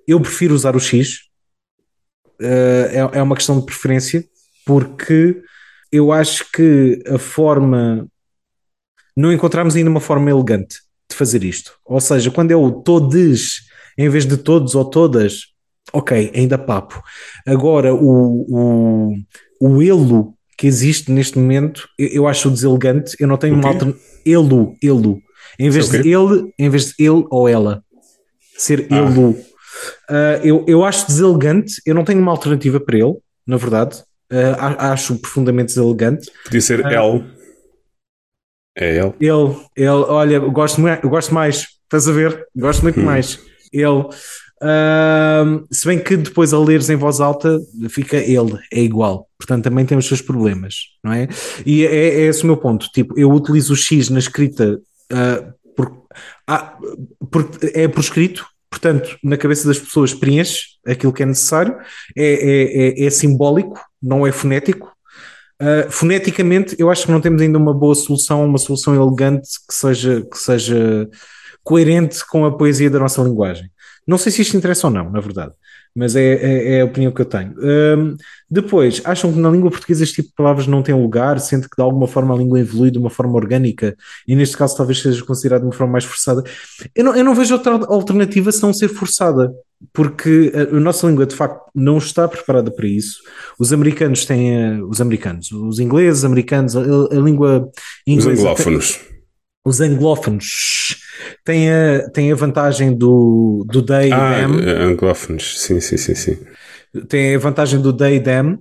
eu 0.06 0.20
prefiro 0.20 0.54
usar 0.54 0.76
o 0.76 0.80
X. 0.80 1.28
Uh, 2.42 3.14
é, 3.14 3.20
é 3.20 3.22
uma 3.22 3.36
questão 3.36 3.60
de 3.60 3.66
preferência, 3.66 4.26
porque 4.66 5.42
eu 5.92 6.12
acho 6.12 6.52
que 6.52 7.02
a 7.08 7.18
forma. 7.18 8.08
Não 9.16 9.34
encontramos 9.34 9.76
ainda 9.76 9.90
uma 9.90 10.00
forma 10.00 10.30
elegante 10.30 10.78
de 11.10 11.16
fazer 11.16 11.44
isto. 11.44 11.74
Ou 11.84 12.00
seja, 12.00 12.30
quando 12.30 12.52
é 12.52 12.56
o 12.56 12.72
todes 12.72 13.68
em 13.98 14.10
vez 14.10 14.26
de 14.28 14.38
todos 14.38 14.76
ou 14.76 14.86
todas, 14.86 15.48
ok, 15.92 16.32
ainda 16.36 16.58
papo. 16.58 17.02
Agora, 17.46 17.96
o, 17.96 18.46
o, 18.48 19.16
o 19.60 19.82
elo 19.82 20.36
que 20.58 20.68
existe 20.68 21.12
neste 21.12 21.38
momento, 21.40 21.88
eu, 21.98 22.08
eu 22.10 22.28
acho 22.28 22.52
deselegante. 22.52 23.16
Eu 23.20 23.28
não 23.28 23.38
tenho 23.38 23.56
O 23.56 23.60
uma 23.60 23.70
alternativa. 23.70 24.06
Elo, 24.26 24.76
elo. 24.84 25.22
Em 25.58 25.70
vez 25.70 25.86
Isso 25.86 25.96
é 25.96 26.02
de 26.02 26.10
ele, 26.14 26.54
em 26.60 26.70
vez 26.70 26.88
de 26.88 26.94
ele 27.04 27.26
ou 27.32 27.48
ela. 27.50 27.84
Ser 28.56 28.88
Ah. 28.92 28.98
elo. 28.98 29.36
Ah, 30.10 30.40
eu, 30.44 30.64
eu 30.68 30.84
acho 30.84 31.08
deselegante. 31.08 31.82
Eu 31.86 31.96
não 31.96 32.04
tenho 32.04 32.22
uma 32.22 32.32
alternativa 32.32 32.80
para 32.80 32.98
ele, 32.98 33.16
na 33.46 33.58
verdade. 33.58 34.04
A- 34.32 34.92
acho 34.92 35.18
profundamente 35.20 35.70
deselegante. 35.70 36.30
Podia 36.44 36.62
ser 36.62 36.86
Ah. 36.86 36.94
L. 36.94 37.24
É 38.78 38.98
L. 38.98 39.14
Ele, 39.20 39.56
ele, 39.76 39.88
olha, 39.90 40.36
eu 40.36 40.52
gosto, 40.52 40.82
gosto 41.04 41.34
mais, 41.34 41.66
estás 41.84 42.08
a 42.08 42.12
ver? 42.12 42.46
Gosto 42.56 42.84
muito 42.84 43.00
Hum. 43.00 43.04
mais. 43.06 43.40
Ele, 43.72 44.06
Uh, 44.60 45.68
se 45.72 45.86
bem 45.86 46.00
que 46.00 46.18
depois 46.18 46.52
a 46.52 46.58
leres 46.60 46.90
em 46.90 46.96
voz 46.96 47.20
alta 47.20 47.60
fica 47.90 48.18
ele, 48.18 48.58
é 48.74 48.82
igual. 48.82 49.30
Portanto, 49.38 49.66
também 49.66 49.86
tem 49.86 49.96
os 49.96 50.08
seus 50.08 50.20
problemas, 50.20 50.74
não 51.04 51.14
é? 51.14 51.28
E 51.64 51.86
é, 51.86 51.96
é 51.96 52.20
esse 52.22 52.42
o 52.42 52.48
meu 52.48 52.58
ponto. 52.58 52.88
Tipo, 52.92 53.14
eu 53.20 53.30
utilizo 53.32 53.74
o 53.74 53.76
X 53.76 54.10
na 54.10 54.18
escrita 54.18 54.82
uh, 55.14 55.54
por, 55.76 56.02
ah, 56.48 56.76
por, 57.32 57.48
é 57.62 57.88
por 57.88 58.00
escrito, 58.00 58.48
portanto, 58.68 59.16
na 59.24 59.38
cabeça 59.38 59.68
das 59.68 59.78
pessoas 59.78 60.12
preenche 60.12 60.64
aquilo 60.88 61.14
que 61.14 61.22
é 61.22 61.28
necessário, 61.28 61.78
é, 62.18 62.26
é, 62.26 63.04
é, 63.04 63.06
é 63.06 63.10
simbólico, 63.12 63.80
não 64.02 64.26
é 64.26 64.32
fonético. 64.32 64.92
Uh, 65.62 65.90
foneticamente, 65.90 66.76
eu 66.78 66.90
acho 66.90 67.06
que 67.06 67.12
não 67.12 67.22
temos 67.22 67.42
ainda 67.42 67.58
uma 67.58 67.74
boa 67.74 67.96
solução, 67.96 68.46
uma 68.46 68.58
solução 68.58 68.94
elegante 68.96 69.50
que 69.68 69.74
seja, 69.74 70.22
que 70.22 70.38
seja 70.38 71.10
coerente 71.64 72.26
com 72.28 72.46
a 72.46 72.56
poesia 72.56 72.90
da 72.90 73.00
nossa 73.00 73.22
linguagem. 73.22 73.70
Não 74.06 74.18
sei 74.18 74.32
se 74.32 74.42
isto 74.42 74.56
interessa 74.56 74.88
ou 74.88 74.94
não, 74.94 75.10
na 75.10 75.20
verdade, 75.20 75.54
mas 75.98 76.16
é, 76.16 76.36
é, 76.36 76.76
é 76.76 76.82
a 76.82 76.86
opinião 76.86 77.12
que 77.12 77.22
eu 77.22 77.26
tenho. 77.26 77.56
Um, 77.58 78.16
depois, 78.48 79.02
acham 79.04 79.34
que 79.34 79.40
na 79.40 79.50
língua 79.50 79.72
portuguesa 79.72 80.04
este 80.04 80.18
tipo 80.18 80.30
de 80.30 80.36
palavras 80.36 80.68
não 80.68 80.84
tem 80.84 80.94
lugar, 80.94 81.40
sente 81.40 81.68
que 81.68 81.76
de 81.76 81.82
alguma 81.82 82.08
forma 82.08 82.36
a 82.36 82.38
língua 82.38 82.60
evolui 82.60 82.92
de 82.92 83.00
uma 83.00 83.10
forma 83.10 83.34
orgânica 83.34 83.98
e 84.28 84.36
neste 84.36 84.56
caso 84.56 84.78
talvez 84.78 85.02
seja 85.02 85.26
considerado 85.26 85.62
de 85.62 85.68
uma 85.68 85.74
forma 85.74 85.94
mais 85.94 86.06
forçada. 86.06 86.44
Eu 86.96 87.04
não, 87.04 87.16
eu 87.16 87.24
não 87.24 87.34
vejo 87.34 87.56
outra 87.56 87.74
alternativa 87.88 88.52
se 88.52 88.62
não 88.62 88.72
ser 88.72 88.90
forçada, 88.90 89.52
porque 89.92 90.54
a, 90.54 90.76
a, 90.76 90.80
nossa 90.80 91.08
língua 91.08 91.26
de 91.26 91.36
facto 91.36 91.60
não 91.74 91.98
está 91.98 92.28
preparada 92.28 92.70
para 92.70 92.88
isso. 92.88 93.20
Os 93.58 93.74
americanos 93.74 94.24
têm, 94.24 94.80
os 94.84 95.02
americanos, 95.02 95.52
os 95.52 95.80
ingleses, 95.80 96.24
americanos, 96.24 96.78
a, 96.78 96.82
a 96.82 97.20
língua 97.20 97.72
inglesa. 98.06 98.34
Os 98.34 98.40
anglófonos. 98.40 99.17
Os 99.68 99.82
anglófonos 99.82 100.96
tem 101.44 101.70
a, 101.70 102.10
tem 102.14 102.32
a 102.32 102.36
vantagem 102.36 102.96
do, 102.96 103.66
do 103.68 103.82
they 103.82 104.14
ah, 104.14 104.36
them. 104.36 104.62
Eh, 104.66 104.84
anglófonos, 104.84 105.60
sim, 105.60 105.82
sim, 105.82 105.98
sim, 105.98 106.16
sim. 106.16 106.38
Tem 107.10 107.36
a 107.36 107.40
vantagem 107.40 107.82
do 107.82 107.92
they 107.92 108.18
them 108.18 108.60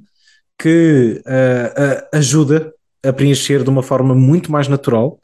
que 0.59 1.23
uh, 1.25 1.31
uh, 1.31 2.09
ajuda 2.13 2.73
a 3.05 3.13
preencher 3.13 3.63
de 3.63 3.71
uma 3.71 3.85
forma 3.85 4.17
muito 4.17 4.51
mais 4.51 4.67
natural. 4.67 5.21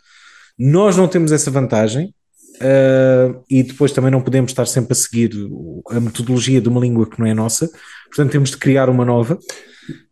Nós 0.57 0.97
não 0.97 1.09
temos 1.09 1.33
essa 1.33 1.51
vantagem 1.51 2.15
uh, 2.63 3.43
e 3.51 3.63
depois 3.63 3.93
também 3.93 4.11
não 4.11 4.21
podemos 4.21 4.51
estar 4.51 4.67
sempre 4.67 4.93
a 4.93 4.97
seguir 4.97 5.33
a 5.91 6.01
metodologia 6.01 6.61
de 6.61 6.69
uma 6.69 6.81
língua 6.81 7.07
que 7.09 7.19
não 7.19 7.27
é 7.27 7.35
nossa, 7.35 7.69
portanto 8.07 8.31
temos 8.31 8.51
de 8.51 8.57
criar 8.57 8.89
uma 8.89 9.05
nova. 9.05 9.39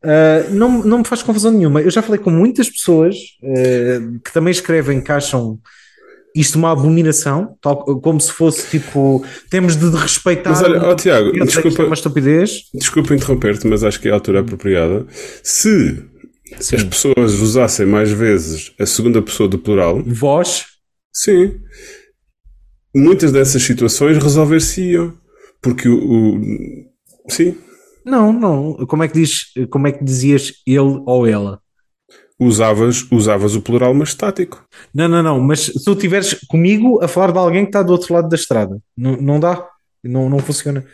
Uh, 0.02 0.52
não, 0.52 0.82
não 0.82 0.98
me 0.98 1.04
faz 1.04 1.22
confusão 1.22 1.52
nenhuma. 1.52 1.80
Eu 1.80 1.90
já 1.90 2.02
falei 2.02 2.20
com 2.20 2.30
muitas 2.30 2.68
pessoas 2.68 3.16
uh, 3.42 4.20
que 4.24 4.32
também 4.32 4.50
escrevem 4.50 5.00
que 5.00 5.12
acham 5.12 5.60
isto 6.34 6.56
uma 6.56 6.72
abominação, 6.72 7.56
tal, 7.60 7.84
como 8.00 8.20
se 8.20 8.32
fosse 8.32 8.70
tipo, 8.70 9.24
temos 9.48 9.76
de 9.76 9.88
respeitar. 9.90 10.50
Mas 10.50 10.62
olha, 10.62 10.88
oh, 10.88 10.94
Tiago, 10.94 11.32
desculpa, 11.32 11.82
é 11.82 11.86
uma 11.86 11.94
estupidez. 11.94 12.62
Desculpa 12.74 13.14
interromper-te, 13.14 13.66
mas 13.66 13.82
acho 13.82 14.00
que 14.00 14.08
é 14.08 14.10
a 14.10 14.14
altura 14.14 14.40
apropriada. 14.40 15.06
Se 15.42 16.02
sim. 16.58 16.76
as 16.76 16.84
pessoas 16.84 17.34
usassem 17.40 17.86
mais 17.86 18.10
vezes 18.10 18.72
a 18.78 18.86
segunda 18.86 19.20
pessoa 19.20 19.48
do 19.48 19.58
plural, 19.58 20.02
vós, 20.06 20.66
sim, 21.12 21.60
muitas 22.94 23.32
dessas 23.32 23.62
situações 23.62 24.22
resolver-se-iam. 24.22 25.14
Porque 25.62 25.88
o, 25.88 25.96
o. 25.96 26.40
Sim. 27.28 27.56
Não, 28.04 28.32
não. 28.32 28.86
Como 28.86 29.02
é 29.02 29.08
que 29.08 29.14
diz, 29.14 29.52
como 29.70 29.86
é 29.86 29.92
que 29.92 30.02
dizias 30.02 30.52
ele 30.66 31.02
ou 31.06 31.26
ela? 31.26 31.60
usavas, 32.40 33.06
usavas 33.12 33.54
o 33.54 33.60
plural 33.60 33.94
estático. 34.02 34.64
Não, 34.94 35.06
não, 35.06 35.22
não, 35.22 35.40
mas 35.40 35.60
se 35.60 35.84
tu 35.84 35.92
estiveres 35.92 36.34
comigo 36.48 37.04
a 37.04 37.06
falar 37.06 37.32
de 37.32 37.38
alguém 37.38 37.64
que 37.64 37.68
está 37.68 37.82
do 37.82 37.92
outro 37.92 38.14
lado 38.14 38.28
da 38.28 38.34
estrada, 38.34 38.80
não, 38.96 39.16
não 39.18 39.38
dá, 39.38 39.68
não, 40.02 40.30
não 40.30 40.38
funciona. 40.38 40.84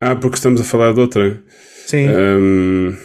Ah, 0.00 0.16
porque 0.16 0.36
estamos 0.36 0.60
a 0.60 0.64
falar 0.64 0.94
de 0.94 1.00
outra. 1.00 1.42
Sim. 1.86 2.08
Um... 2.08 2.96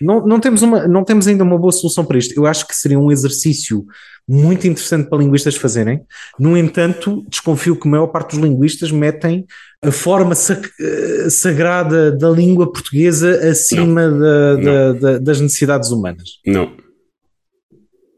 Não, 0.00 0.26
não, 0.26 0.38
temos 0.38 0.60
uma, 0.60 0.86
não 0.86 1.02
temos 1.02 1.26
ainda 1.26 1.42
uma 1.42 1.56
boa 1.56 1.72
solução 1.72 2.04
para 2.04 2.18
isto. 2.18 2.36
Eu 2.36 2.44
acho 2.44 2.66
que 2.66 2.76
seria 2.76 2.98
um 2.98 3.10
exercício 3.10 3.86
muito 4.28 4.66
interessante 4.66 5.08
para 5.08 5.18
linguistas 5.18 5.54
fazerem. 5.56 6.00
No 6.38 6.56
entanto, 6.56 7.24
desconfio 7.28 7.76
que 7.76 7.86
a 7.86 7.90
maior 7.90 8.06
parte 8.06 8.30
dos 8.30 8.38
linguistas 8.44 8.90
metem 8.90 9.44
a 9.82 9.90
forma 9.90 10.34
eh, 10.34 11.28
sagrada 11.30 12.10
da 12.10 12.30
língua 12.30 12.72
portuguesa 12.72 13.50
acima. 13.50 14.10
Da, 14.10 14.56
da, 14.56 14.92
da, 14.92 15.18
das 15.18 15.40
necessidades 15.40 15.90
humanas. 15.90 16.40
Não. 16.46 16.72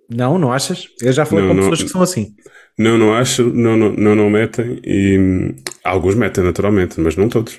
Não, 0.09 0.38
não 0.38 0.52
achas? 0.52 0.88
Eu 1.02 1.12
já 1.12 1.24
falei 1.24 1.44
não, 1.44 1.54
com 1.54 1.61
pessoas 1.61 1.82
que 1.82 1.88
são 1.88 2.02
assim. 2.02 2.34
Não, 2.78 2.96
não 2.96 3.14
acho, 3.14 3.42
não, 3.42 3.76
não, 3.76 3.92
não, 3.92 4.14
não 4.14 4.30
metem 4.30 4.80
e 4.84 5.18
hum, 5.18 5.54
alguns 5.82 6.14
metem 6.14 6.44
naturalmente, 6.44 7.00
mas 7.00 7.16
não 7.16 7.28
todos. 7.28 7.59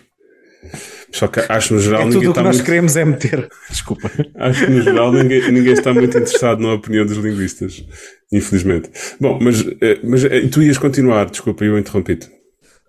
Só 1.12 1.28
que 1.28 1.40
acho 1.48 1.74
no 1.74 1.80
geral 1.80 2.02
é 2.02 2.06
ninguém 2.06 2.22
tudo 2.22 2.30
está 2.30 2.42
o 2.42 2.44
que 2.44 2.48
nós 2.48 2.56
muito... 2.58 2.66
queremos 2.66 2.96
é 2.98 3.06
meter. 3.06 3.50
Desculpa. 3.70 4.12
Acho 4.36 4.66
que 4.66 4.72
no 4.72 4.82
geral 4.82 5.12
ninguém, 5.12 5.52
ninguém 5.52 5.74
está 5.74 5.94
muito 5.94 6.18
interessado 6.18 6.62
na 6.62 6.74
opinião 6.74 7.06
dos 7.06 7.18
linguistas, 7.18 7.84
infelizmente. 8.32 8.90
Bom, 9.20 9.40
mas, 9.42 9.66
eh, 9.82 10.00
mas 10.04 10.24
eh, 10.26 10.48
tu 10.48 10.62
ias 10.62 10.78
continuar, 10.78 11.30
desculpa, 11.30 11.64
eu 11.64 11.78
interrompi-te. 11.78 12.37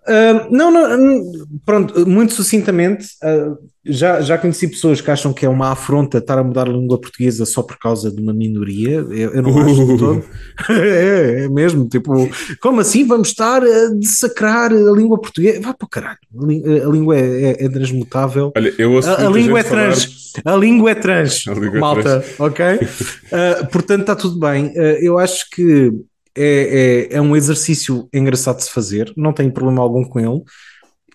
Uh, 0.09 0.47
não, 0.49 0.71
não, 0.71 1.23
pronto, 1.63 2.07
muito 2.09 2.33
sucintamente, 2.33 3.09
uh, 3.23 3.55
já, 3.85 4.19
já 4.21 4.39
conheci 4.39 4.67
pessoas 4.67 4.99
que 4.99 5.11
acham 5.11 5.31
que 5.31 5.45
é 5.45 5.49
uma 5.49 5.71
afronta 5.71 6.17
estar 6.17 6.39
a 6.39 6.43
mudar 6.43 6.67
a 6.67 6.71
língua 6.71 6.99
portuguesa 6.99 7.45
só 7.45 7.61
por 7.61 7.77
causa 7.77 8.09
de 8.09 8.19
uma 8.19 8.33
minoria. 8.33 8.95
Eu, 8.95 9.33
eu 9.35 9.41
não 9.43 9.51
uh. 9.51 9.59
acho 9.59 9.85
de 9.85 9.97
todo. 9.99 10.23
é, 10.81 11.43
é, 11.43 11.49
mesmo, 11.49 11.87
tipo, 11.87 12.27
como 12.59 12.81
assim 12.81 13.05
vamos 13.05 13.27
estar 13.27 13.61
a 13.61 13.89
dessacrar 13.89 14.73
a 14.73 14.91
língua 14.91 15.21
portuguesa? 15.21 15.61
Vá 15.61 15.75
para 15.75 15.85
o 15.85 15.89
caralho, 15.89 16.17
a 16.33 16.91
língua 16.91 17.15
é, 17.15 17.51
é, 17.51 17.65
é 17.65 17.69
transmutável. 17.69 18.51
Olha, 18.57 18.73
eu 18.79 18.93
ouço 18.93 19.09
a, 19.09 19.27
a 19.27 19.29
língua 19.29 19.59
é 19.59 19.63
trans, 19.63 20.31
falar... 20.43 20.55
a 20.55 20.59
língua 20.59 20.91
é 20.91 20.95
trans, 20.95 21.45
língua 21.53 21.77
é 21.77 21.79
malta, 21.79 22.01
trans. 22.01 22.39
ok? 22.39 22.65
Uh, 22.75 23.67
portanto, 23.71 24.01
está 24.01 24.15
tudo 24.15 24.39
bem. 24.39 24.73
eu 25.01 25.19
acho 25.19 25.47
que 25.51 25.93
é, 26.39 27.09
é, 27.11 27.15
é 27.15 27.21
um 27.21 27.35
exercício 27.35 28.07
engraçado 28.13 28.57
de 28.57 28.63
se 28.63 28.71
fazer, 28.71 29.11
não 29.17 29.33
tenho 29.33 29.51
problema 29.51 29.81
algum 29.81 30.03
com 30.03 30.19
ele. 30.19 30.41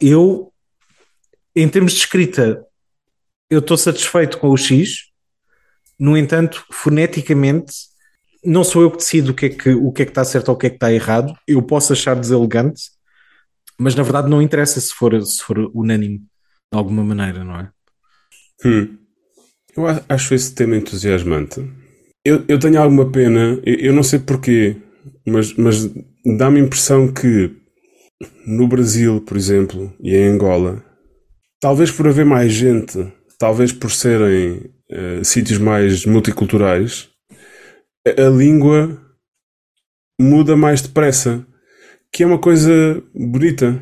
Eu 0.01 0.53
em 1.57 1.69
termos 1.69 1.93
de 1.93 2.01
escrita, 2.01 2.65
eu 3.49 3.61
estou 3.61 3.77
satisfeito 3.77 4.39
com 4.39 4.49
o 4.49 4.57
X, 4.57 5.11
no 5.99 6.17
entanto, 6.17 6.65
foneticamente, 6.73 7.73
não 8.45 8.65
sou 8.65 8.83
eu 8.83 8.91
que 8.91 8.97
decido 8.99 9.31
o 9.31 9.35
que, 9.35 9.47
é 9.47 9.49
que, 9.49 9.71
o 9.71 9.93
que 9.93 10.03
é 10.03 10.05
que 10.05 10.11
está 10.11 10.25
certo 10.25 10.49
ou 10.49 10.55
o 10.55 10.59
que 10.59 10.67
é 10.67 10.71
que 10.71 10.77
está 10.77 10.93
errado. 10.93 11.33
Eu 11.47 11.63
posso 11.63 11.93
achar 11.93 12.19
deselegante, 12.19 12.91
mas 13.79 13.95
na 13.95 14.03
verdade 14.03 14.29
não 14.29 14.43
interessa 14.43 14.81
se 14.81 14.93
for, 14.93 15.21
se 15.25 15.43
for 15.43 15.59
unânime 15.73 16.19
de 16.19 16.79
alguma 16.79 17.05
maneira, 17.05 17.45
não 17.45 17.61
é? 17.61 17.71
Hum. 18.65 18.99
Eu 19.77 19.85
acho 20.09 20.35
esse 20.35 20.55
tema 20.55 20.77
entusiasmante. 20.77 21.65
Eu, 22.25 22.45
eu 22.49 22.59
tenho 22.59 22.81
alguma 22.81 23.11
pena, 23.11 23.61
eu, 23.65 23.75
eu 23.77 23.93
não 23.93 24.03
sei 24.03 24.19
porquê, 24.19 24.77
mas, 25.27 25.55
mas 25.55 25.91
dá-me 26.37 26.61
a 26.61 26.65
impressão 26.65 27.13
que 27.13 27.51
no 28.47 28.69
Brasil, 28.69 29.21
por 29.21 29.37
exemplo, 29.37 29.93
e 30.01 30.15
em 30.15 30.29
Angola, 30.29 30.85
talvez 31.61 31.91
por 31.91 32.07
haver 32.07 32.25
mais 32.25 32.53
gente, 32.53 33.11
talvez 33.39 33.73
por 33.73 33.91
serem 33.91 34.71
uh, 34.91 35.25
sítios 35.25 35.59
mais 35.59 36.05
multiculturais, 36.05 37.09
a, 38.07 38.27
a, 38.27 38.31
língua 38.31 39.01
muda 40.21 40.57
mais 40.57 40.83
depressa, 40.83 41.47
que 42.13 42.23
é 42.23 42.27
uma 42.27 42.39
coisa 42.39 43.03
bonita 43.15 43.81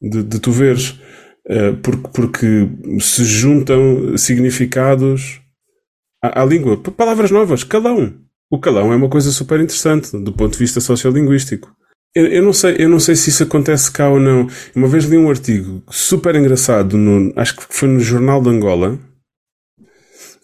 de, 0.00 0.22
de 0.22 0.40
tu 0.40 0.50
veres, 0.50 0.98
uh, 1.46 1.76
porque, 1.82 2.08
porque 2.12 2.68
se 3.00 3.24
juntam 3.24 4.16
significados 4.16 5.40
à, 6.22 6.42
à 6.42 6.44
língua, 6.44 6.76
palavras 6.78 7.30
novas, 7.30 7.62
calão. 7.62 8.27
O 8.50 8.58
calão 8.58 8.92
é 8.92 8.96
uma 8.96 9.08
coisa 9.08 9.30
super 9.30 9.60
interessante 9.60 10.16
do 10.16 10.32
ponto 10.32 10.52
de 10.52 10.58
vista 10.58 10.80
sociolinguístico. 10.80 11.70
Eu, 12.14 12.26
eu, 12.26 12.42
não 12.42 12.52
sei, 12.52 12.76
eu 12.78 12.88
não 12.88 12.98
sei 12.98 13.14
se 13.14 13.28
isso 13.28 13.42
acontece 13.42 13.92
cá 13.92 14.08
ou 14.08 14.18
não. 14.18 14.48
Uma 14.74 14.88
vez 14.88 15.04
li 15.04 15.18
um 15.18 15.28
artigo 15.28 15.82
super 15.90 16.34
engraçado, 16.34 16.96
no, 16.96 17.32
acho 17.36 17.56
que 17.56 17.64
foi 17.68 17.88
no 17.88 18.00
Jornal 18.00 18.42
de 18.42 18.48
Angola, 18.48 18.98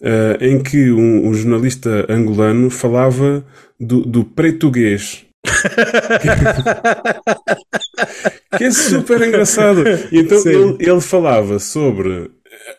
uh, 0.01 0.37
em 0.39 0.61
que 0.61 0.91
um, 0.91 1.27
um, 1.27 1.33
jornalista 1.33 2.05
angolano 2.07 2.69
falava 2.69 3.43
do, 3.79 4.01
do 4.01 4.23
português. 4.23 5.25
que 8.57 8.63
é 8.63 8.71
super 8.71 9.21
engraçado. 9.21 9.83
E 10.11 10.19
então 10.19 10.41
ele, 10.45 10.77
ele, 10.79 11.01
falava 11.01 11.59
sobre. 11.59 12.31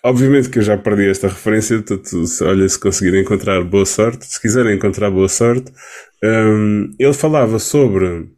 Obviamente 0.03 0.49
que 0.49 0.59
eu 0.59 0.63
já 0.63 0.77
perdi 0.77 1.09
esta 1.09 1.29
referência, 1.29 1.81
portanto, 1.81 2.25
olha, 2.43 2.69
se 2.69 2.79
conseguirem 2.79 3.23
encontrar 3.23 3.63
boa 3.63 3.87
sorte, 3.87 4.27
se 4.27 4.41
quiserem 4.41 4.77
encontrar 4.77 5.11
boa 5.11 5.29
sorte, 5.29 5.73
um, 6.25 6.93
ele 6.99 7.13
falava 7.13 7.59
sobre 7.59 8.29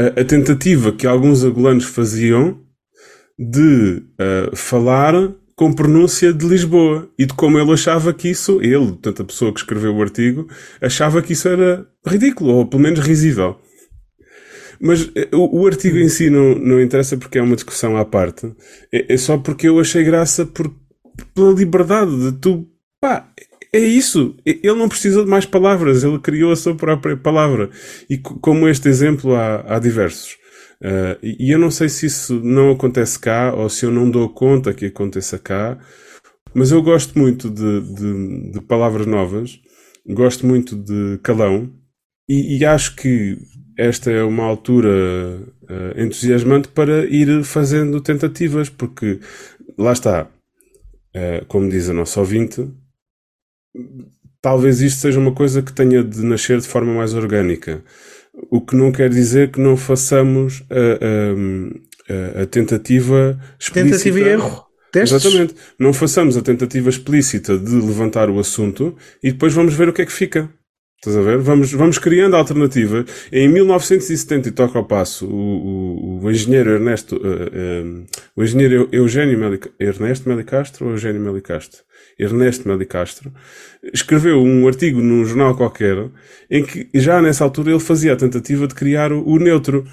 a, 0.00 0.20
a 0.20 0.24
tentativa 0.24 0.92
que 0.92 1.06
alguns 1.06 1.44
angolanos 1.44 1.84
faziam 1.84 2.60
de 3.38 4.02
uh, 4.20 4.56
falar 4.56 5.14
com 5.54 5.72
pronúncia 5.72 6.32
de 6.32 6.46
Lisboa 6.46 7.08
e 7.18 7.24
de 7.24 7.32
como 7.32 7.58
ele 7.58 7.72
achava 7.72 8.12
que 8.12 8.28
isso, 8.28 8.60
ele, 8.60 8.88
portanto 8.88 9.22
a 9.22 9.24
pessoa 9.24 9.52
que 9.52 9.60
escreveu 9.60 9.94
o 9.94 10.02
artigo, 10.02 10.48
achava 10.82 11.22
que 11.22 11.32
isso 11.32 11.48
era 11.48 11.86
ridículo 12.06 12.54
ou 12.54 12.66
pelo 12.66 12.82
menos 12.82 13.00
risível. 13.00 13.58
Mas 14.80 15.10
eh, 15.14 15.28
o, 15.32 15.62
o 15.62 15.66
artigo 15.66 15.98
em 15.98 16.08
si 16.08 16.30
não, 16.30 16.54
não 16.54 16.80
interessa 16.80 17.16
porque 17.16 17.38
é 17.38 17.42
uma 17.42 17.54
discussão 17.54 17.96
à 17.96 18.04
parte. 18.04 18.52
É, 18.92 19.14
é 19.14 19.16
só 19.16 19.38
porque 19.38 19.68
eu 19.68 19.78
achei 19.80 20.04
graça 20.04 20.46
por, 20.46 20.72
pela 21.34 21.52
liberdade 21.52 22.16
de 22.18 22.38
tu. 22.38 22.66
Pá, 23.00 23.28
é 23.72 23.78
isso. 23.78 24.36
Ele 24.44 24.74
não 24.74 24.88
precisa 24.88 25.24
de 25.24 25.30
mais 25.30 25.46
palavras. 25.46 26.04
Ele 26.04 26.18
criou 26.18 26.52
a 26.52 26.56
sua 26.56 26.74
própria 26.74 27.16
palavra. 27.16 27.70
E 28.08 28.18
como 28.18 28.68
este 28.68 28.88
exemplo, 28.88 29.34
há, 29.34 29.64
há 29.66 29.78
diversos. 29.78 30.36
Uh, 30.80 31.16
e 31.22 31.50
eu 31.50 31.58
não 31.58 31.70
sei 31.70 31.88
se 31.88 32.06
isso 32.06 32.38
não 32.42 32.70
acontece 32.70 33.18
cá 33.18 33.54
ou 33.54 33.68
se 33.68 33.86
eu 33.86 33.90
não 33.90 34.10
dou 34.10 34.28
conta 34.28 34.74
que 34.74 34.86
aconteça 34.86 35.38
cá, 35.38 35.78
mas 36.52 36.70
eu 36.70 36.82
gosto 36.82 37.18
muito 37.18 37.48
de, 37.48 37.80
de, 37.80 38.50
de 38.52 38.60
palavras 38.60 39.06
novas, 39.06 39.58
gosto 40.06 40.46
muito 40.46 40.76
de 40.76 41.18
calão 41.22 41.72
e, 42.28 42.58
e, 42.58 42.64
acho 42.64 42.96
que 42.96 43.38
esta 43.76 44.10
é 44.10 44.22
uma 44.22 44.44
altura 44.44 44.88
uh, 44.88 46.00
entusiasmante 46.00 46.68
para 46.68 47.04
ir 47.06 47.44
fazendo 47.44 48.00
tentativas, 48.00 48.68
porque 48.68 49.20
lá 49.78 49.92
está, 49.92 50.24
uh, 50.24 51.44
como 51.46 51.68
diz 51.68 51.88
a 51.88 51.94
nossa 51.94 52.18
ouvinte, 52.20 52.68
talvez 54.40 54.80
isto 54.80 55.00
seja 55.00 55.20
uma 55.20 55.32
coisa 55.32 55.62
que 55.62 55.72
tenha 55.72 56.02
de 56.02 56.22
nascer 56.22 56.60
de 56.60 56.66
forma 56.68 56.94
mais 56.94 57.14
orgânica. 57.14 57.82
O 58.50 58.60
que 58.60 58.76
não 58.76 58.92
quer 58.92 59.10
dizer 59.10 59.50
que 59.50 59.60
não 59.60 59.76
façamos 59.76 60.62
a, 60.70 62.38
a, 62.40 62.42
a 62.42 62.46
tentativa 62.46 63.40
explícita. 63.58 63.90
Tentativa 63.90 64.20
e 64.20 64.22
erro. 64.28 64.66
Testes. 64.92 65.24
Exatamente. 65.24 65.54
Não 65.78 65.92
façamos 65.92 66.36
a 66.36 66.42
tentativa 66.42 66.88
explícita 66.88 67.58
de 67.58 67.74
levantar 67.74 68.30
o 68.30 68.38
assunto 68.38 68.96
e 69.22 69.32
depois 69.32 69.52
vamos 69.52 69.74
ver 69.74 69.88
o 69.88 69.92
que 69.92 70.02
é 70.02 70.06
que 70.06 70.12
fica. 70.12 70.48
Estás 70.96 71.16
a 71.16 71.20
ver? 71.20 71.38
Vamos, 71.38 71.72
vamos 71.72 71.98
criando 71.98 72.36
alternativas. 72.36 73.04
Em 73.30 73.48
1970, 73.48 74.48
e 74.48 74.52
toca 74.52 74.78
ao 74.78 74.84
passo, 74.84 75.26
o, 75.26 76.18
o, 76.20 76.24
o 76.24 76.30
engenheiro 76.30 76.70
Ernesto, 76.70 77.16
uh, 77.16 77.20
uh, 77.20 78.06
o 78.34 78.42
engenheiro 78.42 78.88
Eugênio 78.90 79.60
Ernesto 79.78 80.28
Melicastro 80.28 80.86
ou 80.86 80.92
Eugênio 80.92 81.20
Melicastro? 81.20 81.85
Ernesto 82.18 82.66
Melicastro, 82.66 83.32
escreveu 83.92 84.42
um 84.42 84.66
artigo 84.66 85.00
num 85.00 85.24
jornal 85.24 85.54
qualquer 85.54 86.10
em 86.50 86.64
que 86.64 86.88
já 86.94 87.20
nessa 87.20 87.44
altura 87.44 87.70
ele 87.70 87.80
fazia 87.80 88.14
a 88.14 88.16
tentativa 88.16 88.66
de 88.66 88.74
criar 88.74 89.12
o, 89.12 89.26
o 89.26 89.38
neutro. 89.38 89.86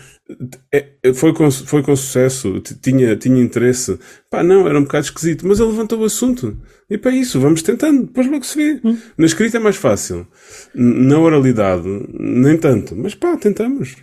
É, 0.72 1.14
foi, 1.14 1.34
com, 1.34 1.52
foi 1.52 1.84
com 1.84 1.96
sucesso, 1.96 2.62
tinha, 2.82 3.16
tinha 3.16 3.42
interesse. 3.42 4.00
Pá, 4.30 4.42
não, 4.42 4.68
era 4.68 4.80
um 4.80 4.84
bocado 4.84 5.06
esquisito, 5.06 5.46
mas 5.46 5.60
ele 5.60 5.70
levantou 5.70 6.00
o 6.00 6.06
assunto. 6.06 6.58
E 6.90 6.98
para 6.98 7.12
isso, 7.12 7.40
vamos 7.40 7.62
tentando, 7.62 8.06
depois 8.06 8.30
logo 8.30 8.46
se 8.46 8.56
vê. 8.56 8.80
Hum. 8.84 8.98
Na 9.18 9.26
escrita 9.26 9.58
é 9.58 9.60
mais 9.60 9.76
fácil. 9.76 10.26
Na 10.74 11.20
oralidade, 11.20 11.88
nem 12.18 12.58
tanto. 12.58 12.96
Mas 12.96 13.16
pá, 13.16 13.36
tentamos. 13.36 13.98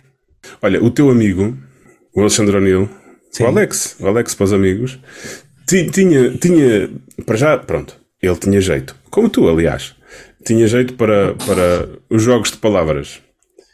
Olha, 0.61 0.83
o 0.83 0.91
teu 0.91 1.09
amigo, 1.09 1.57
o 2.13 2.21
Alexandre 2.21 2.57
O'Neill, 2.57 2.89
o 3.39 3.45
Alex, 3.45 3.95
o 3.99 4.07
Alex 4.07 4.35
para 4.35 4.43
os 4.43 4.53
amigos, 4.53 4.99
tinha, 5.67 6.31
tinha, 6.37 6.89
para 7.25 7.37
já, 7.37 7.57
pronto, 7.57 8.00
ele 8.21 8.35
tinha 8.35 8.61
jeito. 8.61 8.95
Como 9.09 9.29
tu, 9.29 9.47
aliás. 9.47 9.95
Tinha 10.45 10.67
jeito 10.67 10.93
para, 10.93 11.33
para 11.35 11.89
os 12.09 12.21
jogos 12.21 12.51
de 12.51 12.57
palavras. 12.57 13.21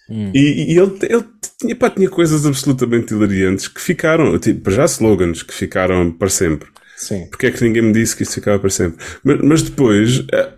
Hum. 0.09 0.31
E, 0.33 0.73
e, 0.73 0.79
ele, 0.79 0.97
ele 1.03 1.25
tinha, 1.59 1.75
pá, 1.75 1.89
tinha 1.89 2.09
coisas 2.09 2.45
absolutamente 2.45 3.13
hilariantes 3.13 3.67
que 3.67 3.81
ficaram, 3.81 4.37
tipo, 4.39 4.71
já 4.71 4.85
slogans 4.85 5.43
que 5.43 5.53
ficaram 5.53 6.11
para 6.11 6.29
sempre. 6.29 6.69
Sim. 6.95 7.27
Porque 7.29 7.47
é 7.47 7.51
que 7.51 7.63
ninguém 7.63 7.83
me 7.83 7.93
disse 7.93 8.15
que 8.15 8.23
isso 8.23 8.33
ficava 8.33 8.57
para 8.57 8.69
sempre? 8.69 9.03
Mas, 9.23 9.41
mas 9.41 9.61
depois, 9.61 10.19
uh, 10.19 10.53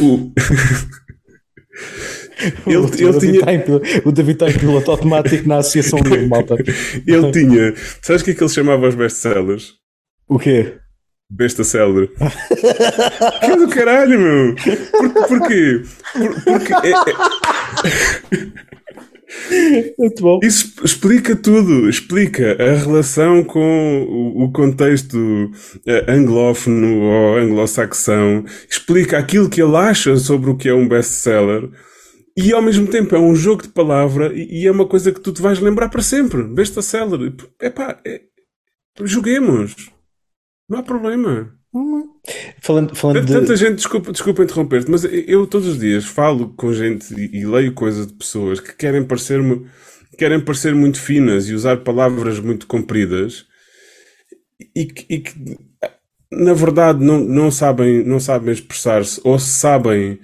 uh, 0.00 0.04
o. 0.04 0.32
ele, 2.66 2.76
o, 2.76 2.86
ele 2.86 3.20
tinha... 3.20 3.40
o 4.04 4.12
David 4.12 4.32
está 4.32 4.50
em 4.50 4.58
piloto 4.58 4.90
automático 4.90 5.48
na 5.48 5.58
Associação 5.58 6.00
Livre, 6.04 6.26
malta. 6.26 6.56
ele 7.06 7.32
tinha. 7.32 7.74
Sabes 8.02 8.22
o 8.22 8.24
que 8.24 8.32
é 8.32 8.34
que 8.34 8.42
ele 8.42 8.50
chamava 8.50 8.88
os 8.88 8.94
best-sellers? 8.94 9.74
O 10.28 10.38
quê? 10.38 10.74
Besta 11.28 11.64
célebre. 11.64 12.08
que 13.40 13.46
é 13.46 13.56
do 13.56 13.68
caralho, 13.68 14.18
meu! 14.18 14.54
Por, 14.92 15.12
porquê? 15.28 15.82
Por, 16.12 16.44
porque 16.44 16.72
é, 16.72 16.92
é... 16.92 18.76
Muito 19.98 20.22
bom. 20.22 20.40
Isso 20.42 20.72
explica 20.84 21.34
tudo. 21.34 21.88
Explica 21.88 22.56
a 22.62 22.76
relação 22.76 23.42
com 23.42 24.34
o, 24.36 24.52
contexto 24.52 25.50
eh, 25.84 26.04
anglófono 26.08 27.02
ou 27.02 27.36
anglo-saxão. 27.36 28.44
Explica 28.70 29.18
aquilo 29.18 29.50
que 29.50 29.60
ele 29.60 29.76
acha 29.76 30.16
sobre 30.16 30.50
o 30.50 30.56
que 30.56 30.68
é 30.68 30.74
um 30.74 30.88
best-seller. 30.88 31.68
E 32.36 32.52
ao 32.52 32.62
mesmo 32.62 32.86
tempo 32.86 33.16
é 33.16 33.18
um 33.18 33.34
jogo 33.34 33.62
de 33.62 33.68
palavra 33.70 34.32
e, 34.32 34.62
e 34.62 34.66
é 34.66 34.70
uma 34.70 34.86
coisa 34.86 35.10
que 35.10 35.20
tu 35.20 35.32
te 35.32 35.42
vais 35.42 35.58
lembrar 35.58 35.88
para 35.88 36.02
sempre. 36.02 36.42
Besta 36.44 36.80
célebre. 36.82 37.34
Epá, 37.60 37.98
é... 38.06 38.20
joguemos. 39.02 39.74
Não 40.68 40.78
há 40.78 40.82
problema. 40.82 41.52
Hum. 41.74 42.08
Falando, 42.60 42.94
falando 42.94 43.26
Tanta 43.26 43.54
de... 43.54 43.60
gente, 43.60 43.76
desculpa, 43.76 44.10
desculpa 44.10 44.42
interromper-te, 44.42 44.90
mas 44.90 45.04
eu 45.04 45.46
todos 45.46 45.68
os 45.68 45.78
dias 45.78 46.04
falo 46.04 46.54
com 46.54 46.72
gente 46.72 47.14
e, 47.14 47.40
e 47.40 47.46
leio 47.46 47.74
coisas 47.74 48.06
de 48.06 48.14
pessoas 48.14 48.60
que 48.60 48.74
querem 48.74 49.04
parecer-me 49.04 49.66
querem 50.16 50.40
parecer 50.40 50.74
muito 50.74 50.98
finas 50.98 51.48
e 51.48 51.54
usar 51.54 51.78
palavras 51.78 52.40
muito 52.40 52.66
compridas 52.66 53.44
e, 54.74 54.88
e 55.10 55.18
que 55.18 55.58
na 56.32 56.54
verdade 56.54 57.04
não, 57.04 57.20
não 57.20 57.50
sabem 57.50 58.02
não 58.02 58.18
sabem 58.18 58.54
expressar-se 58.54 59.20
ou 59.22 59.38
se 59.38 59.50
sabem 59.50 60.18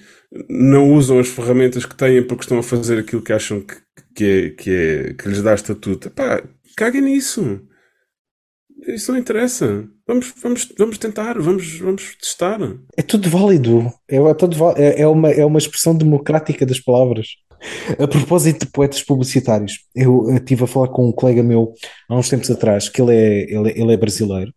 não 0.49 0.93
usam 0.93 1.19
as 1.19 1.29
ferramentas 1.29 1.85
que 1.85 1.95
têm 1.95 2.23
porque 2.23 2.45
estão 2.45 2.59
a 2.59 2.63
fazer 2.63 2.99
aquilo 2.99 3.23
que 3.23 3.33
acham 3.33 3.61
que, 3.61 3.77
que, 4.15 4.25
é, 4.25 4.51
que, 4.51 4.71
é, 4.71 5.15
que 5.15 5.29
lhes 5.29 5.43
dá 5.43 5.55
estatuto. 5.55 6.11
Pá, 6.11 6.43
caguem 6.77 7.03
nisso. 7.03 7.61
Isso 8.87 9.13
não 9.13 9.19
interessa. 9.19 9.85
Vamos, 10.07 10.33
vamos, 10.43 10.73
vamos 10.77 10.99
tentar, 10.99 11.39
vamos, 11.39 11.79
vamos 11.79 12.17
testar. 12.17 12.59
É 12.97 13.03
tudo 13.03 13.29
válido. 13.29 13.93
É, 14.09 14.17
é, 14.17 14.35
tudo, 14.35 14.57
é, 14.77 15.03
é, 15.03 15.07
uma, 15.07 15.31
é 15.31 15.45
uma 15.45 15.59
expressão 15.59 15.95
democrática 15.95 16.67
das 16.67 16.81
palavras. 16.81 17.29
A 17.99 18.09
propósito 18.09 18.67
de 18.67 18.73
poetas 18.73 19.03
publicitários, 19.03 19.85
eu, 19.95 20.29
estive 20.35 20.65
a 20.65 20.67
falar 20.67 20.89
com 20.89 21.09
um 21.09 21.13
colega 21.13 21.45
meu 21.45 21.73
há 22.09 22.17
uns 22.17 22.29
tempos 22.29 22.51
atrás, 22.51 22.89
que 22.89 23.01
ele 23.01 23.15
é, 23.15 23.55
ele, 23.55 23.71
ele 23.81 23.93
é 23.93 23.97
brasileiro, 23.97 24.53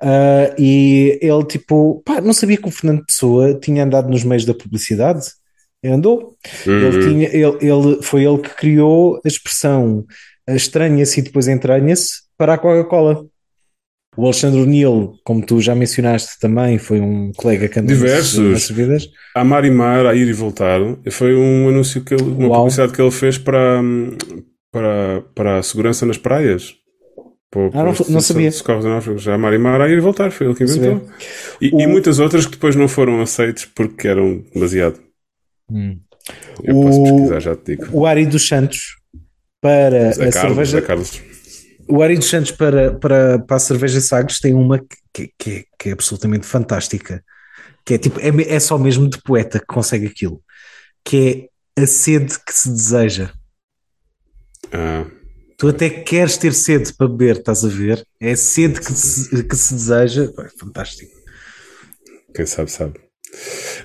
uh, 0.00 0.54
e 0.56 1.18
ele 1.20 1.44
tipo, 1.44 2.00
pá, 2.04 2.20
não 2.20 2.32
sabia 2.32 2.56
que 2.56 2.68
o 2.68 2.70
Fernando 2.70 3.04
Pessoa 3.04 3.58
tinha 3.58 3.82
andado 3.82 4.08
nos 4.08 4.22
meios 4.22 4.44
da 4.44 4.54
publicidade. 4.54 5.26
Andou. 5.84 6.36
Uhum. 6.66 6.80
Ele, 6.80 7.08
tinha, 7.08 7.28
ele, 7.28 7.56
ele, 7.60 8.02
foi 8.02 8.24
ele 8.24 8.38
que 8.38 8.50
criou 8.50 9.20
a 9.24 9.28
expressão 9.28 10.04
estranha-se 10.48 11.20
e 11.20 11.22
depois 11.22 11.46
entranha-se 11.46 12.22
para 12.36 12.54
a 12.54 12.58
Coca-Cola. 12.58 13.24
O 14.16 14.24
Alexandre 14.24 14.60
O'Neill, 14.60 15.14
como 15.22 15.44
tu 15.46 15.60
já 15.60 15.74
mencionaste 15.74 16.40
também, 16.40 16.76
foi 16.76 17.00
um 17.00 17.32
colega 17.36 17.68
que 17.68 17.78
andou 17.78 17.94
Diversos. 17.94 18.68
vidas. 18.70 19.08
A 19.34 19.44
Mar 19.44 19.64
e 19.64 19.70
Mar, 19.70 20.06
a 20.06 20.14
ir 20.14 20.26
e 20.26 20.32
voltar, 20.32 20.80
foi 21.10 21.36
um 21.36 21.68
anúncio, 21.68 22.02
que 22.02 22.14
ele, 22.14 22.24
uma 22.24 22.48
Uau. 22.48 22.58
publicidade 22.58 22.92
que 22.92 23.00
ele 23.00 23.12
fez 23.12 23.38
para, 23.38 23.80
para, 24.72 25.22
para 25.34 25.58
a 25.58 25.62
segurança 25.62 26.04
nas 26.04 26.18
praias. 26.18 26.74
Para, 27.50 27.66
ah, 27.80 27.84
não, 27.84 27.94
não 28.10 28.20
sabia. 28.20 28.50
Já 29.16 29.34
a 29.34 29.38
Mar 29.38 29.54
e 29.54 29.58
Mar, 29.58 29.80
a 29.80 29.88
ir 29.88 29.98
e 29.98 30.00
voltar, 30.00 30.30
foi 30.30 30.48
ele 30.48 30.54
que 30.56 30.64
inventou. 30.64 31.08
E, 31.60 31.68
o... 31.68 31.80
e, 31.80 31.86
muitas 31.86 32.18
outras 32.18 32.44
que 32.44 32.52
depois 32.52 32.76
não 32.76 32.88
foram 32.88 33.20
aceites 33.20 33.64
porque 33.66 34.08
eram 34.08 34.44
demasiado. 34.52 35.00
Hum. 35.70 35.98
Eu 36.62 36.76
o... 36.76 36.82
posso 36.82 37.02
pesquisar, 37.02 37.40
já 37.40 37.56
te 37.56 37.76
digo. 37.76 37.86
O 37.92 38.04
Ari 38.04 38.26
dos 38.26 38.46
Santos 38.46 38.96
para 39.60 40.08
a, 40.08 40.10
a 40.10 40.30
Carlos, 40.30 40.68
cerveja. 40.68 40.82
O 41.88 42.02
Ari 42.02 42.16
dos 42.16 42.28
Santos 42.28 42.50
para, 42.50 42.92
para, 42.94 43.38
para 43.38 43.56
a 43.56 43.60
cerveja 43.60 44.00
Sagres 44.00 44.40
tem 44.40 44.54
uma 44.54 44.78
que, 45.12 45.32
que, 45.38 45.66
que 45.78 45.88
é 45.88 45.92
absolutamente 45.92 46.46
fantástica, 46.46 47.24
que 47.84 47.94
é 47.94 47.98
tipo, 47.98 48.20
é, 48.20 48.28
é 48.54 48.60
só 48.60 48.76
mesmo 48.78 49.08
de 49.08 49.20
poeta 49.22 49.58
que 49.58 49.66
consegue 49.66 50.06
aquilo, 50.06 50.42
que 51.04 51.48
é 51.76 51.82
a 51.82 51.86
sede 51.86 52.36
que 52.44 52.52
se 52.52 52.68
deseja. 52.68 53.30
Ah. 54.72 55.06
Tu 55.56 55.68
até 55.68 55.90
queres 55.90 56.36
ter 56.36 56.54
sede 56.54 56.92
para 56.92 57.08
beber, 57.08 57.38
estás 57.38 57.64
a 57.64 57.68
ver? 57.68 58.04
É 58.20 58.36
sede 58.36 58.80
que 58.80 58.92
se, 58.92 59.42
que 59.42 59.56
se 59.56 59.74
deseja. 59.74 60.30
É 60.38 60.48
fantástico. 60.58 61.12
Quem 62.32 62.46
sabe, 62.46 62.70
sabe. 62.70 63.00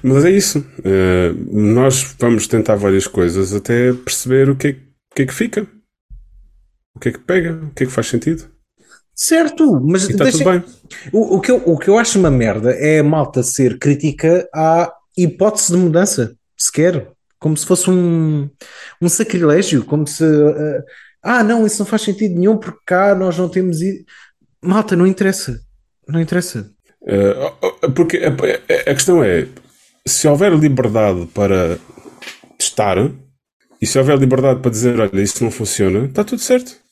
Mas 0.04 0.26
é 0.26 0.32
isso. 0.32 0.60
Uh, 0.80 1.34
nós 1.52 2.16
vamos 2.20 2.48
tentar 2.48 2.76
várias 2.76 3.08
coisas 3.08 3.54
até 3.54 3.92
perceber 3.92 4.50
o 4.50 4.56
que 4.56 4.68
é, 4.68 4.72
o 4.72 5.16
que, 5.16 5.22
é 5.24 5.26
que 5.26 5.34
fica. 5.34 5.68
O 6.96 7.00
que 7.00 7.10
é 7.10 7.12
que 7.12 7.20
pega? 7.20 7.54
O 7.54 7.72
que 7.72 7.84
é 7.84 7.88
que 7.88 7.92
faz 7.92 8.08
sentido? 8.08 8.50
Certo, 9.16 9.80
mas 9.82 10.10
está 10.10 10.24
deixa... 10.24 10.40
tudo 10.40 10.50
bem. 10.50 10.64
O, 11.12 11.38
o, 11.38 11.42
que 11.42 11.52
eu, 11.52 11.62
o 11.66 11.78
que 11.78 11.88
eu 11.88 11.98
acho 11.98 12.18
uma 12.18 12.32
merda 12.32 12.72
é 12.72 13.00
a 13.00 13.04
malta 13.04 13.44
ser 13.44 13.78
crítica 13.78 14.48
à 14.54 14.92
hipótese 15.18 15.72
de 15.72 15.78
mudança, 15.78 16.36
sequer. 16.58 17.08
Como 17.40 17.56
se 17.58 17.66
fosse 17.66 17.90
um, 17.90 18.50
um 19.02 19.10
sacrilégio, 19.10 19.84
como 19.84 20.08
se. 20.08 20.24
Uh, 20.24 20.82
ah, 21.22 21.44
não, 21.44 21.66
isso 21.66 21.80
não 21.80 21.86
faz 21.86 22.02
sentido 22.02 22.36
nenhum 22.36 22.58
porque 22.58 22.80
cá 22.86 23.14
nós 23.14 23.38
não 23.38 23.50
temos. 23.50 23.78
Malta, 24.62 24.96
não 24.96 25.06
interessa. 25.06 25.60
Não 26.08 26.22
interessa. 26.22 26.72
Uh, 27.02 27.92
porque 27.92 28.18
a, 28.18 28.30
a, 28.92 28.94
questão 28.94 29.24
é: 29.24 29.48
se 30.08 30.28
houver 30.28 30.54
liberdade 30.54 31.28
para 31.28 31.78
testar, 32.58 32.98
E 33.82 33.86
se 33.86 34.00
houver 34.00 34.18
liberdade 34.18 34.62
para 34.62 34.72
dizer, 34.72 34.98
olha, 35.00 35.22
isso 35.22 35.44
não 35.44 35.52
funciona, 35.52 36.06
está 36.06 36.24
tudo 36.24 36.42
certo. 36.42 36.83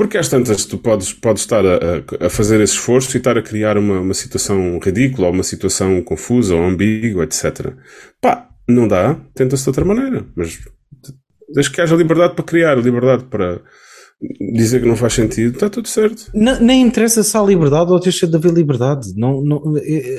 Porque 0.00 0.16
às 0.16 0.30
tantas 0.30 0.64
tu 0.64 0.78
podes, 0.78 1.12
podes 1.12 1.42
estar 1.42 1.62
a, 1.62 2.24
a 2.24 2.30
fazer 2.30 2.58
esse 2.62 2.72
esforço 2.72 3.14
e 3.14 3.18
estar 3.18 3.36
a 3.36 3.42
criar 3.42 3.76
uma, 3.76 4.00
uma 4.00 4.14
situação 4.14 4.78
ridícula, 4.82 5.26
ou 5.26 5.34
uma 5.34 5.42
situação 5.42 6.00
confusa, 6.00 6.54
ou 6.54 6.62
ambígua, 6.62 7.24
etc. 7.24 7.74
Pá, 8.18 8.48
não 8.66 8.88
dá, 8.88 9.20
tenta-se 9.34 9.62
de 9.62 9.68
outra 9.68 9.84
maneira. 9.84 10.24
Mas 10.34 10.58
desde 11.52 11.70
que 11.70 11.82
haja 11.82 11.94
liberdade 11.94 12.34
para 12.34 12.42
criar, 12.42 12.78
liberdade 12.78 13.24
para 13.24 13.60
dizer 14.54 14.80
que 14.80 14.88
não 14.88 14.96
faz 14.96 15.12
sentido, 15.12 15.52
está 15.52 15.68
tudo 15.68 15.86
certo. 15.86 16.30
Não, 16.32 16.58
nem 16.58 16.80
interessa 16.80 17.22
se 17.22 17.36
há 17.36 17.42
liberdade 17.42 17.92
ou 17.92 18.00
deixa 18.00 18.26
de 18.26 18.34
haver 18.34 18.54
liberdade. 18.54 19.12
Não, 19.14 19.42
não, 19.42 19.74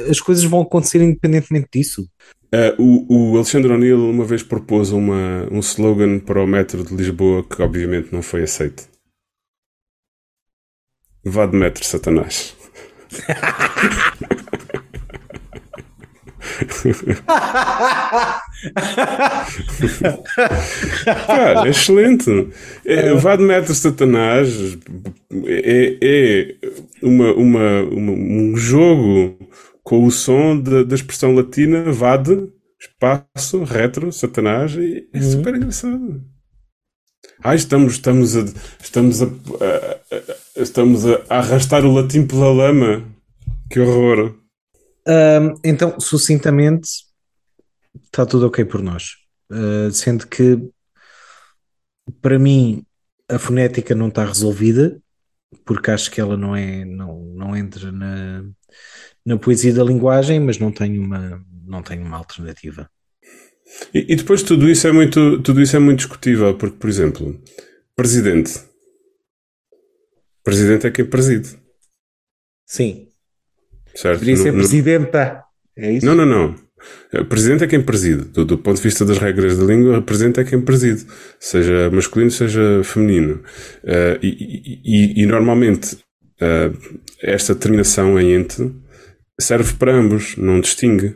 as 0.08 0.20
coisas 0.20 0.44
vão 0.44 0.62
acontecer 0.62 1.02
independentemente 1.02 1.70
disso. 1.74 2.08
Uh, 2.54 2.80
o, 2.80 3.32
o, 3.32 3.36
Alexandre 3.38 3.74
O'Neill 3.74 4.12
uma 4.12 4.26
vez 4.26 4.44
propôs 4.44 4.92
uma, 4.92 5.48
um 5.52 5.58
slogan 5.58 6.20
para 6.20 6.40
o 6.40 6.46
metro 6.46 6.84
de 6.84 6.94
Lisboa 6.94 7.44
que 7.44 7.64
obviamente 7.64 8.10
não 8.12 8.22
foi 8.22 8.44
aceito. 8.44 8.91
Vá 11.24 11.46
de 11.46 11.56
metro, 11.56 11.84
Satanás. 11.84 12.56
Cara, 21.28 21.68
é 21.68 21.70
excelente. 21.70 22.50
É, 22.86 23.14
vá 23.14 23.36
de 23.36 23.44
metro 23.44 23.74
Satanás 23.74 24.78
é, 25.46 25.98
é 26.02 26.56
uma, 27.02 27.34
uma, 27.34 27.82
uma, 27.84 28.12
um 28.12 28.56
jogo 28.56 29.38
com 29.84 30.06
o 30.06 30.12
som 30.12 30.60
da, 30.60 30.84
da 30.84 30.96
expressão 30.96 31.34
latina 31.34 31.92
VAD, 31.92 32.48
espaço, 32.80 33.64
retro, 33.64 34.12
Satanás, 34.12 34.76
e 34.76 35.08
é 35.14 35.18
uhum. 35.18 35.32
super 35.32 35.56
engraçado. 35.56 36.24
Ah, 37.44 37.56
estamos, 37.56 37.94
estamos, 37.94 38.36
a, 38.36 38.46
estamos, 38.82 39.22
a, 39.22 39.26
a, 39.26 39.30
estamos 40.56 41.06
a 41.06 41.24
arrastar 41.30 41.86
o 41.86 41.94
latim 41.94 42.26
pela 42.26 42.52
lama. 42.52 43.08
Que 43.70 43.80
horror. 43.80 44.36
Um, 45.08 45.56
então, 45.64 46.00
sucintamente, 46.00 46.90
está 48.06 48.26
tudo 48.26 48.48
ok 48.48 48.66
por 48.66 48.82
nós. 48.82 49.16
Uh, 49.52 49.92
sendo 49.92 50.28
que, 50.28 50.60
para 52.22 52.38
mim, 52.38 52.86
a 53.30 53.40
fonética 53.40 53.96
não 53.96 54.10
está 54.10 54.26
resolvida, 54.26 55.02
porque 55.66 55.92
acho 55.92 56.12
que 56.12 56.22
ela 56.22 56.38
não 56.38 56.56
é, 56.56 56.86
não, 56.86 57.24
não 57.36 57.56
entra 57.56 57.92
na, 57.92 58.44
na 59.26 59.38
poesia 59.38 59.74
da 59.74 59.84
linguagem, 59.84 60.40
mas 60.40 60.58
não 60.58 60.72
tenho 60.72 61.02
uma, 61.02 61.44
não 61.66 61.82
tenho 61.82 62.04
uma 62.04 62.18
alternativa. 62.18 62.90
E, 63.94 64.14
e, 64.14 64.16
depois 64.16 64.44
tudo 64.44 64.70
isso 64.70 64.86
é 64.88 64.92
muito, 64.92 65.42
tudo 65.42 65.62
isso 65.62 65.76
é 65.76 65.80
muito 65.80 66.00
discutível, 66.00 66.58
porque, 66.58 66.78
por 66.78 66.90
exemplo, 66.90 67.42
presidente. 67.96 68.71
Presidente 70.44 70.88
é 70.88 70.92
quem 70.92 71.06
preside. 71.06 71.50
Sim. 72.66 73.08
Certo? 73.96 74.20
Poderia 74.20 74.38
ser 74.38 74.54
presidenta. 74.54 75.44
É 75.78 75.92
isso? 75.92 76.06
Não, 76.06 76.16
não, 76.16 76.26
não. 76.26 76.56
Presidente 77.28 77.64
é 77.64 77.68
quem 77.68 77.82
preside. 77.82 78.24
Do, 78.24 78.46
do, 78.46 78.58
ponto 78.58 78.78
de 78.78 78.84
vista 78.84 79.06
das 79.06 79.18
regras 79.18 79.58
da 79.58 79.66
língua, 79.66 80.02
presidente 80.02 80.40
é 80.40 80.44
quem 80.44 80.62
preside. 80.62 81.06
Seja 81.40 81.90
masculino, 81.92 82.32
seja 82.32 82.82
feminino. 82.84 83.44
Uh, 83.84 84.18
e, 84.22 84.82
e, 84.84 85.22
e, 85.22 85.26
normalmente 85.26 85.96
uh, 85.96 87.00
esta 87.22 87.54
terminação 87.54 88.20
em 88.20 88.34
ente 88.34 88.72
serve 89.40 89.74
para 89.74 89.94
ambos, 89.94 90.36
não 90.38 90.60
distingue. 90.60 91.16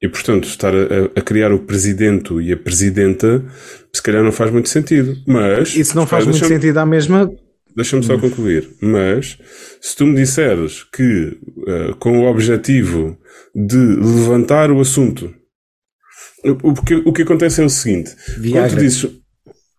E, 0.00 0.08
portanto, 0.08 0.46
estar 0.46 0.72
a, 0.74 1.06
a, 1.16 1.20
criar 1.20 1.52
o 1.52 1.58
presidente 1.58 2.32
e 2.34 2.52
a 2.52 2.56
presidenta, 2.56 3.44
se 3.92 4.00
calhar 4.00 4.22
não 4.22 4.30
faz 4.30 4.50
muito 4.50 4.68
sentido. 4.68 5.16
Mas. 5.26 5.74
Isso 5.74 5.96
não 5.96 6.06
faz 6.06 6.24
muito 6.24 6.44
sentido 6.44 6.78
à 6.78 6.86
mesma. 6.86 7.30
Deixa-me 7.74 8.04
só 8.04 8.18
concluir. 8.18 8.68
Mas, 8.80 9.38
se 9.80 9.96
tu 9.96 10.06
me 10.06 10.14
disseres 10.14 10.84
que, 10.84 11.36
uh, 11.56 11.96
com 11.98 12.20
o 12.20 12.30
objetivo 12.30 13.18
de 13.54 13.76
levantar 13.76 14.70
o 14.70 14.80
assunto, 14.80 15.34
o, 16.44 16.74
que, 16.74 16.94
o 16.94 17.12
que 17.12 17.22
acontece 17.22 17.60
é 17.60 17.64
o 17.64 17.68
seguinte: 17.68 18.14
Viagra. 18.38 18.68
quando 18.68 18.78
tu 18.78 18.80
dizes. 18.80 19.10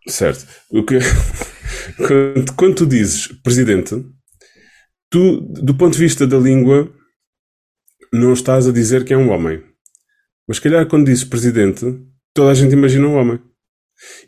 Certo. 0.07 0.45
O 0.71 0.83
que, 0.83 0.99
quando, 1.97 2.53
quando 2.55 2.75
tu 2.75 2.85
dizes 2.85 3.27
presidente, 3.43 4.03
tu, 5.09 5.39
do 5.41 5.75
ponto 5.75 5.93
de 5.93 5.99
vista 5.99 6.27
da 6.27 6.37
língua, 6.37 6.91
não 8.11 8.33
estás 8.33 8.67
a 8.67 8.71
dizer 8.71 9.05
que 9.05 9.13
é 9.13 9.17
um 9.17 9.29
homem. 9.29 9.61
Mas, 10.49 10.57
se 10.57 10.63
calhar, 10.63 10.87
quando 10.87 11.05
dizes 11.05 11.23
presidente, 11.23 11.85
toda 12.33 12.49
a 12.49 12.55
gente 12.55 12.73
imagina 12.73 13.07
um 13.07 13.13
homem. 13.13 13.39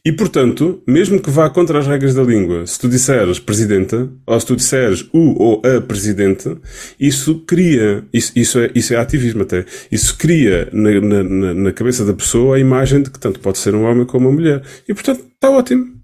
E, 0.05 0.11
portanto, 0.11 0.83
mesmo 0.85 1.19
que 1.19 1.31
vá 1.31 1.49
contra 1.49 1.79
as 1.79 1.87
regras 1.87 2.13
da 2.13 2.21
língua, 2.21 2.67
se 2.67 2.79
tu 2.79 2.87
disseres 2.87 3.39
presidenta, 3.39 4.07
ou 4.27 4.39
se 4.39 4.45
tu 4.45 4.55
disseres 4.55 5.09
o 5.11 5.41
ou 5.41 5.61
a 5.65 5.81
presidente, 5.81 6.55
isso 6.99 7.43
cria, 7.45 8.07
isso, 8.13 8.31
isso, 8.35 8.59
é, 8.59 8.69
isso 8.75 8.93
é 8.93 8.97
ativismo 8.97 9.41
até, 9.41 9.65
isso 9.91 10.15
cria 10.15 10.69
na, 10.71 11.01
na, 11.01 11.53
na 11.55 11.73
cabeça 11.73 12.05
da 12.05 12.13
pessoa 12.13 12.55
a 12.55 12.59
imagem 12.59 13.01
de 13.01 13.09
que 13.09 13.19
tanto 13.19 13.39
pode 13.39 13.57
ser 13.57 13.73
um 13.73 13.85
homem 13.85 14.05
como 14.05 14.27
uma 14.27 14.35
mulher. 14.35 14.63
E, 14.87 14.93
portanto, 14.93 15.25
está 15.25 15.49
ótimo. 15.49 15.99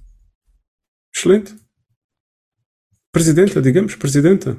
Excelente. 1.16 1.54
Presidenta, 3.12 3.62
digamos, 3.62 3.94
presidenta. 3.94 4.58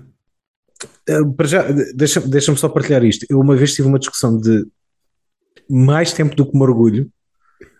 Uh, 1.10 1.34
para 1.34 1.48
já, 1.48 1.66
deixa-me 1.96 2.28
deixa 2.28 2.54
só 2.54 2.68
partilhar 2.68 3.02
isto. 3.04 3.26
Eu 3.28 3.40
uma 3.40 3.56
vez 3.56 3.74
tive 3.74 3.88
uma 3.88 3.98
discussão 3.98 4.38
de 4.38 4.64
mais 5.68 6.12
tempo 6.12 6.34
do 6.34 6.46
que 6.46 6.56
me 6.56 6.62
orgulho 6.62 7.10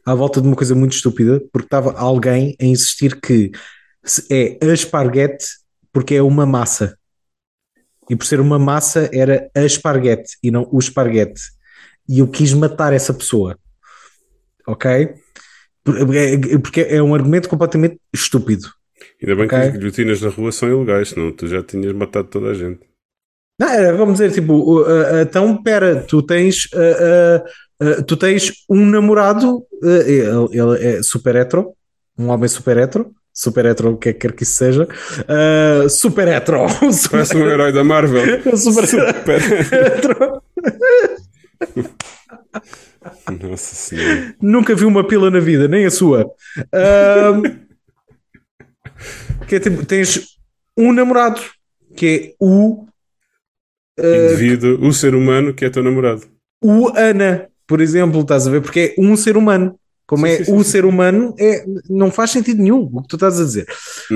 à 0.05 0.15
volta 0.15 0.41
de 0.41 0.47
uma 0.47 0.57
coisa 0.57 0.75
muito 0.75 0.93
estúpida, 0.93 1.41
porque 1.53 1.67
estava 1.67 1.93
alguém 1.93 2.57
a 2.61 2.65
insistir 2.65 3.21
que 3.21 3.51
é 4.31 4.59
a 4.63 4.73
esparguete 4.73 5.47
porque 5.93 6.15
é 6.15 6.23
uma 6.23 6.47
massa. 6.47 6.97
E 8.09 8.17
por 8.17 8.25
ser 8.25 8.41
uma 8.41 8.59
massa 8.59 9.11
era 9.13 9.51
a 9.55 9.65
esparguete 9.65 10.39
e 10.43 10.51
não 10.51 10.67
o 10.73 10.79
esparguete. 10.79 11.43
E 12.09 12.21
eu 12.21 12.29
quis 12.29 12.55
matar 12.55 12.93
essa 12.93 13.13
pessoa. 13.13 13.59
Ok? 14.67 15.15
Porque 16.63 16.81
é 16.81 17.03
um 17.03 17.15
argumento 17.15 17.49
completamente 17.49 17.99
estúpido. 18.13 18.69
Ainda 19.21 19.37
bem 19.37 19.47
okay? 19.47 19.59
que 19.59 19.67
as 19.67 19.73
guilhotinas 19.73 20.23
na 20.23 20.29
rua 20.29 20.53
são 20.53 20.71
ilegais, 20.71 21.11
senão 21.11 21.33
tu 21.33 21.47
já 21.47 21.63
tinhas 21.63 21.93
matado 21.93 22.29
toda 22.29 22.51
a 22.51 22.55
gente. 22.55 22.81
Não, 23.61 23.69
era, 23.69 23.97
vamos 23.97 24.19
dizer, 24.19 24.33
tipo, 24.33 24.53
uh, 24.55 24.83
uh, 24.83 25.21
então, 25.23 25.61
pera, 25.61 26.03
tu 26.03 26.23
tens, 26.23 26.67
uh, 26.67 27.45
tu 28.07 28.17
tens 28.17 28.53
um 28.69 28.85
namorado, 28.87 29.65
ele, 29.83 30.23
ele, 30.53 30.85
é 30.85 31.03
super 31.03 31.37
hetero, 31.37 31.73
um 32.19 32.29
homem 32.29 32.49
super 32.49 32.77
hetero, 32.77 33.13
super 33.33 33.67
hetero, 33.67 33.93
o 33.93 33.97
que 33.97 34.09
é 34.09 34.13
que 34.13 34.21
quer 34.21 34.33
que 34.33 34.43
isso 34.43 34.57
seja, 34.57 34.89
super 35.89 36.29
hetero. 36.29 36.67
Parece 37.11 37.37
um 37.37 37.47
herói 37.49 37.73
da 37.73 37.85
Marvel. 37.85 38.23
super, 38.57 38.87
super 38.87 39.41
hetero. 39.41 40.43
Nossa 43.41 43.75
Senhora. 43.75 44.35
Nunca 44.41 44.75
vi 44.75 44.85
uma 44.85 45.07
pila 45.07 45.31
na 45.31 45.41
vida, 45.41 45.69
nem 45.69 45.87
a 45.87 45.91
sua. 45.91 46.31
que 49.47 49.57
é, 49.57 49.61
tipo, 49.61 49.85
tens 49.87 50.37
um 50.77 50.93
namorado 50.93 51.41
que 51.97 52.07
é 52.07 52.35
o 52.39 52.87
indivíduo, 53.99 54.79
uh, 54.79 54.87
o 54.87 54.93
ser 54.93 55.15
humano 55.15 55.53
que 55.53 55.65
é 55.65 55.71
teu 55.71 55.83
namorado. 55.83 56.23
O 56.63 56.89
Ana, 56.97 57.49
por 57.69 57.81
exemplo, 57.83 58.23
estás 58.23 58.49
a 58.49 58.51
ver? 58.51 58.63
Porque 58.63 58.97
é 58.99 59.01
um 59.01 59.15
ser 59.15 59.37
humano. 59.37 59.79
Como 60.07 60.27
sim, 60.27 60.33
é 60.33 60.45
sim, 60.45 60.55
o 60.55 60.65
sim. 60.65 60.71
ser 60.71 60.85
humano, 60.87 61.35
é, 61.39 61.67
não 61.91 62.11
faz 62.11 62.31
sentido 62.31 62.63
nenhum 62.63 62.89
o 62.91 63.03
que 63.03 63.09
tu 63.09 63.17
estás 63.17 63.39
a 63.39 63.45
dizer. 63.45 63.67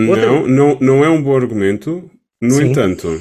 Outra... 0.08 0.26
Não, 0.26 0.48
não, 0.48 0.78
não 0.80 1.04
é 1.04 1.10
um 1.10 1.22
bom 1.22 1.36
argumento. 1.36 2.10
No 2.40 2.60
entanto, 2.62 3.20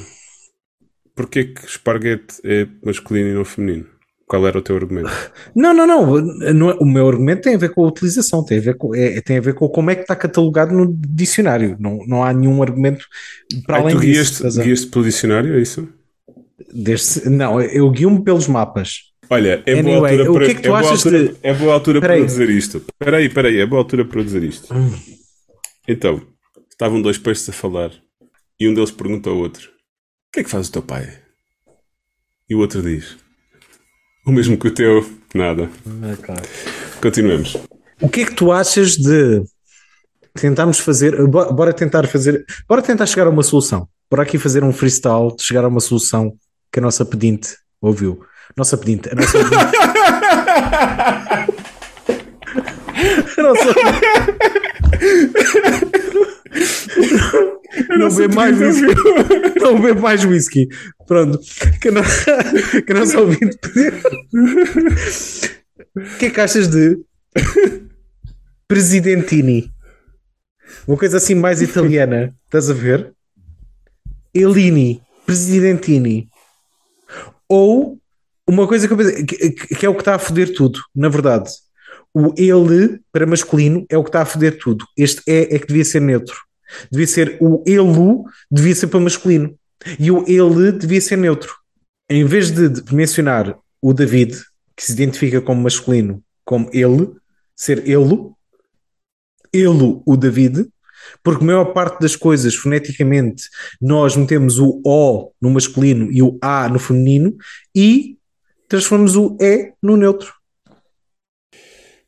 porquê 1.14 1.44
que 1.44 1.66
esparguete 1.66 2.40
é 2.42 2.66
masculino 2.82 3.28
e 3.28 3.34
não 3.34 3.44
feminino? 3.44 3.86
Qual 4.26 4.46
era 4.46 4.58
o 4.58 4.62
teu 4.62 4.74
argumento? 4.74 5.10
Não, 5.54 5.74
não, 5.74 5.86
não, 5.86 6.18
não. 6.50 6.70
É, 6.70 6.76
o 6.80 6.86
meu 6.86 7.06
argumento 7.06 7.42
tem 7.42 7.54
a 7.54 7.58
ver 7.58 7.68
com 7.68 7.84
a 7.84 7.88
utilização, 7.88 8.42
tem 8.42 8.56
a 8.56 8.62
ver 8.62 8.78
com, 8.78 8.94
é, 8.94 9.20
tem 9.20 9.36
a 9.36 9.42
ver 9.42 9.52
com 9.52 9.68
como 9.68 9.90
é 9.90 9.94
que 9.94 10.00
está 10.00 10.16
catalogado 10.16 10.74
no 10.74 10.90
dicionário. 10.90 11.76
Não, 11.78 11.98
não 12.06 12.24
há 12.24 12.32
nenhum 12.32 12.62
argumento 12.62 13.04
para 13.66 13.76
Ai, 13.76 13.82
além 13.82 13.96
tu 13.96 14.00
disso. 14.00 14.42
Tu 14.42 14.62
guiaste 14.62 14.86
pelo 14.86 15.04
dicionário, 15.04 15.54
é 15.54 15.60
isso? 15.60 15.86
Deste, 16.72 17.28
não, 17.28 17.60
eu 17.60 17.90
guio-me 17.90 18.24
pelos 18.24 18.48
mapas. 18.48 19.11
Olha, 19.32 19.62
é 19.64 19.78
anyway, 19.78 19.96
boa 19.96 20.10
altura 20.10 20.24
para, 20.24 20.32
o 20.32 20.44
que 20.44 20.50
é, 20.50 20.54
que 20.54 20.60
tu 20.60 20.68
é 20.68 20.78
achas 20.78 21.06
altura, 21.06 21.28
de... 21.28 21.36
é 21.42 21.54
boa 21.54 21.72
altura 21.72 22.00
para 22.02 22.20
dizer 22.20 22.50
isto. 22.50 22.84
Espera 23.00 23.16
aí, 23.16 23.26
espera 23.28 23.48
aí, 23.48 23.60
é 23.60 23.66
boa 23.66 23.80
altura 23.80 24.04
para 24.04 24.22
dizer 24.22 24.42
isto. 24.42 24.74
Hum. 24.74 24.92
Então, 25.88 26.20
estavam 26.70 27.00
dois 27.00 27.16
peixes 27.16 27.48
a 27.48 27.52
falar 27.52 27.92
e 28.60 28.68
um 28.68 28.74
deles 28.74 28.90
pergunta 28.90 29.30
ao 29.30 29.36
outro: 29.38 29.70
O 29.70 30.32
que 30.34 30.40
é 30.40 30.44
que 30.44 30.50
faz 30.50 30.68
o 30.68 30.72
teu 30.72 30.82
pai? 30.82 31.18
E 32.46 32.54
o 32.54 32.58
outro 32.58 32.82
diz: 32.82 33.16
O 34.26 34.32
mesmo 34.32 34.58
que 34.58 34.68
o 34.68 34.74
teu, 34.74 35.02
nada. 35.34 35.70
É 36.12 36.16
claro. 36.16 36.42
Continuemos. 37.00 37.56
O 38.02 38.10
que 38.10 38.20
é 38.20 38.26
que 38.26 38.34
tu 38.34 38.52
achas 38.52 38.98
de 38.98 39.42
tentarmos 40.34 40.78
fazer, 40.78 41.16
bora 41.26 41.72
tentar 41.72 42.06
fazer, 42.06 42.44
bora 42.68 42.82
tentar 42.82 43.06
chegar 43.06 43.26
a 43.26 43.30
uma 43.30 43.42
solução. 43.42 43.88
Bora 44.10 44.24
aqui 44.24 44.36
fazer 44.36 44.62
um 44.62 44.74
freestyle 44.74 45.34
de 45.34 45.42
chegar 45.42 45.64
a 45.64 45.68
uma 45.68 45.80
solução 45.80 46.36
que 46.70 46.80
a 46.80 46.82
nossa 46.82 47.02
pedinte 47.02 47.56
ouviu. 47.80 48.22
Nossa 48.56 48.76
pedinte, 48.76 49.08
a 49.10 49.14
nossa 49.14 49.38
pedinte. 49.38 49.56
Não, 53.38 53.56
sou... 53.56 53.74
não 57.98 58.14
bebo 58.14 58.34
mais 58.34 58.60
whisky. 58.60 58.94
Não 59.60 59.80
bebo 59.80 60.00
mais 60.00 60.24
whisky. 60.24 60.68
Pronto. 61.06 61.38
Que 61.80 61.90
não, 61.90 62.02
que 62.86 62.94
não 62.94 63.06
sou 63.06 63.22
ouvinte. 63.22 63.58
O 65.96 66.18
que 66.18 66.26
é 66.26 66.30
que 66.30 66.40
achas 66.40 66.68
de 66.68 66.98
Presidentini? 68.68 69.70
Uma 70.86 70.96
coisa 70.96 71.16
assim 71.18 71.34
mais 71.34 71.60
italiana. 71.60 72.34
Estás 72.44 72.70
a 72.70 72.74
ver? 72.74 73.12
Elini. 74.34 75.02
Presidentini. 75.26 76.28
Ou 77.48 77.98
uma 78.48 78.66
coisa 78.66 78.88
que 78.88 78.96
pensei, 78.96 79.24
que, 79.24 79.74
que 79.74 79.86
é 79.86 79.88
o 79.88 79.94
que 79.94 80.00
está 80.00 80.14
a 80.14 80.18
foder 80.18 80.52
tudo, 80.54 80.80
na 80.94 81.08
verdade. 81.08 81.50
O 82.14 82.34
ele 82.36 83.00
para 83.10 83.26
masculino 83.26 83.86
é 83.88 83.96
o 83.96 84.02
que 84.02 84.10
está 84.10 84.22
a 84.22 84.26
foder 84.26 84.58
tudo. 84.58 84.84
Este 84.96 85.22
é 85.26 85.54
é 85.54 85.58
que 85.58 85.66
devia 85.66 85.84
ser 85.84 86.00
neutro. 86.00 86.36
Devia 86.90 87.06
ser 87.06 87.38
o 87.40 87.62
ele, 87.66 88.22
devia 88.50 88.74
ser 88.74 88.88
para 88.88 89.00
masculino. 89.00 89.56
E 89.98 90.10
o 90.10 90.24
ele 90.26 90.72
devia 90.72 91.00
ser 91.00 91.16
neutro. 91.16 91.54
Em 92.10 92.24
vez 92.24 92.50
de, 92.50 92.68
de 92.68 92.94
mencionar 92.94 93.56
o 93.80 93.94
David, 93.94 94.38
que 94.76 94.84
se 94.84 94.92
identifica 94.92 95.40
como 95.40 95.62
masculino, 95.62 96.22
como 96.44 96.68
ele, 96.72 97.10
ser 97.56 97.78
ele, 97.88 98.30
ele, 99.52 100.00
o 100.06 100.16
David, 100.16 100.66
porque 101.22 101.42
a 101.42 101.46
maior 101.46 101.66
parte 101.72 102.00
das 102.00 102.16
coisas, 102.16 102.54
foneticamente, 102.54 103.44
nós 103.80 104.16
metemos 104.16 104.58
o 104.58 104.80
O 104.84 105.32
no 105.40 105.50
masculino 105.50 106.10
e 106.10 106.22
o 106.22 106.38
A 106.40 106.68
no 106.68 106.78
feminino 106.78 107.36
e 107.74 108.16
transformamos 108.76 109.16
o 109.16 109.36
E 109.40 109.72
no 109.82 109.96
neutro. 109.96 110.32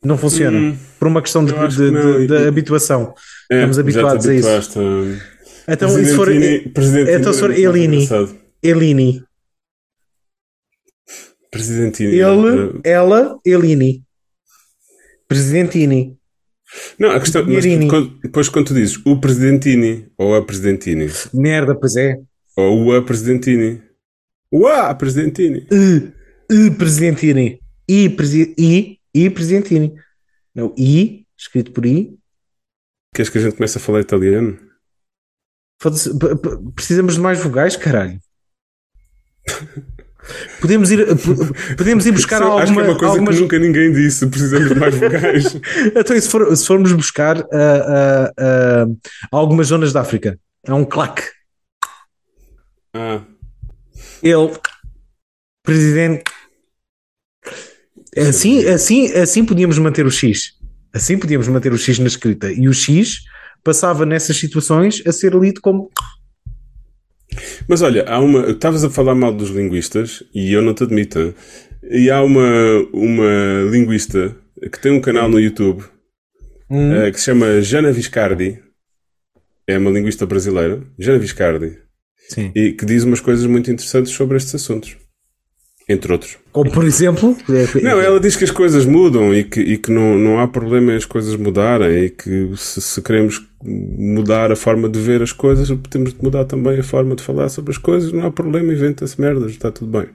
Não 0.03 0.19
funciona. 0.19 0.59
Hum, 0.59 0.77
por 0.99 1.09
uma 1.09 1.23
questão 1.23 1.45
de, 1.45 1.53
de- 1.53 1.91
de- 1.91 2.27
de 2.27 2.37
habituação. 2.49 3.15
É, 3.51 3.57
Estamos 3.57 3.79
habituados 3.79 4.27
a 4.27 4.35
isso. 4.35 4.49
a- 4.81 5.73
Então, 5.73 5.99
e 5.99 6.05
se 6.05 6.15
for 6.17 6.27
Presidentini 6.75 7.17
então 7.19 7.33
se 7.33 7.41
for 7.41 7.51
Elini. 7.51 8.07
Elini, 8.62 9.23
Presidentini. 11.51 12.11
ele, 12.12 12.21
era- 12.23 12.81
ela, 12.85 13.39
Elini. 13.47 14.03
Presidentini. 15.29 16.17
Não, 16.99 17.11
a 17.11 17.21
questão. 17.21 17.45
Mas 17.47 17.65
quando- 17.89 18.19
depois, 18.21 18.49
quando 18.49 18.67
tu 18.69 18.75
dizes 18.75 18.99
o 19.07 19.19
Presidentini 19.21 20.09
ou 20.19 20.35
a 20.35 20.43
Presidentini 20.45 21.09
Merda, 21.33 21.75
pois 21.75 21.95
é. 21.97 22.17
ou 22.57 22.87
o 22.87 22.93
a 22.97 23.03
Presidentini, 23.03 23.81
o 24.51 24.67
a 24.67 24.95
Presidentini. 24.95 25.67
E, 25.71 26.12
e 26.51 26.71
Presidentini. 26.71 27.61
I, 27.89 28.09
presi, 28.11 28.55
I, 28.59 28.99
I 29.15 29.31
Presidentini. 29.31 29.95
Não, 30.55 30.75
I, 30.79 31.27
escrito 31.37 31.73
por 31.73 31.85
I. 31.87 32.17
Queres 33.15 33.29
que 33.31 33.39
a 33.39 33.41
gente 33.43 33.57
comece 33.57 33.79
a 33.79 33.81
falar 33.81 34.01
italiano? 34.01 34.59
Precisamos 36.75 37.15
de 37.15 37.21
mais 37.21 37.39
vogais, 37.41 37.77
caralho. 37.77 38.19
Podemos 40.61 40.91
ir, 40.91 41.05
podemos 41.77 42.07
ir 42.07 42.13
buscar 42.13 42.41
Isso 42.41 42.51
eu 42.51 42.59
Acho 42.59 42.73
que 42.73 42.79
é 42.79 42.83
alguma, 42.83 42.93
uma 42.93 42.99
coisa 42.99 43.13
algumas. 43.13 43.37
que 43.37 43.43
nunca 43.43 43.59
ninguém 43.59 43.93
disse. 43.93 44.27
Precisamos 44.27 44.69
de 44.71 44.75
mais 44.75 44.95
vogais. 44.95 45.45
Então, 45.95 46.17
e 46.17 46.21
se, 46.21 46.29
for- 46.31 46.57
se 46.57 46.67
formos 46.67 46.93
buscar 46.93 47.39
ah, 47.41 47.47
ah, 47.53 48.33
ah, 48.39 48.87
algumas 49.31 49.67
zonas 49.67 49.93
da 49.93 50.01
África, 50.01 50.39
é 50.67 50.73
um 50.73 50.85
claque. 50.85 51.23
ah, 52.95 53.23
Ele, 54.23 54.51
presidente. 55.63 56.25
Assim, 58.17 58.65
assim, 58.67 59.12
assim 59.12 59.45
podíamos 59.45 59.79
manter 59.79 60.07
o 60.07 60.11
X. 60.11 60.53
Assim 60.93 61.19
podíamos 61.19 61.49
manter 61.49 61.73
o 61.73 61.79
X 61.79 61.99
na 61.99 62.07
escrita. 62.07 62.53
E 62.53 62.69
o 62.69 62.73
X 62.73 63.25
passava 63.62 64.07
nessas 64.07 64.37
situações 64.37 65.03
a 65.07 65.12
ser 65.12 65.35
lido 65.35 65.61
como. 65.61 65.91
Mas 67.67 67.83
olha, 67.83 68.05
há 68.07 68.21
uma. 68.21 68.51
Estavas 68.51 68.85
a 68.85 68.91
falar 68.91 69.15
mal 69.15 69.33
dos 69.33 69.51
linguistas 69.51 70.23
e 70.33 70.53
eu 70.53 70.62
não 70.62 70.75
te 70.75 70.85
admito. 70.85 71.35
E 71.83 72.11
há 72.11 72.23
uma, 72.23 72.49
uma 72.93 73.69
linguista 73.71 74.37
que 74.71 74.81
tem 74.81 74.93
um 74.93 75.01
canal 75.01 75.29
no 75.29 75.41
YouTube 75.41 75.85
eh, 76.71 77.11
que 77.11 77.19
se 77.19 77.27
chama 77.27 77.61
Jana 77.61 77.93
Viscardi. 77.93 78.62
É 79.67 79.79
uma 79.79 79.91
linguista 79.91 80.27
brasileira, 80.27 80.83
Jana 80.99 81.19
Viscardi, 81.19 81.79
Sim. 82.29 82.53
e 82.55 82.73
que 82.73 82.85
diz 82.85 83.03
umas 83.03 83.21
coisas 83.21 83.47
muito 83.47 83.71
interessantes 83.71 84.12
sobre 84.12 84.37
estes 84.37 84.55
assuntos. 84.55 84.97
Entre 85.89 86.11
outros. 86.12 86.39
Como 86.51 86.70
por 86.70 86.85
exemplo. 86.85 87.37
Não, 87.82 88.01
ela 88.01 88.18
diz 88.18 88.37
que 88.37 88.45
as 88.45 88.51
coisas 88.51 88.87
mudam 88.87 89.35
e 89.35 89.45
que, 89.45 89.61
e 89.61 89.76
que 89.76 89.93
não, 89.93 90.16
não 90.16 90.41
há 90.41 90.49
problema 90.49 90.93
em 90.93 90.97
as 90.97 91.05
coisas 91.05 91.37
mudarem 91.37 92.05
e 92.05 92.11
que 92.11 92.51
se, 92.57 92.80
se 92.80 93.03
queremos 93.03 93.47
mudar 93.62 94.51
a 94.51 94.57
forma 94.57 94.89
de 94.89 94.99
ver 94.99 95.22
as 95.22 95.32
coisas, 95.32 95.68
temos 95.91 96.14
de 96.14 96.22
mudar 96.22 96.45
também 96.45 96.78
a 96.78 96.82
forma 96.82 97.14
de 97.14 97.22
falar 97.22 97.51
sobre 97.51 97.70
as 97.70 97.78
coisas. 97.78 98.12
Não 98.12 98.26
há 98.26 98.30
problema, 98.30 98.72
inventa-se 98.72 99.20
merdas, 99.20 99.51
está 99.51 99.70
tudo 99.70 99.91
bem. 99.91 100.09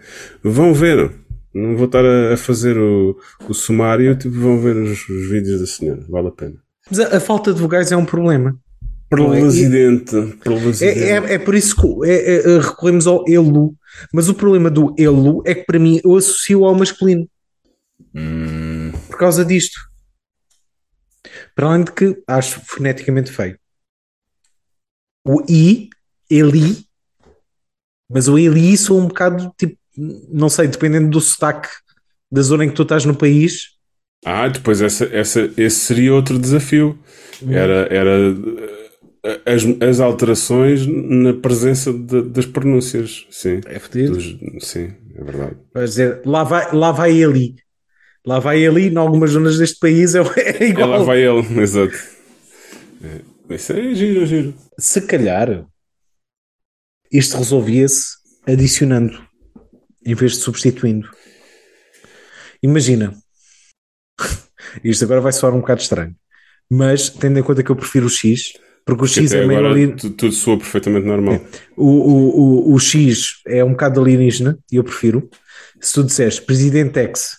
Vão 0.44 0.74
ver. 0.74 1.12
Não 1.54 1.76
vou 1.76 1.86
estar 1.86 2.06
a, 2.06 2.34
a 2.34 2.38
fazer 2.38 2.78
o, 2.78 3.18
o 3.48 3.54
sumário, 3.54 4.16
tipo, 4.16 4.40
vão 4.40 4.60
ver 4.60 4.76
os, 4.76 5.08
os 5.10 5.30
vídeos 5.30 5.60
da 5.60 5.68
senhora. 5.68 6.04
Vale 6.08 6.28
a 6.28 6.32
pena. 6.32 6.56
Mas 6.90 7.00
a, 7.00 7.18
a 7.18 7.20
falta 7.20 7.54
de 7.54 7.62
vogais 7.62 7.92
é 7.92 7.98
um 7.98 8.06
problema. 8.06 8.58
Presidente. 9.10 10.16
É, 10.82 11.10
é, 11.10 11.34
é 11.34 11.40
por 11.40 11.56
isso 11.56 11.76
que 11.76 12.10
é- 12.10 12.36
é- 12.36 12.56
é, 12.56 12.60
recorremos 12.60 13.08
ao 13.08 13.24
elo. 13.28 13.76
Mas 14.14 14.30
o 14.30 14.34
problema 14.34 14.70
do 14.70 14.94
elo 14.98 15.42
é 15.46 15.56
que 15.56 15.64
para 15.66 15.80
mim 15.80 16.00
eu 16.04 16.16
associo 16.16 16.64
ao 16.64 16.76
masculino. 16.76 17.28
Por 19.08 19.18
causa 19.18 19.44
disto. 19.44 19.80
Para 21.56 21.68
além 21.68 21.84
de 21.84 21.92
que 21.92 22.22
acho 22.28 22.62
foneticamente 22.66 23.32
feio. 23.32 23.58
O 25.26 25.44
I, 25.50 25.90
Eli, 26.30 26.86
mas 28.10 28.28
o 28.28 28.38
Eli 28.38 28.78
sou 28.78 29.00
um 29.00 29.08
bocado 29.08 29.54
tipo, 29.58 29.78
não 29.98 30.50
sei, 30.50 30.68
dependendo 30.68 31.10
do 31.10 31.20
sotaque 31.20 31.68
da 32.32 32.42
zona 32.42 32.66
em 32.66 32.70
que 32.70 32.76
tu 32.76 32.84
estás 32.84 33.06
no 33.06 33.16
país. 33.16 33.78
Ah, 34.26 34.48
depois 34.48 34.82
essa, 34.82 35.06
essa, 35.06 35.52
esse 35.58 35.80
seria 35.80 36.14
outro 36.14 36.40
desafio. 36.40 36.98
Era, 37.48 37.88
era 37.94 38.12
eh, 38.12 38.79
as, 39.46 39.64
as 39.82 40.00
alterações 40.00 40.86
na 40.88 41.34
presença 41.34 41.92
de- 41.92 42.24
das 42.30 42.46
pronúncias. 42.46 43.26
Sim. 43.30 43.62
É 43.66 43.80
fodido. 43.80 44.14
Dos- 44.14 44.38
sim, 44.68 44.94
é 45.16 45.24
verdade. 45.24 45.58
Vais 45.74 45.90
dizer, 45.92 46.22
lá 46.26 46.44
vai, 46.44 46.74
lá 46.74 46.92
vai 46.92 47.12
Eli. 47.12 47.56
Lá 48.26 48.40
vai 48.40 48.60
Eli, 48.62 48.88
em 48.90 48.98
algumas 48.98 49.32
zonas 49.32 49.58
deste 49.58 49.80
país 49.80 50.14
é, 50.16 50.20
é 50.38 50.68
igual. 50.68 50.94
Ela 50.94 51.04
vai 51.04 51.22
ele, 51.24 51.42
exato. 51.62 51.94
É, 53.04 53.56
Isso 53.56 53.74
é 53.74 53.94
giro, 53.96 54.26
giro. 54.26 54.54
se 54.78 55.02
calhar 55.02 55.66
isto 57.12 57.38
resolvia-se 57.38 58.18
adicionando 58.46 59.20
em 60.06 60.14
vez 60.14 60.34
de 60.34 60.38
substituindo. 60.40 61.10
Imagina, 62.62 63.14
isto 64.84 65.04
agora 65.06 65.22
vai 65.22 65.32
soar 65.32 65.54
um 65.56 65.60
bocado 65.62 65.82
estranho, 65.82 66.16
mas 66.70 67.10
tendo 67.10 67.40
em 67.40 67.44
conta 67.44 67.64
que 67.64 67.70
eu 67.72 67.76
prefiro 67.76 68.06
o 68.06 68.10
X, 68.10 68.54
porque 68.98 69.12
o 69.12 69.14
Que 69.14 69.22
X 69.22 69.32
é 69.34 69.46
meio 69.46 69.60
agora 69.60 69.74
ali, 69.74 69.96
tu- 69.96 70.10
tudo 70.12 70.32
soa 70.34 70.58
perfeitamente 70.58 71.06
normal. 71.06 71.40
o, 71.78 71.86
o, 71.86 72.70
o, 72.72 72.74
o 72.74 72.80
X 72.80 73.42
é 73.48 73.64
um 73.64 73.72
bocado 73.72 74.02
alienígena 74.02 74.58
e 74.72 74.76
eu 74.78 74.84
prefiro. 74.84 75.30
Se 75.82 75.94
tu 75.94 76.04
disseres 76.04 76.40
Presidente 76.40 77.00
X, 77.00 77.38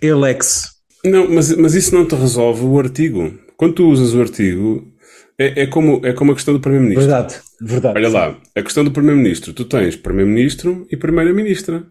ele 0.00 0.24
X, 0.30 0.64
Não, 1.04 1.28
mas, 1.30 1.54
mas 1.56 1.74
isso 1.74 1.94
não 1.94 2.06
te 2.06 2.14
resolve 2.14 2.64
o 2.64 2.78
artigo. 2.78 3.32
Quando 3.56 3.74
tu 3.74 3.88
usas 3.90 4.14
o 4.14 4.20
artigo, 4.20 4.86
é, 5.38 5.62
é, 5.62 5.66
como, 5.66 6.00
é 6.04 6.12
como 6.12 6.32
a 6.32 6.34
questão 6.34 6.54
do 6.54 6.60
Primeiro-Ministro. 6.60 7.06
verdade, 7.10 7.40
verdade. 7.60 7.98
Olha 7.98 8.08
lá, 8.08 8.40
a 8.56 8.62
questão 8.62 8.84
do 8.84 8.90
Primeiro-Ministro. 8.90 9.52
Tu 9.52 9.64
tens 9.64 9.96
Primeiro-Ministro 9.96 10.86
e 10.90 10.96
Primeira-Ministra. 10.96 11.84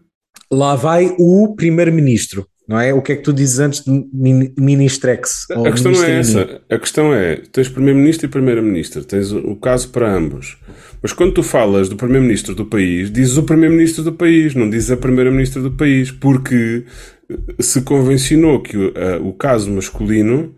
Lá 0.50 0.74
vai 0.74 1.14
o 1.18 1.54
Primeiro-Ministro, 1.54 2.46
não 2.70 2.78
é? 2.78 2.94
O 2.94 3.02
que 3.02 3.10
é 3.12 3.16
que 3.16 3.22
tu 3.22 3.32
dizes 3.32 3.58
antes 3.58 3.84
de 3.84 3.90
min- 4.12 4.54
Ministrex? 4.56 5.46
A 5.50 5.72
questão 5.72 5.90
não 5.90 6.04
é 6.04 6.20
essa. 6.20 6.62
A 6.70 6.78
questão 6.78 7.12
é: 7.12 7.36
tens 7.52 7.68
Primeiro-Ministro 7.68 8.26
e 8.26 8.28
Primeira-Ministra. 8.30 9.02
Tens 9.02 9.32
o, 9.32 9.56
caso 9.56 9.88
para 9.90 10.08
ambos. 10.08 10.56
Mas 11.02 11.12
quando 11.12 11.34
tu 11.34 11.42
falas 11.42 11.88
do 11.88 11.96
Primeiro-Ministro 11.96 12.54
do 12.54 12.64
país, 12.64 13.10
dizes 13.10 13.36
o 13.36 13.42
Primeiro-Ministro 13.42 14.04
do 14.04 14.12
país, 14.12 14.54
não 14.54 14.70
dizes 14.70 14.92
a 14.92 14.96
Primeira-Ministra 14.96 15.60
do 15.60 15.72
país, 15.72 16.12
porque 16.12 16.84
eh, 17.28 17.36
se 17.62 17.82
convencionou 17.82 18.62
que 18.62 18.76
o, 18.76 18.92
a- 18.96 19.18
o 19.20 19.32
caso 19.32 19.68
masculino 19.68 20.54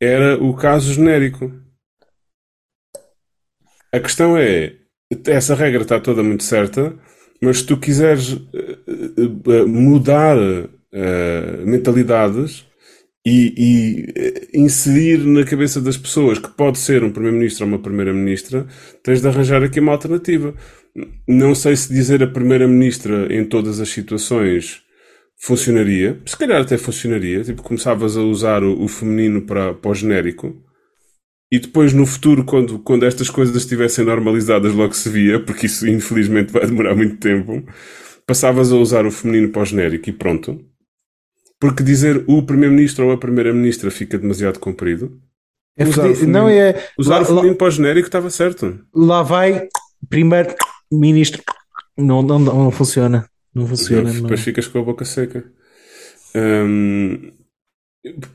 era 0.00 0.40
o 0.40 0.54
caso 0.54 0.92
genérico. 0.94 1.50
A 3.92 3.98
questão 3.98 4.36
é: 4.38 4.74
essa 5.26 5.56
regra 5.56 5.82
está 5.82 5.98
toda 5.98 6.22
muito 6.22 6.44
certa, 6.44 6.94
mas 7.42 7.58
se 7.58 7.66
tu 7.66 7.76
quiseres 7.76 8.38
eh, 8.54 8.78
eh, 8.86 9.52
eh, 9.52 9.64
mudar 9.64 10.36
eh, 10.98 11.62
mentalidades 11.62 12.64
e, 13.26 13.52
e, 13.58 14.56
eh, 14.56 15.16
na 15.26 15.44
cabeça 15.44 15.78
das 15.78 15.98
pessoas 15.98 16.38
que 16.38 16.48
pode 16.48 16.78
ser 16.78 17.04
um 17.04 17.10
primeiro-ministro 17.10 17.66
ou 17.66 17.68
uma 17.68 17.78
primeira-ministra, 17.78 18.66
tens 19.02 19.20
de 19.20 19.28
arranjar 19.28 19.62
aqui 19.62 19.78
uma 19.78 19.92
alternativa. 19.92 20.54
Não 21.28 21.54
sei 21.54 21.76
se 21.76 21.92
dizer 21.92 22.22
a 22.22 22.26
primeira-ministra 22.26 23.30
em 23.30 23.44
todas 23.44 23.78
as 23.78 23.90
situações 23.90 24.80
funcionaria, 25.38 26.18
se 26.24 26.34
calhar 26.34 26.62
até 26.62 26.78
funcionaria, 26.78 27.42
tipo, 27.44 27.62
começavas 27.62 28.16
a 28.16 28.22
usar 28.22 28.64
o, 28.64 28.82
o 28.82 28.88
feminino 28.88 29.42
para, 29.42 29.74
para 29.74 29.90
o 29.90 29.94
genérico, 29.94 30.56
e 31.52 31.58
depois 31.58 31.92
no 31.92 32.06
futuro, 32.06 32.42
quando, 32.42 32.78
quando 32.78 33.04
estas 33.04 33.28
coisas 33.28 33.54
estivessem 33.54 34.04
normalizadas, 34.04 34.72
logo 34.72 34.94
se 34.94 35.10
via, 35.10 35.38
porque 35.38 35.66
isso 35.66 35.86
infelizmente 35.86 36.52
vai 36.52 36.64
demorar 36.64 36.94
muito 36.94 37.18
tempo, 37.18 37.62
passavas 38.26 38.72
a 38.72 38.76
usar 38.76 39.04
o 39.04 39.10
feminino 39.10 39.50
para 39.50 39.62
o 39.62 39.64
genérico 39.66 40.08
e 40.08 40.12
pronto. 40.12 40.75
Porque 41.60 41.82
dizer 41.82 42.22
o 42.26 42.42
primeiro-ministro 42.42 43.06
ou 43.06 43.12
a 43.12 43.16
primeira-ministra 43.18 43.90
fica 43.90 44.18
demasiado 44.18 44.58
comprido. 44.58 45.18
É 45.78 45.84
Usar 45.84 46.02
o 46.10 46.14
feminino- 46.14 46.32
não 46.32 46.48
é. 46.48 46.88
Usar 46.98 47.16
lá, 47.16 47.22
o 47.22 47.24
feminino 47.26 47.56
para 47.56 47.66
o 47.66 47.70
genérico 47.70 48.08
estava 48.08 48.30
certo. 48.30 48.78
lá- 48.94 49.16
lá 49.18 49.22
vai 49.22 49.68
primeiro-ministro. 50.08 51.42
Não, 51.96 52.22
não, 52.22 52.38
não, 52.38 52.64
não 52.64 52.70
funciona. 52.70 53.28
Não 53.54 53.66
funciona. 53.66 54.12
não. 54.12 54.22
Depois 54.22 54.40
ficas 54.40 54.66
com 54.68 54.78
a 54.78 54.82
boca 54.82 55.04
seca. 55.04 55.44
Hum, 56.34 57.32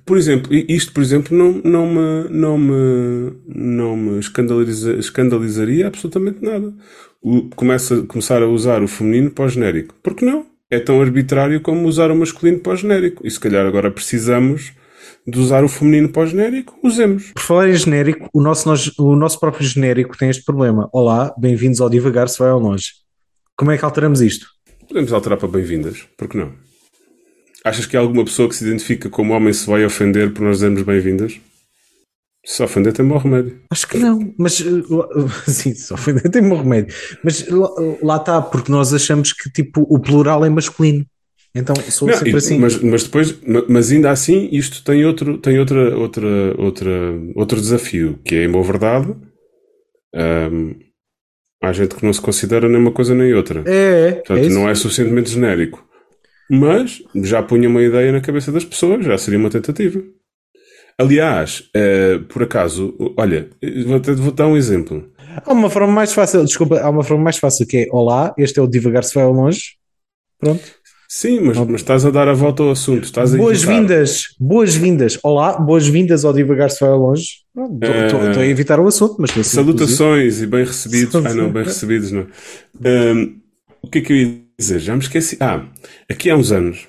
por 0.06 0.18
exemplo, 0.18 0.54
isto, 0.54 0.92
por 0.92 1.02
exemplo, 1.04 1.38
não, 1.38 1.62
não 1.64 1.88
me, 1.88 2.30
não 2.30 2.58
me, 2.58 3.34
não 3.48 3.96
me 3.96 4.20
escandaliza- 4.20 4.96
escandalizaria 4.96 5.88
absolutamente 5.88 6.44
nada. 6.44 6.74
O, 7.22 7.50
começa, 7.56 8.02
começar 8.04 8.42
a 8.42 8.48
usar 8.48 8.82
o 8.84 8.88
feminino 8.88 9.30
para 9.30 9.46
o 9.46 9.50
genérico. 9.50 9.94
Por 10.02 10.16
que 10.16 10.26
não? 10.26 10.46
É 10.72 10.80
tão 10.80 11.02
arbitrário 11.02 11.60
como 11.60 11.86
usar 11.86 12.10
o 12.12 12.16
masculino 12.16 12.60
para 12.60 12.72
o 12.72 12.76
genérico. 12.78 13.28
E 13.28 13.30
se 13.30 13.38
calhar 13.38 13.66
agora 13.66 13.92
precisamos 13.92 14.72
de 15.28 15.38
usar 15.38 15.66
o 15.66 15.68
feminino 15.68 16.08
para 16.10 16.24
o 16.24 16.26
genérico, 16.28 16.80
usemos. 16.82 17.32
Por 17.34 17.42
falar 17.42 17.70
em 17.70 17.76
genérico, 17.76 18.30
o 18.34 18.42
nosso, 18.42 18.68
nós- 18.70 18.98
o 18.98 19.14
nosso 19.16 19.38
próprio 19.38 19.68
genérico 19.68 20.18
tem 20.18 20.30
este 20.30 20.44
problema. 20.46 20.90
Olá, 20.94 21.36
bem-vindos 21.38 21.82
ao 21.82 21.90
Divagar 21.90 22.30
se 22.30 22.40
vai 22.40 22.50
ao 22.50 22.60
longe. 22.60 22.88
Como 23.58 23.70
é 23.70 23.78
que 23.78 23.84
alteramos 23.84 24.22
isto? 24.22 24.48
Podemos 24.88 25.12
alterar 25.12 25.38
para 25.38 25.50
bem-vindas. 25.50 26.08
Por 26.18 26.30
que 26.30 26.38
não? 26.38 26.54
Achas 27.66 27.86
que 27.86 27.96
há 27.96 28.00
alguma 28.00 28.24
pessoa 28.24 28.48
que 28.48 28.56
se 28.56 28.64
identifica 28.66 29.10
como 29.10 29.34
homem 29.34 29.52
se 29.54 29.68
vai 29.68 29.86
ofender 29.86 30.32
por 30.34 30.42
nós 30.42 30.58
dizermos 30.58 30.84
bem-vindas? 30.84 31.38
Se 32.44 32.64
ofender 32.64 32.92
tem 32.92 33.08
bom 33.08 33.18
remédio. 33.18 33.62
Acho 33.70 33.88
que 33.88 33.98
não, 34.00 34.34
mas 34.38 34.60
uh, 34.62 35.30
sim, 35.48 35.76
só 35.76 35.96
foi 35.96 36.14
tem 36.20 36.42
um 36.44 36.58
remédio. 36.58 36.94
Mas 37.24 37.48
lá, 38.02 38.16
está, 38.18 38.42
porque 38.42 38.72
nós 38.72 38.94
achamos 38.94 39.32
que 39.32 39.50
tipo 39.52 39.86
o 39.88 40.00
plural 40.00 40.44
é 40.44 40.50
masculino. 40.50 41.06
Então 41.54 41.76
sou 41.76 42.08
Não, 42.08 42.16
sempre 42.16 42.32
e- 42.32 42.36
assim. 42.38 42.58
mas, 42.58 42.82
mas 42.82 43.04
depois, 43.04 43.40
ma- 43.46 43.66
mas 43.68 43.92
ainda 43.92 44.10
assim, 44.10 44.50
isto 44.52 44.84
tem 44.84 45.06
outro, 45.06 45.38
tem 45.38 45.60
outra, 45.60 45.96
outra, 45.98 46.28
outra, 46.58 46.90
outro 47.36 47.60
desafio, 47.60 48.18
que 48.24 48.36
é, 48.36 48.46
em 48.46 48.50
boa 48.52 48.64
verdade, 48.64 49.14
hum, 50.16 50.76
há 51.62 51.72
gente 51.74 51.94
que 51.96 52.06
não 52.06 52.14
se 52.14 52.22
considera 52.22 52.68
nem 52.68 52.78
uma 52.78 52.92
coisa 52.92 53.14
nem 53.14 53.34
outra. 53.34 53.64
É, 53.68 54.08
é, 54.08 54.12
Portanto, 54.14 54.46
é 54.46 54.50
não 54.50 54.68
é 54.70 54.74
suficientemente 54.74 55.30
genérico. 55.30 55.86
Mas 56.50 57.04
já 57.24 57.44
punha 57.44 57.70
uma 57.70 57.82
ideia 57.82 58.12
na 58.12 58.20
cabeça 58.22 58.52
das 58.52 58.66
pessoas, 58.66 59.06
já 59.06 59.18
seria 59.18 59.40
uma 59.40 59.50
tentativa. 59.50 60.02
Aliás, 61.02 61.64
eh, 61.74 62.20
por 62.30 62.44
acaso, 62.44 62.94
olha, 63.18 63.50
vou, 63.88 64.16
vou 64.16 64.32
dar 64.32 64.48
um 64.48 64.56
exemplo. 64.56 65.10
Há 65.44 65.52
uma 65.52 65.70
forma 65.70 65.92
mais 65.92 66.14
fácil, 66.14 66.44
desculpa, 66.46 66.80
há 66.80 66.90
uma 66.90 67.04
forma 67.04 67.24
mais 67.24 67.38
fácil 67.38 67.66
que 67.66 67.78
é 67.78 67.88
Olá, 67.92 68.34
este 68.38 68.60
é 68.60 68.62
o 68.62 68.68
Divagar 68.68 69.04
se 69.04 69.16
vai 69.16 69.24
ao 69.24 69.32
longe. 69.34 69.62
Pronto. 70.40 70.62
Sim, 71.10 71.40
mas, 71.42 71.58
mas 71.58 71.82
estás 71.82 72.06
a 72.06 72.10
dar 72.12 72.28
a 72.28 72.34
volta 72.34 72.62
ao 72.64 72.72
assunto. 72.72 73.12
Boas-vindas, 73.36 74.28
boas-vindas. 74.40 75.20
Olá, 75.24 75.58
boas-vindas 75.60 76.24
ao 76.24 76.34
Divagar 76.34 76.70
se 76.70 76.80
vai 76.82 76.90
ao 76.90 77.00
longe. 77.00 77.26
Estou 78.06 78.22
Eh, 78.22 78.40
a 78.40 78.46
evitar 78.46 78.80
o 78.80 78.88
assunto, 78.88 79.16
mas 79.20 79.32
estou 79.32 79.42
a 79.42 79.44
ser 79.44 79.60
inclusivo. 79.62 79.88
Salutações 79.88 80.42
e 80.42 80.46
bem 80.48 80.64
recebidos. 80.64 81.16
Ah, 81.16 81.34
não, 81.34 81.52
bem 81.52 81.64
recebidos, 81.64 82.12
não. 82.12 82.28
Ahm, 82.86 83.36
o 83.82 83.90
que 83.90 83.98
é 83.98 84.02
que 84.02 84.14
eu 84.14 84.18
ia 84.18 84.42
dizer? 84.58 84.80
Já 84.80 84.94
me 84.96 85.02
esqueci. 85.02 85.36
Ah, 85.40 85.66
aqui 86.10 86.30
há 86.30 86.36
uns 86.36 86.52
anos 86.52 86.88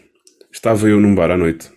estava 0.52 0.86
eu 0.88 1.00
num 1.00 1.14
bar 1.14 1.30
à 1.30 1.36
noite. 1.36 1.70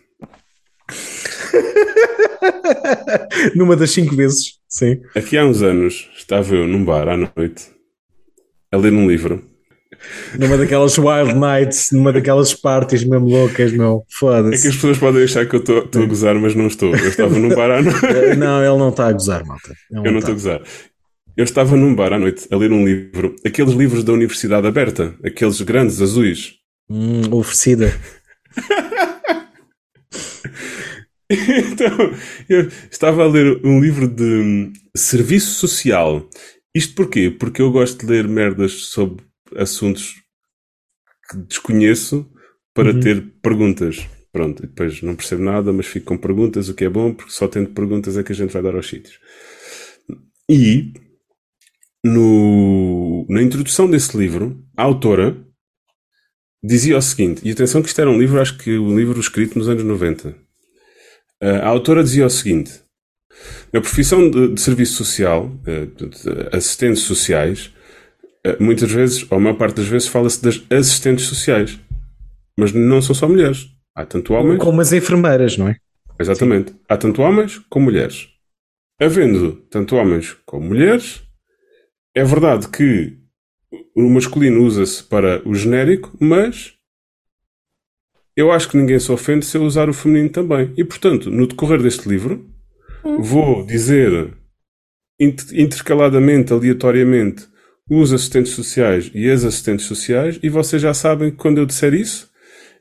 Numa 3.55 3.75
das 3.75 3.91
cinco 3.91 4.15
vezes, 4.15 4.53
sim. 4.67 5.01
Aqui 5.15 5.37
há 5.37 5.45
uns 5.45 5.61
anos 5.61 6.09
estava 6.17 6.55
eu 6.55 6.67
num 6.67 6.83
bar 6.83 7.07
à 7.07 7.17
noite 7.17 7.65
a 8.71 8.77
ler 8.77 8.93
um 8.93 9.07
livro. 9.09 9.43
Numa 10.37 10.57
daquelas 10.57 10.97
wild 10.97 11.33
nights, 11.33 11.89
numa 11.91 12.11
daquelas 12.11 12.53
parties 12.53 13.03
mesmo 13.03 13.27
loucas, 13.27 13.71
meu. 13.71 14.03
É 14.05 14.09
que 14.11 14.15
Foda-se. 14.17 14.67
as 14.67 14.75
pessoas 14.75 14.97
podem 14.97 15.23
achar 15.23 15.45
que 15.47 15.55
eu 15.55 15.59
estou 15.59 16.03
a 16.03 16.05
gozar, 16.05 16.35
mas 16.35 16.53
não 16.53 16.67
estou. 16.67 16.89
Eu 16.95 17.07
estava 17.09 17.37
num 17.39 17.49
bar 17.55 17.71
à 17.71 17.81
noite. 17.81 17.99
Eh, 18.05 18.35
Não, 18.35 18.59
ele 18.63 18.77
não 18.77 18.89
está 18.89 19.07
a 19.07 19.11
gozar, 19.13 19.45
malta. 19.45 19.73
Ele 19.91 20.07
Eu 20.07 20.11
não 20.11 20.19
estou 20.19 20.31
a 20.33 20.35
gozar. 20.35 20.61
Eu 21.37 21.43
estava 21.43 21.75
num 21.75 21.95
bar 21.95 22.13
à 22.13 22.19
noite 22.19 22.47
a 22.51 22.55
ler 22.57 22.71
um 22.71 22.85
livro, 22.85 23.35
aqueles 23.45 23.73
livros 23.73 24.03
da 24.03 24.13
Universidade 24.13 24.67
Aberta, 24.67 25.15
aqueles 25.23 25.59
grandes 25.61 26.01
azuis. 26.01 26.53
Hum, 26.89 27.21
oferecida. 27.31 27.93
Então, 31.71 32.11
eu 32.47 32.67
estava 32.91 33.23
a 33.23 33.27
ler 33.27 33.59
um 33.65 33.79
livro 33.79 34.07
de 34.07 34.23
hum, 34.23 34.73
serviço 34.95 35.55
social. 35.55 36.27
Isto 36.73 36.95
porquê? 36.95 37.31
Porque 37.31 37.61
eu 37.61 37.71
gosto 37.71 38.05
de 38.05 38.11
ler 38.11 38.27
merdas 38.27 38.71
sobre 38.85 39.23
assuntos 39.55 40.15
que 41.29 41.37
desconheço 41.37 42.29
para 42.73 42.91
Uhum. 42.91 42.99
ter 42.99 43.21
perguntas. 43.41 44.07
Pronto, 44.31 44.63
e 44.63 44.67
depois 44.67 45.01
não 45.01 45.15
percebo 45.15 45.43
nada, 45.43 45.71
mas 45.71 45.85
fico 45.87 46.07
com 46.07 46.17
perguntas, 46.17 46.67
o 46.67 46.73
que 46.73 46.83
é 46.83 46.89
bom, 46.89 47.13
porque 47.13 47.31
só 47.31 47.47
tendo 47.47 47.69
perguntas 47.69 48.17
é 48.17 48.23
que 48.23 48.33
a 48.33 48.35
gente 48.35 48.51
vai 48.51 48.61
dar 48.61 48.75
aos 48.75 48.87
sítios. 48.87 49.17
E 50.49 50.93
no, 52.03 53.25
na 53.29 53.41
introdução 53.41 53.89
desse 53.89 54.15
livro, 54.17 54.63
a 54.77 54.83
autora 54.83 55.37
dizia 56.63 56.97
o 56.97 57.01
seguinte, 57.01 57.41
e 57.47 57.51
atenção 57.51 57.81
que 57.81 57.87
isto 57.87 58.01
era 58.01 58.09
um 58.09 58.17
livro, 58.19 58.41
acho 58.41 58.57
que 58.57 58.77
um 58.77 58.97
livro 58.97 59.19
escrito 59.19 59.57
nos 59.57 59.69
anos 59.69 59.83
90. 59.83 60.35
A 61.61 61.67
autora 61.67 62.03
dizia 62.03 62.25
o 62.25 62.29
seguinte: 62.29 62.85
na 63.71 63.81
profissão 63.81 64.29
de, 64.29 64.53
de 64.53 64.61
serviço 64.61 64.93
social, 64.93 65.51
eh, 65.67 65.87
assistentes 66.55 67.03
sociais, 67.03 67.73
eh, 68.45 68.57
muitas 68.59 68.91
vezes, 68.91 69.29
ou 69.29 69.37
a 69.37 69.41
maior 69.41 69.57
parte 69.57 69.75
das 69.75 69.87
vezes, 69.87 70.07
fala-se 70.07 70.41
das 70.41 70.63
assistentes 70.69 71.25
sociais. 71.25 71.79
Mas 72.57 72.71
não 72.71 73.01
são 73.01 73.13
só 73.13 73.27
mulheres. 73.27 73.67
Há 73.93 74.05
tanto 74.05 74.33
homens. 74.33 74.59
Como 74.59 74.79
as 74.79 74.93
enfermeiras, 74.93 75.57
não 75.57 75.67
é? 75.67 75.75
Exatamente. 76.19 76.73
Há 76.87 76.95
tanto 76.95 77.21
homens 77.21 77.59
como 77.69 77.85
mulheres. 77.85 78.29
Havendo 79.01 79.53
tanto 79.69 79.97
homens 79.97 80.37
como 80.45 80.67
mulheres, 80.67 81.21
é 82.15 82.23
verdade 82.23 82.69
que 82.69 83.17
o 83.93 84.09
masculino 84.09 84.63
usa-se 84.63 85.03
para 85.03 85.41
o 85.45 85.53
genérico, 85.53 86.15
mas 86.17 86.74
eu 88.35 88.51
acho 88.51 88.69
que 88.69 88.77
ninguém 88.77 88.99
se 88.99 89.11
ofende 89.11 89.45
se 89.45 89.57
eu 89.57 89.63
usar 89.63 89.89
o 89.89 89.93
feminino 89.93 90.29
também. 90.29 90.71
E, 90.77 90.83
portanto, 90.83 91.29
no 91.31 91.47
decorrer 91.47 91.81
deste 91.81 92.07
livro, 92.09 92.45
vou 93.19 93.65
dizer 93.65 94.33
int- 95.19 95.51
intercaladamente, 95.53 96.51
aleatoriamente, 96.53 97.47
os 97.89 98.11
assistentes 98.11 98.51
sociais 98.53 99.11
e 99.13 99.29
as 99.29 99.43
assistentes 99.43 99.85
sociais, 99.85 100.39
e 100.41 100.49
vocês 100.49 100.81
já 100.81 100.93
sabem 100.93 101.29
que 101.31 101.37
quando 101.37 101.59
eu 101.59 101.65
disser 101.65 101.93
isso, 101.93 102.29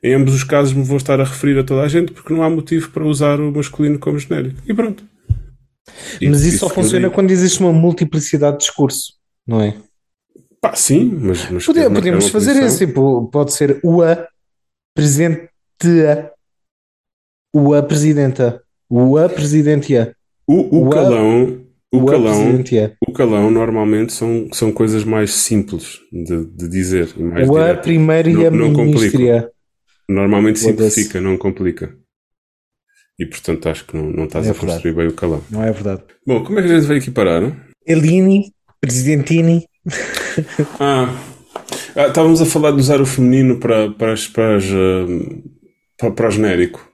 em 0.02 0.14
ambos 0.14 0.34
os 0.34 0.44
casos 0.44 0.72
me 0.72 0.82
vou 0.82 0.96
estar 0.96 1.20
a 1.20 1.24
referir 1.24 1.58
a 1.58 1.64
toda 1.64 1.82
a 1.82 1.88
gente 1.88 2.12
porque 2.12 2.32
não 2.32 2.42
há 2.42 2.50
motivo 2.50 2.90
para 2.90 3.04
usar 3.04 3.40
o 3.40 3.52
masculino 3.52 3.98
como 3.98 4.18
genérico. 4.18 4.60
E 4.66 4.72
pronto. 4.74 5.04
Mas 6.22 6.44
isso, 6.44 6.58
só 6.58 6.68
funciona 6.70 7.10
quando 7.10 7.30
existe 7.30 7.60
uma 7.60 7.72
multiplicidade 7.72 8.58
de 8.58 8.64
discurso, 8.64 9.12
não 9.46 9.60
é? 9.60 9.76
Pá, 10.60 10.74
sim, 10.74 11.04
mas. 11.20 11.50
mas 11.50 11.66
Pode- 11.66 11.78
quer 11.78 11.84
marcar 11.90 12.00
podemos 12.00 12.28
fazer 12.30 12.62
isso, 12.62 12.78
tipo, 12.78 13.28
pode 13.30 13.52
ser 13.52 13.80
o 13.82 14.02
a 14.02 14.26
presidente 14.94 15.48
a 16.08 16.32
o 17.52 17.74
a 17.74 17.82
presidenta, 17.82 18.62
o 18.88 19.16
a 19.16 19.28
presidentia, 19.28 20.14
O, 20.46 20.54
o 20.76 20.84
o 20.84 20.88
a- 20.88 20.94
calão. 20.94 21.64
O 21.92 21.98
o 21.98 22.08
a 22.08 22.12
calão, 22.12 22.32
presidentia, 22.42 22.96
o 23.06 23.12
calão 23.12 23.50
normalmente 23.52 24.12
são, 24.12 24.48
são 24.52 24.72
coisas 24.72 25.04
mais 25.04 25.32
simples 25.32 26.00
de, 26.12 26.44
de 26.46 26.68
dizer 26.68 27.16
mais 27.16 27.48
o 27.48 27.56
a 27.56 27.72
primeira 27.76 28.28
e 28.28 28.44
a 28.46 28.50
Não- 28.50 28.68
não 28.72 28.84
ministria. 28.84 29.48
Normalmente 30.08 30.58
simplifica, 30.58 31.20
não 31.20 31.36
complica. 31.38 31.96
E 33.16 33.24
portanto 33.24 33.68
acho 33.68 33.86
que 33.86 33.96
não, 33.96 34.10
não 34.10 34.24
estás 34.24 34.48
É 34.48 34.50
a 34.50 34.54
construir 34.54 34.92
bem 34.92 35.06
o 35.06 35.12
calão. 35.14 35.40
Não 35.48 35.62
é 35.62 35.70
verdade? 35.70 36.02
Bom, 36.26 36.42
como 36.42 36.58
é 36.58 36.62
que 36.62 36.68
a 36.68 36.74
gente 36.76 36.88
veio 36.88 37.00
aqui 37.00 37.12
parar? 37.12 37.40
não? 37.40 37.56
Elini, 37.86 38.52
presidentini, 38.80 39.64
Ah, 40.80 41.14
ah, 41.96 42.08
estávamos 42.08 42.40
a 42.40 42.46
falar 42.46 42.72
de 42.72 42.78
usar 42.78 43.00
o 43.00 43.06
feminino 43.06 43.58
para, 43.58 43.90
para, 43.92 44.14
para, 44.32 44.58
ah, 44.58 45.06
para, 45.98 46.10
para 46.10 46.28
o 46.28 46.30
genérico. 46.30 46.88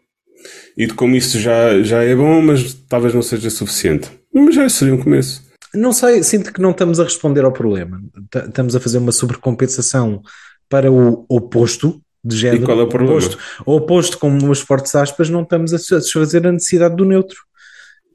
E 0.76 0.86
de 0.86 0.94
como 0.94 1.14
isso 1.14 1.38
já, 1.38 1.82
já 1.82 2.02
é 2.02 2.14
bom, 2.14 2.40
mas 2.40 2.74
talvez 2.88 3.12
não 3.12 3.22
seja 3.22 3.50
suficiente. 3.50 4.10
Mas 4.32 4.54
já 4.54 4.68
seria 4.68 4.94
um 4.94 5.02
começo. 5.02 5.42
Não 5.74 5.92
sei, 5.92 6.22
sinto 6.22 6.52
que 6.52 6.60
não 6.60 6.70
estamos 6.70 6.98
a 6.98 7.04
responder 7.04 7.44
ao 7.44 7.52
problema. 7.52 8.00
Estamos 8.46 8.74
a 8.74 8.80
fazer 8.80 8.98
uma 8.98 9.12
sobrecompensação 9.12 10.22
para 10.68 10.90
o 10.90 11.24
oposto 11.28 12.00
de 12.24 12.36
género. 12.36 12.62
E 12.62 12.66
qual 12.66 12.80
é 12.80 12.82
o 12.82 12.88
problema? 12.88 13.16
Oposto, 13.16 13.38
oposto 13.64 14.18
com 14.18 14.28
umas 14.28 14.60
fortes 14.60 14.94
aspas, 14.94 15.30
não 15.30 15.42
estamos 15.42 15.72
a 15.72 15.78
satisfazer 15.78 16.46
a 16.46 16.52
necessidade 16.52 16.96
do 16.96 17.04
neutro. 17.04 17.38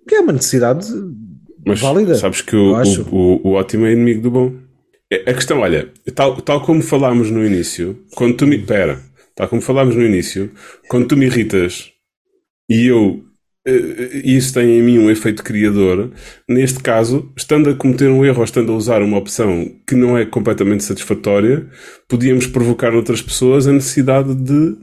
Que 0.08 0.16
é 0.16 0.20
uma 0.20 0.34
necessidade 0.34 0.88
Mas 1.66 1.80
válida. 1.80 2.16
sabes 2.16 2.42
que 2.42 2.56
o, 2.56 2.74
o, 2.74 3.16
o, 3.16 3.48
o 3.50 3.52
ótimo 3.54 3.86
é 3.86 3.94
inimigo 3.94 4.22
do 4.22 4.32
bom. 4.32 4.54
É- 5.12 5.30
A 5.30 5.34
questão, 5.34 5.60
olha, 5.60 5.91
tal, 6.14 6.41
tal 6.41 6.62
como 6.62 6.82
falámos 6.82 7.30
no 7.30 7.45
início, 7.45 8.03
quando 8.16 8.36
tu 8.38 8.47
me. 8.47 8.58
Pera, 8.60 9.01
Tal 9.36 9.49
como 9.49 9.62
falámos 9.62 9.95
no 9.95 10.01
início, 10.01 10.49
quando 10.88 11.08
tu 11.10 11.18
me 11.18 11.26
irritas 11.26 11.91
e 12.70 12.88
eu 12.88 13.22
eh, 13.68 14.22
isso 14.24 14.53
tem 14.53 14.80
em 14.80 14.82
mim 14.82 14.97
um 14.97 15.12
efeito 15.12 15.43
criador. 15.43 16.12
Neste 16.47 16.80
caso, 16.82 17.32
estando 17.36 17.70
a 17.70 17.76
cometer 17.76 18.10
um 18.10 18.24
erro 18.24 18.38
ou 18.38 18.43
estando 18.45 18.72
a 18.72 18.76
usar 18.76 19.01
uma 19.01 19.18
opção 19.18 19.70
que 19.86 19.93
não 19.93 20.18
é 20.18 20.26
completamente 20.26 20.86
satisfatória, 20.86 21.68
podíamos 22.08 22.47
provocar 22.47 22.93
outras 22.95 23.22
pessoas 23.22 23.68
a 23.68 23.74
necessidade 23.74 24.34
de 24.36 24.78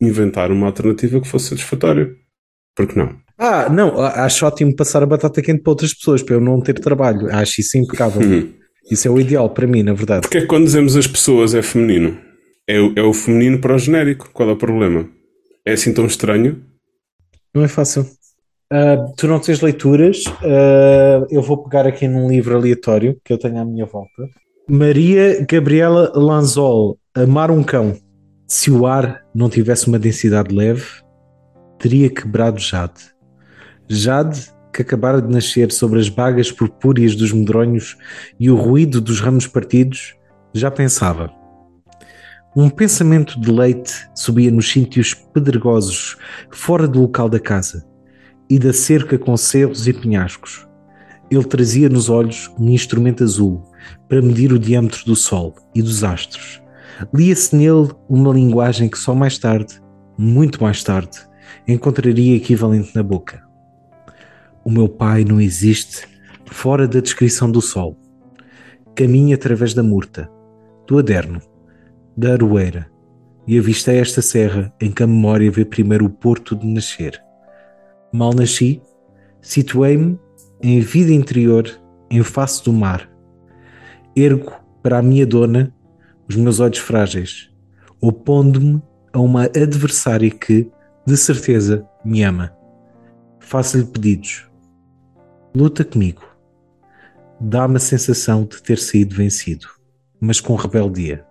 inventar 0.00 0.50
uma 0.50 0.66
alternativa 0.66 1.20
que 1.20 1.28
fosse 1.28 1.50
satisfatória. 1.50 2.10
Por 2.74 2.88
que 2.88 2.98
não? 2.98 3.14
Ah, 3.38 3.68
não, 3.68 4.00
acho 4.00 4.44
ótimo 4.46 4.74
passar 4.74 5.02
a 5.02 5.06
batata 5.06 5.40
quente 5.42 5.62
para 5.62 5.70
outras 5.70 5.94
pessoas, 5.94 6.22
para 6.24 6.34
eu 6.34 6.40
não 6.40 6.60
ter 6.60 6.74
trabalho. 6.74 7.28
Acho 7.32 7.60
isso 7.60 7.78
impecável. 7.78 8.20
Uhum. 8.20 8.52
Isso 8.90 9.06
é 9.08 9.10
o 9.10 9.18
ideal 9.20 9.48
para 9.50 9.66
mim, 9.66 9.82
na 9.82 9.92
verdade. 9.92 10.22
Porque 10.22 10.38
é 10.38 10.40
que 10.42 10.46
quando 10.46 10.64
dizemos 10.64 10.96
as 10.96 11.06
pessoas 11.06 11.54
é 11.54 11.62
feminino? 11.62 12.18
É, 12.68 12.80
o- 12.80 12.92
é 12.96 13.02
o 13.02 13.12
feminino 13.12 13.58
para 13.58 13.74
o 13.74 13.78
genérico. 13.78 14.30
Qual 14.32 14.48
é 14.48 14.52
o 14.52 14.56
problema? 14.56 15.08
É 15.66 15.72
assim 15.72 15.92
tão 15.94 16.06
estranho? 16.06 16.62
Não 17.54 17.62
é 17.64 17.68
fácil. 17.68 18.06
Ah, 18.72 18.96
tu 19.16 19.26
não 19.28 19.38
tens 19.38 19.60
leituras, 19.60 20.24
ah, 20.42 21.26
eu 21.30 21.42
vou 21.42 21.62
pegar 21.62 21.86
aqui 21.86 22.08
num 22.08 22.28
livro 22.28 22.56
aleatório 22.56 23.18
que 23.24 23.32
eu 23.32 23.38
tenho 23.38 23.58
à 23.60 23.64
minha 23.64 23.84
volta. 23.84 24.28
Maria 24.68 25.44
Gabriela 25.48 26.10
Lanzol, 26.14 26.98
Amar 27.14 27.50
um 27.50 27.62
Cão. 27.62 27.94
Se 28.48 28.70
o 28.70 28.86
ar 28.86 29.22
não 29.34 29.50
tivesse 29.50 29.88
uma 29.88 29.98
densidade 29.98 30.54
leve, 30.54 30.86
teria 31.78 32.08
quebrado 32.08 32.58
Jade. 32.58 33.12
Jade, 33.88 34.50
que 34.72 34.82
acabara 34.82 35.20
de 35.20 35.32
nascer 35.32 35.70
sobre 35.70 36.00
as 36.00 36.08
bagas 36.08 36.50
purpúreas 36.50 37.14
dos 37.14 37.32
medronhos 37.32 37.96
e 38.40 38.50
o 38.50 38.56
ruído 38.56 39.00
dos 39.00 39.20
ramos 39.20 39.46
partidos, 39.46 40.14
já 40.54 40.70
pensava. 40.70 41.30
Um 42.54 42.68
pensamento 42.68 43.40
de 43.40 43.50
leite 43.50 43.94
subia 44.14 44.50
nos 44.50 44.70
sítios 44.70 45.14
pedregosos, 45.14 46.16
fora 46.50 46.86
do 46.86 47.00
local 47.00 47.28
da 47.28 47.40
casa, 47.40 47.86
e 48.50 48.58
da 48.58 48.72
cerca 48.72 49.18
com 49.18 49.34
cerros 49.36 49.88
e 49.88 49.92
penhascos. 49.92 50.66
Ele 51.30 51.44
trazia 51.44 51.88
nos 51.88 52.10
olhos 52.10 52.50
um 52.58 52.68
instrumento 52.68 53.24
azul 53.24 53.62
para 54.06 54.20
medir 54.20 54.52
o 54.52 54.58
diâmetro 54.58 55.02
do 55.06 55.16
Sol 55.16 55.54
e 55.74 55.80
dos 55.80 56.04
astros. 56.04 56.60
Lia-se 57.14 57.56
nele 57.56 57.90
uma 58.08 58.34
linguagem 58.34 58.88
que 58.88 58.98
só 58.98 59.14
mais 59.14 59.38
tarde, 59.38 59.80
muito 60.18 60.62
mais 60.62 60.84
tarde, 60.84 61.18
encontraria 61.66 62.36
equivalente 62.36 62.94
na 62.94 63.02
boca. 63.02 63.42
O 64.64 64.70
meu 64.70 64.88
pai 64.88 65.24
não 65.24 65.40
existe 65.40 66.06
fora 66.46 66.86
da 66.86 67.00
descrição 67.00 67.50
do 67.50 67.60
Sol. 67.60 67.96
Caminha 68.94 69.34
através 69.34 69.74
da 69.74 69.82
murta, 69.82 70.30
do 70.86 70.98
aderno, 70.98 71.40
da 72.16 72.34
aroeira, 72.34 72.90
e 73.46 73.58
avistei 73.58 73.98
esta 73.98 74.22
serra 74.22 74.72
em 74.80 74.90
que 74.90 75.02
a 75.02 75.06
memória 75.06 75.50
vê 75.50 75.64
primeiro 75.64 76.04
o 76.04 76.10
porto 76.10 76.54
de 76.54 76.66
nascer. 76.66 77.20
Mal 78.12 78.32
nasci, 78.32 78.80
situei-me 79.40 80.18
em 80.62 80.80
vida 80.80 81.12
interior, 81.12 81.68
em 82.08 82.22
face 82.22 82.62
do 82.62 82.72
mar. 82.72 83.10
Ergo 84.14 84.52
para 84.82 84.98
a 84.98 85.02
minha 85.02 85.26
dona 85.26 85.74
os 86.28 86.36
meus 86.36 86.60
olhos 86.60 86.78
frágeis, 86.78 87.50
opondo-me 88.00 88.80
a 89.12 89.18
uma 89.18 89.44
adversária 89.44 90.30
que, 90.30 90.70
de 91.04 91.16
certeza, 91.16 91.84
me 92.04 92.22
ama. 92.22 92.52
Faço-lhe 93.40 93.84
pedidos. 93.84 94.51
Luta 95.54 95.84
comigo. 95.84 96.22
Dá-me 97.40 97.76
a 97.76 97.80
sensação 97.80 98.44
de 98.44 98.62
ter 98.62 98.78
saído 98.78 99.14
vencido, 99.16 99.66
mas 100.20 100.40
com 100.40 100.54
rebeldia. 100.54 101.24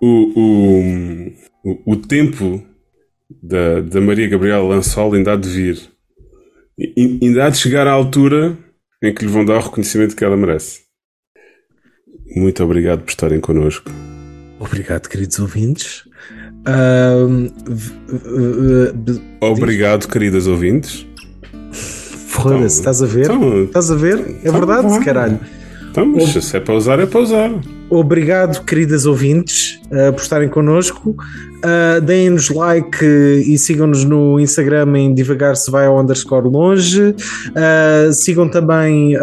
O, 0.00 1.30
o, 1.64 1.92
o, 1.92 1.96
tempo 1.96 2.62
da, 3.42 3.80
da 3.80 4.00
Maria 4.00 4.28
Gabriela 4.28 4.62
Lançol 4.68 5.14
ainda 5.14 5.32
há 5.32 5.36
de 5.36 5.48
vir. 5.48 5.80
E- 6.78 7.18
Ainda 7.22 7.46
há 7.46 7.50
de 7.50 7.56
chegar 7.58 7.86
à 7.86 7.92
altura 7.92 8.56
em 9.02 9.14
que 9.14 9.24
lhe 9.24 9.30
vão 9.30 9.44
dar 9.44 9.56
o 9.56 9.60
reconhecimento 9.62 10.14
que 10.16 10.24
ela 10.24 10.36
merece. 10.36 10.80
Muito 12.36 12.62
obrigado 12.64 13.02
por 13.02 13.10
estarem 13.10 13.40
connosco. 13.40 13.90
Obrigado, 14.58 15.08
queridos 15.08 15.38
ouvintes. 15.38 16.04
V- 17.68 19.22
Obrigado, 19.40 20.08
queridas 20.08 20.46
ouvintes. 20.46 21.06
Foda-se, 22.34 22.56
Então, 22.56 22.66
estás 22.66 23.02
a 23.02 23.06
ver? 23.06 23.24
então- 23.24 23.64
estás 23.64 23.90
a 23.90 23.94
ver? 23.94 24.18
É 24.18 24.32
então 24.48 24.52
verdade, 24.52 24.88
vá. 24.88 25.00
caralho. 25.04 25.38
Então, 25.90 26.04
mas 26.06 26.30
se 26.44 26.56
é 26.56 26.60
para 26.60 26.74
usar, 26.74 26.98
é 26.98 27.06
para 27.06 27.20
usar. 27.20 27.50
Obrigado, 27.88 28.64
queridas 28.64 29.06
ouvintes, 29.06 29.80
ah, 29.92 30.10
por 30.12 30.20
estarem 30.22 30.48
connosco. 30.48 31.14
Ah, 31.62 32.00
Deem-nos 32.00 32.50
like 32.50 33.04
e 33.04 33.56
sigam-nos 33.56 34.04
no 34.04 34.40
Instagram 34.40 34.98
em 34.98 35.14
devagar 35.14 35.54
se 35.56 35.70
vai 35.70 35.86
ao 35.86 36.00
underscore 36.00 36.48
longe. 36.48 37.14
Ah, 37.54 38.10
sigam 38.12 38.48
também 38.48 39.16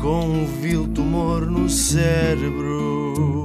com 0.00 0.24
um 0.24 0.46
vil 0.46 0.88
tumor 0.88 1.44
no 1.44 1.68
cérebro. 1.68 3.44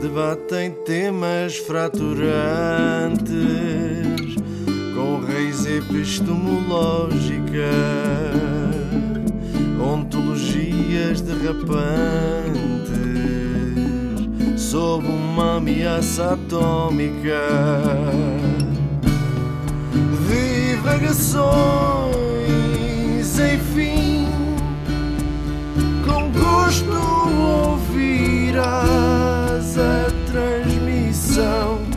Debatem 0.00 0.70
temas 0.84 1.56
fraturantes 1.56 2.22
com 4.94 5.16
raiz 5.26 5.66
epistemológica 5.66 7.68
ontologias 9.80 11.20
derrapantes 11.20 12.62
sob 14.72 15.06
uma 15.06 15.56
ameaça 15.56 16.32
atômica. 16.32 17.42
Divagações, 20.26 21.44
enfim, 23.38 24.26
com 26.06 26.30
gosto 26.32 26.90
ouvirás 27.74 28.56
a 29.76 30.06
transmissão. 30.24 31.91